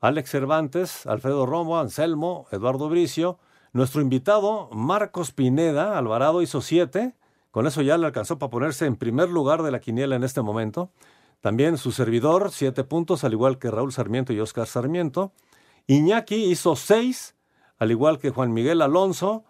Alex 0.00 0.30
Cervantes, 0.30 1.06
Alfredo 1.06 1.44
Romo, 1.44 1.78
Anselmo, 1.78 2.46
Eduardo 2.52 2.88
Bricio. 2.88 3.38
Nuestro 3.72 4.00
invitado, 4.00 4.70
Marcos 4.72 5.32
Pineda, 5.32 5.98
Alvarado, 5.98 6.40
hizo 6.40 6.60
siete. 6.60 7.16
Con 7.50 7.66
eso 7.66 7.82
ya 7.82 7.98
le 7.98 8.06
alcanzó 8.06 8.38
para 8.38 8.50
ponerse 8.50 8.86
en 8.86 8.96
primer 8.96 9.28
lugar 9.28 9.62
de 9.62 9.72
la 9.72 9.80
quiniela 9.80 10.14
en 10.14 10.22
este 10.22 10.40
momento. 10.40 10.90
También 11.40 11.78
su 11.78 11.90
servidor, 11.90 12.50
siete 12.52 12.84
puntos, 12.84 13.24
al 13.24 13.32
igual 13.32 13.58
que 13.58 13.70
Raúl 13.70 13.92
Sarmiento 13.92 14.32
y 14.32 14.40
Oscar 14.40 14.66
Sarmiento. 14.66 15.32
Iñaki 15.88 16.44
hizo 16.44 16.76
seis, 16.76 17.34
al 17.78 17.90
igual 17.90 18.18
que 18.18 18.30
Juan 18.30 18.52
Miguel 18.52 18.82
Alonso, 18.82 19.44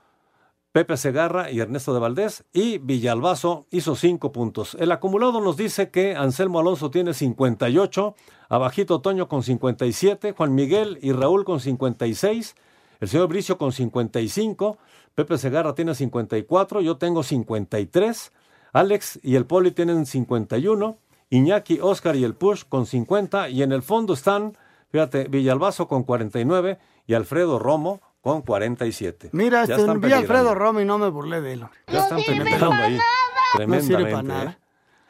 Pepe 0.72 0.96
Segarra 0.96 1.50
y 1.50 1.60
Ernesto 1.60 1.94
de 1.94 2.00
Valdés. 2.00 2.44
Y 2.52 2.78
Villalbazo 2.78 3.66
hizo 3.70 3.96
cinco 3.96 4.32
puntos. 4.32 4.76
El 4.78 4.92
acumulado 4.92 5.40
nos 5.40 5.56
dice 5.56 5.90
que 5.90 6.14
Anselmo 6.14 6.60
Alonso 6.60 6.90
tiene 6.90 7.14
58, 7.14 8.14
abajito 8.48 9.00
Toño 9.00 9.28
con 9.28 9.42
57, 9.42 10.32
Juan 10.32 10.54
Miguel 10.54 10.98
y 11.00 11.12
Raúl 11.12 11.44
con 11.44 11.60
56, 11.60 12.54
el 13.00 13.08
señor 13.08 13.28
Bricio 13.28 13.58
con 13.58 13.72
55, 13.72 14.78
Pepe 15.14 15.38
Segarra 15.38 15.74
tiene 15.74 15.94
54, 15.94 16.80
yo 16.80 16.96
tengo 16.96 17.22
53, 17.22 18.32
Alex 18.72 19.20
y 19.22 19.36
el 19.36 19.46
Poli 19.46 19.70
tienen 19.70 20.04
51, 20.06 20.98
Iñaki, 21.30 21.78
Oscar 21.80 22.16
y 22.16 22.24
el 22.24 22.34
Push 22.34 22.64
con 22.68 22.86
50 22.86 23.48
y 23.48 23.62
en 23.62 23.72
el 23.72 23.82
fondo 23.82 24.14
están, 24.14 24.56
fíjate, 24.90 25.28
Villalbazo 25.28 25.88
con 25.88 26.04
49 26.04 26.78
y 27.06 27.14
Alfredo 27.14 27.58
Romo 27.58 28.00
con 28.32 28.42
47. 28.42 29.30
Mira, 29.32 29.64
Ya 29.64 29.76
este, 29.76 29.86
vi 29.98 30.12
a 30.12 30.18
Alfredo 30.18 30.26
peligrando. 30.26 30.54
Romo 30.54 30.80
y 30.80 30.84
no 30.84 30.98
me 30.98 31.08
burlé 31.08 31.40
de 31.40 31.52
él. 31.54 31.62
hombre. 31.62 31.78
Ya 31.88 32.00
están 32.00 32.20
penetrando 32.26 32.72
ahí. 32.72 32.98
No 33.66 33.80
sirve 33.80 34.10
para 34.10 34.22
Tremendamente. 34.22 34.22
nada. 34.24 34.50
¿eh? 34.50 34.56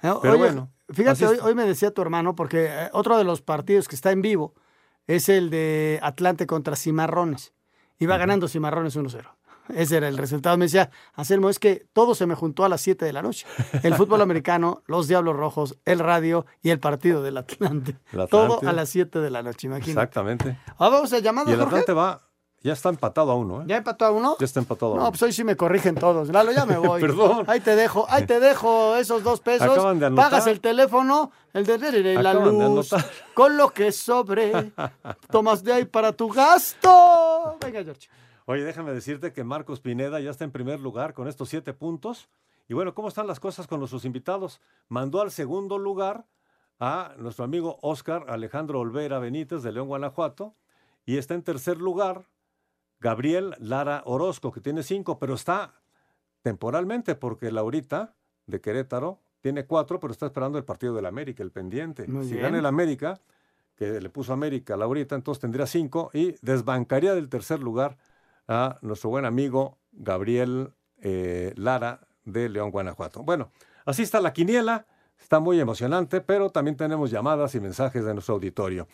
Eh, 0.03 0.19
Pero 0.23 0.35
oye, 0.35 0.43
bueno. 0.43 0.71
Fíjate, 0.91 1.27
hoy, 1.27 1.39
hoy, 1.43 1.55
me 1.55 1.65
decía 1.67 1.91
tu 1.93 2.01
hermano, 2.01 2.35
porque 2.35 2.67
eh, 2.71 2.89
otro 2.93 3.19
de 3.19 3.25
los 3.25 3.43
partidos 3.43 3.89
que 3.89 3.95
está 3.95 4.11
en 4.11 4.23
vivo 4.23 4.55
es 5.07 5.29
el 5.29 5.51
de 5.51 5.99
Atlante 6.03 6.47
contra 6.47 6.77
Cimarrones. 6.77 7.53
Iba 7.99 8.17
ganando 8.17 8.49
Cimarrones 8.49 8.97
1-0. 8.97 9.23
Ese 9.75 9.99
era 9.99 10.09
el 10.09 10.17
resultado. 10.17 10.57
Me 10.57 10.65
decía, 10.65 10.91
Anselmo, 11.15 11.51
es 11.51 11.59
que 11.59 11.87
todo 11.93 12.15
se 12.15 12.27
me 12.27 12.35
juntó 12.35 12.65
a 12.65 12.69
las 12.69 12.81
7 12.81 13.05
de 13.05 13.13
la 13.13 13.21
noche. 13.23 13.47
El 13.83 13.95
fútbol 13.95 14.21
americano, 14.23 14.83
los 14.87 15.09
Diablos 15.09 15.37
Rojos, 15.37 15.77
el 15.85 15.99
radio 15.99 16.47
y 16.63 16.71
el 16.71 16.81
partido 16.81 17.23
del 17.23 17.37
Atlante. 17.37 17.97
Todo 18.31 18.61
a 18.67 18.73
las 18.73 18.89
7 18.89 19.19
de 19.19 19.31
la 19.31 19.43
noche, 19.43 19.67
imagínate. 19.67 19.91
Exactamente. 19.91 20.59
Ah, 20.79 20.89
vamos 20.89 21.13
a 21.13 21.19
llamar 21.19 21.47
Y 21.49 21.53
el 21.53 21.61
Atlante 21.61 21.93
va, 21.93 22.28
ya 22.61 22.73
está 22.73 22.89
empatado 22.89 23.31
a 23.31 23.37
uno, 23.37 23.63
¿eh? 23.63 23.65
¿Ya 23.69 23.77
empató 23.77 24.05
a 24.05 24.11
uno? 24.11 24.37
Ya 24.39 24.45
está 24.45 24.61
empatado 24.61 24.93
a 24.93 24.97
No, 24.97 25.03
uno. 25.03 25.11
pues 25.13 25.23
hoy 25.23 25.33
sí 25.33 25.45
me 25.45 25.57
corrigen 25.57 25.95
todos. 25.95 26.29
Lalo, 26.29 26.51
ya 26.53 26.67
me 26.67 26.77
voy. 26.79 27.01
Perdón. 27.01 27.45
Ahí 27.47 27.61
te 27.61 27.77
dejo, 27.77 28.07
ahí 28.09 28.27
te 28.27 28.41
dejo 28.41 28.97
esos 28.97 29.23
dos 29.23 29.41
pesos. 29.41 29.69
Acaban 29.69 29.99
de 29.99 30.07
anotar. 30.07 30.31
Pagas 30.31 30.47
el 30.49 30.61
teléfono, 30.61 31.31
el 31.53 31.65
de, 31.67 31.79
de- 31.79 32.03
de 32.03 32.15
la 32.23 32.31
Acaban 32.31 32.59
luz. 32.75 32.91
Con 33.35 33.57
lo 33.57 33.71
que 33.71 33.93
sobre, 33.93 34.73
tomas 35.31 35.63
de 35.63 35.73
ahí 35.73 35.85
para 35.85 36.13
tu 36.13 36.29
gasto. 36.29 37.57
Venga, 37.61 37.83
George. 37.85 38.09
Oye, 38.47 38.65
déjame 38.65 38.93
decirte 38.93 39.33
que 39.33 39.45
Marcos 39.45 39.81
Pineda 39.81 40.21
ya 40.21 40.31
está 40.31 40.45
en 40.45 40.51
primer 40.51 40.81
lugar 40.81 41.13
con 41.15 41.29
estos 41.29 41.49
siete 41.49 41.75
puntos. 41.75 42.29
Y 42.67 42.75
bueno, 42.75 42.95
¿cómo 42.95 43.09
están 43.09 43.27
las 43.27 43.41
cosas 43.41 43.67
con 43.67 43.79
nuestros 43.79 44.05
invitados? 44.05 44.61
Mandó 44.89 45.21
al 45.21 45.31
segundo 45.31 45.79
lugar 45.79 46.27
a 46.81 47.13
nuestro 47.19 47.45
amigo 47.45 47.79
Oscar 47.83 48.27
Alejandro 48.29 48.81
Olvera 48.81 49.19
Benítez 49.19 49.63
de 49.63 49.73
León, 49.73 49.89
Guanajuato. 49.89 50.55
Y 51.07 51.17
está 51.17 51.35
en 51.35 51.43
tercer 51.43 51.79
lugar 51.79 52.27
Gabriel 53.01 53.55
Lara 53.59 54.03
Orozco, 54.05 54.53
que 54.53 54.61
tiene 54.61 54.83
cinco, 54.83 55.19
pero 55.19 55.35
está 55.35 55.75
temporalmente 56.43 57.15
porque 57.15 57.51
Laurita 57.51 58.15
de 58.47 58.61
Querétaro 58.61 59.21
tiene 59.41 59.67
cuatro, 59.67 60.01
pero 60.01 60.13
está 60.13 60.27
esperando 60.27 60.59
el 60.59 60.65
partido 60.65 60.95
del 60.95 61.07
América, 61.07 61.43
el 61.43 61.53
pendiente. 61.53 62.07
Muy 62.07 62.25
si 62.25 62.33
bien. 62.33 62.45
gana 62.45 62.59
el 62.59 62.67
América, 62.67 63.21
que 63.77 64.01
le 64.01 64.09
puso 64.11 64.33
América 64.33 64.75
a 64.75 64.77
Laurita, 64.77 65.15
entonces 65.15 65.41
tendría 65.41 65.67
cinco 65.67 66.11
y 66.13 66.35
desbancaría 66.43 67.15
del 67.15 67.29
tercer 67.29 67.61
lugar 67.61 67.97
a 68.49 68.79
nuestro 68.83 69.11
buen 69.11 69.25
amigo 69.25 69.79
Gabriel 69.93 70.73
eh, 71.01 71.53
Lara 71.57 72.01
de 72.25 72.49
León, 72.49 72.71
Guanajuato. 72.71 73.23
Bueno, 73.23 73.53
así 73.85 74.03
está 74.03 74.21
la 74.21 74.33
quiniela, 74.33 74.87
está 75.21 75.39
muy 75.39 75.61
emocionante, 75.61 76.21
pero 76.21 76.51
también 76.51 76.77
tenemos 76.77 77.11
llamadas 77.11 77.55
y 77.55 77.61
mensajes 77.61 78.05
de 78.05 78.15
nuestro 78.15 78.35
auditorio. 78.35 78.89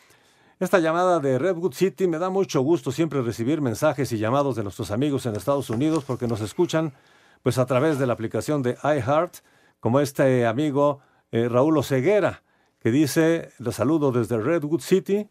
Esta 0.60 0.78
llamada 0.78 1.18
de 1.18 1.38
Redwood 1.38 1.74
City 1.74 2.06
me 2.06 2.18
da 2.18 2.30
mucho 2.30 2.60
gusto 2.60 2.92
siempre 2.92 3.22
recibir 3.22 3.60
mensajes 3.60 4.12
y 4.12 4.18
llamados 4.18 4.54
de 4.54 4.62
nuestros 4.62 4.92
amigos 4.92 5.26
en 5.26 5.34
Estados 5.34 5.68
Unidos 5.68 6.04
porque 6.04 6.28
nos 6.28 6.40
escuchan 6.40 6.92
pues 7.42 7.58
a 7.58 7.66
través 7.66 7.98
de 7.98 8.06
la 8.06 8.12
aplicación 8.12 8.62
de 8.62 8.78
iHeart, 8.84 9.38
como 9.80 9.98
este 9.98 10.46
amigo 10.46 11.00
eh, 11.32 11.48
Raúl 11.48 11.76
Oceguera, 11.76 12.44
que 12.78 12.92
dice, 12.92 13.50
los 13.58 13.74
saludo 13.74 14.12
desde 14.12 14.38
Redwood 14.38 14.80
City, 14.80 15.28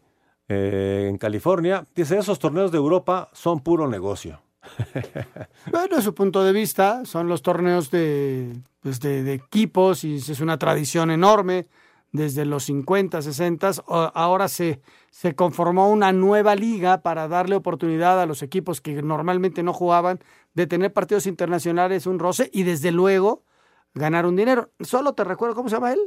eh, 0.48 1.06
en 1.08 1.16
California, 1.16 1.86
dice, 1.94 2.18
esos 2.18 2.38
torneos 2.38 2.70
de 2.70 2.76
Europa 2.76 3.30
son 3.32 3.60
puro 3.60 3.88
negocio. 3.88 4.42
Bueno, 5.70 6.00
su 6.02 6.14
punto 6.14 6.44
de 6.44 6.52
vista 6.52 7.04
son 7.06 7.28
los 7.28 7.42
torneos 7.42 7.90
de, 7.90 8.54
pues, 8.80 9.00
de 9.00 9.32
equipos 9.32 10.04
y 10.04 10.16
es 10.16 10.40
una 10.40 10.58
tradición 10.58 11.10
enorme 11.10 11.66
desde 12.14 12.44
los 12.44 12.62
50, 12.64 13.20
60. 13.22 13.72
O- 13.86 14.10
Ahora 14.14 14.46
se, 14.46 14.80
se 15.10 15.34
conformó 15.34 15.90
una 15.90 16.12
nueva 16.12 16.54
liga 16.54 17.02
para 17.02 17.26
darle 17.26 17.56
oportunidad 17.56 18.22
a 18.22 18.26
los 18.26 18.40
equipos 18.42 18.80
que 18.80 19.02
normalmente 19.02 19.64
no 19.64 19.72
jugaban 19.72 20.20
de 20.54 20.68
tener 20.68 20.92
partidos 20.92 21.26
internacionales, 21.26 22.06
un 22.06 22.20
roce 22.20 22.50
y 22.52 22.62
desde 22.62 22.92
luego 22.92 23.42
ganar 23.94 24.26
un 24.26 24.36
dinero. 24.36 24.70
Solo 24.78 25.14
te 25.14 25.24
recuerdo, 25.24 25.56
¿cómo 25.56 25.68
se 25.68 25.74
llama 25.74 25.92
él? 25.92 26.00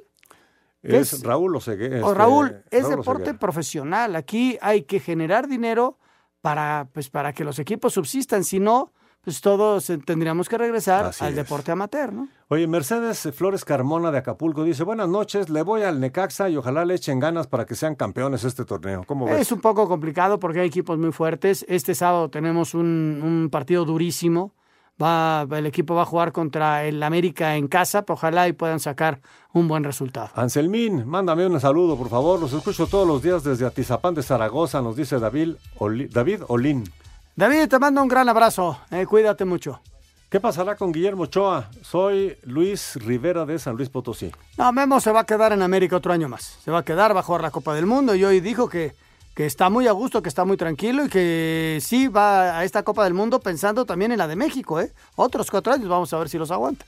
Es, 0.81 1.11
Es- 1.11 1.23
Raúl 1.23 1.53
Oceguera. 1.57 2.05
O 2.05 2.13
Raúl, 2.13 2.63
es 2.71 2.83
Raúl 2.83 2.95
deporte 2.95 3.33
profesional. 3.33 4.15
Aquí 4.15 4.57
hay 4.61 4.83
que 4.83 5.01
generar 5.01 5.49
dinero 5.49 5.97
para, 6.39 6.87
pues, 6.93 7.09
para 7.09 7.33
que 7.33 7.43
los 7.43 7.59
equipos 7.59 7.91
subsistan. 7.93 8.45
Si 8.45 8.59
no, 8.61 8.93
pues 9.27 9.41
todos 9.41 9.89
eh, 9.89 9.97
tendríamos 9.97 10.47
que 10.47 10.57
regresar 10.57 11.03
Así 11.07 11.21
al 11.25 11.31
es. 11.31 11.35
deporte 11.35 11.69
amateur, 11.69 12.13
¿no? 12.13 12.29
Oye, 12.47 12.65
Mercedes 12.65 13.27
Flores 13.35 13.65
Carmona 13.65 14.09
de 14.09 14.19
Acapulco 14.19 14.63
dice, 14.63 14.83
buenas 14.85 15.09
noches, 15.09 15.49
le 15.49 15.63
voy 15.63 15.81
al 15.81 15.99
Necaxa 15.99 16.47
y 16.49 16.55
ojalá 16.55 16.85
le 16.85 16.93
echen 16.93 17.19
ganas 17.19 17.45
para 17.47 17.65
que 17.65 17.75
sean 17.75 17.95
campeones 17.95 18.45
este 18.45 18.63
torneo. 18.63 19.03
¿Cómo 19.05 19.25
ves? 19.25 19.41
Es 19.41 19.51
un 19.51 19.59
poco 19.59 19.85
complicado 19.89 20.39
porque 20.39 20.61
hay 20.61 20.67
equipos 20.67 20.97
muy 20.97 21.11
fuertes. 21.11 21.65
Este 21.67 21.93
sábado 21.93 22.29
tenemos 22.29 22.73
un, 22.73 23.19
un 23.21 23.49
partido 23.51 23.83
durísimo. 23.83 24.53
Va, 25.03 25.45
el 25.51 25.65
equipo 25.65 25.93
va 25.93 26.03
a 26.03 26.05
jugar 26.05 26.31
contra 26.31 26.85
el 26.85 27.03
América 27.03 27.57
en 27.57 27.67
casa. 27.67 28.03
pero 28.03 28.13
Ojalá 28.13 28.47
y 28.47 28.53
puedan 28.53 28.79
sacar 28.79 29.19
un 29.51 29.67
buen 29.67 29.83
resultado. 29.83 30.29
Anselmín, 30.35 31.05
mándame 31.05 31.45
un 31.45 31.59
saludo, 31.59 31.97
por 31.97 32.07
favor. 32.07 32.39
Los 32.39 32.53
escucho 32.53 32.87
todos 32.87 33.05
los 33.05 33.21
días 33.21 33.43
desde 33.43 33.65
Atizapán 33.65 34.13
de 34.15 34.23
Zaragoza, 34.23 34.81
nos 34.81 34.95
dice 34.95 35.19
David, 35.19 35.55
Oli- 35.79 36.07
David 36.07 36.43
Olín. 36.47 36.85
David, 37.37 37.67
te 37.69 37.77
mando 37.77 38.01
un 38.01 38.07
gran 38.07 38.27
abrazo. 38.29 38.79
Eh, 38.89 39.05
cuídate 39.05 39.45
mucho. 39.45 39.79
¿Qué 40.27 40.39
pasará 40.39 40.75
con 40.75 40.91
Guillermo 40.91 41.23
Ochoa? 41.23 41.69
Soy 41.83 42.35
Luis 42.45 42.95
Rivera 42.95 43.45
de 43.45 43.59
San 43.59 43.75
Luis 43.77 43.89
Potosí. 43.89 44.31
No, 44.57 44.73
Memo 44.73 44.99
se 44.99 45.11
va 45.11 45.19
a 45.19 45.23
quedar 45.23 45.53
en 45.53 45.61
América 45.61 45.97
otro 45.97 46.11
año 46.11 46.27
más. 46.27 46.57
Se 46.63 46.71
va 46.71 46.79
a 46.79 46.83
quedar, 46.83 47.15
va 47.15 47.19
a 47.19 47.23
jugar 47.23 47.41
la 47.43 47.51
Copa 47.51 47.75
del 47.75 47.85
Mundo 47.85 48.15
y 48.15 48.23
hoy 48.25 48.39
dijo 48.39 48.67
que, 48.67 48.95
que 49.35 49.45
está 49.45 49.69
muy 49.69 49.87
a 49.87 49.91
gusto, 49.91 50.23
que 50.23 50.29
está 50.29 50.45
muy 50.45 50.57
tranquilo 50.57 51.05
y 51.05 51.09
que 51.09 51.77
sí 51.79 52.07
va 52.07 52.57
a 52.57 52.63
esta 52.65 52.81
Copa 52.81 53.03
del 53.03 53.13
Mundo 53.13 53.39
pensando 53.39 53.85
también 53.85 54.11
en 54.11 54.17
la 54.17 54.27
de 54.27 54.35
México, 54.35 54.81
¿eh? 54.81 54.91
Otros 55.15 55.51
cuatro 55.51 55.71
años, 55.73 55.87
vamos 55.87 56.11
a 56.13 56.17
ver 56.17 56.29
si 56.29 56.39
los 56.39 56.49
aguanta. 56.49 56.85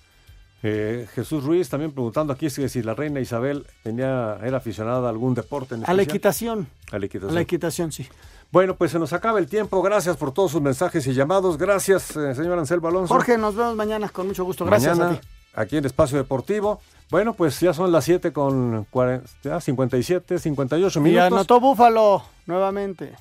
Eh, 0.64 1.08
Jesús 1.14 1.44
Ruiz 1.46 1.70
también 1.70 1.92
preguntando 1.94 2.34
aquí 2.34 2.50
si, 2.50 2.68
si 2.68 2.82
la 2.82 2.96
reina 2.96 3.22
Isabel 3.22 3.68
tenía, 3.84 4.38
era 4.44 4.58
aficionada 4.58 5.06
a 5.08 5.12
algún 5.12 5.36
deporte. 5.36 5.76
En 5.76 5.84
A 5.86 5.94
la 5.94 6.02
especial. 6.02 6.10
equitación. 6.10 6.68
A 6.92 6.98
la 7.00 7.06
equitación. 7.06 7.32
A 7.32 7.36
la 7.36 7.42
equitación, 7.42 7.92
sí. 7.94 8.08
Bueno, 8.52 8.76
pues 8.76 8.92
se 8.92 9.00
nos 9.00 9.14
acaba 9.14 9.38
el 9.40 9.48
tiempo. 9.48 9.82
Gracias 9.82 10.18
por 10.18 10.34
todos 10.34 10.52
sus 10.52 10.62
mensajes 10.62 11.06
y 11.08 11.14
llamados. 11.14 11.58
Gracias, 11.58 12.16
eh, 12.16 12.34
señor 12.34 12.58
Anselmo 12.58 12.88
Alonso. 12.88 13.14
Jorge, 13.14 13.38
nos 13.38 13.56
vemos 13.56 13.76
mañana 13.76 14.10
con 14.10 14.28
mucho 14.28 14.44
gusto. 14.44 14.66
Gracias 14.66 14.98
Mañana, 14.98 15.18
a 15.18 15.22
ti. 15.22 15.28
aquí 15.54 15.78
en 15.78 15.86
Espacio 15.86 16.18
Deportivo. 16.18 16.82
Bueno, 17.12 17.34
pues 17.34 17.60
ya 17.60 17.74
son 17.74 17.92
las 17.92 18.06
7 18.06 18.34
con 18.34 18.86
40, 18.90 19.28
ya 19.44 19.62
57, 19.62 20.40
58 20.40 21.00
Y 21.00 21.04
minutos. 21.04 21.26
anotó 21.28 21.60
Búfalo 21.60 22.24
nuevamente. 22.48 23.16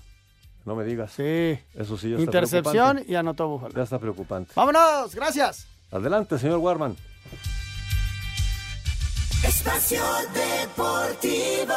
No 0.65 0.75
me 0.75 0.85
digas. 0.85 1.13
Sí. 1.13 1.59
Eso 1.75 1.97
sí 1.99 2.09
ya 2.11 2.17
está 2.17 2.23
Intercepción 2.23 2.75
preocupante. 2.97 3.13
y 3.13 3.15
anotó 3.15 3.49
Búfalo. 3.49 3.75
Ya 3.75 3.83
está 3.83 3.99
preocupante. 3.99 4.53
Vámonos, 4.55 5.15
gracias. 5.15 5.67
Adelante, 5.91 6.39
señor 6.39 6.59
Warman. 6.59 6.97
Espacio 9.45 10.03
Deportivo. 10.35 11.75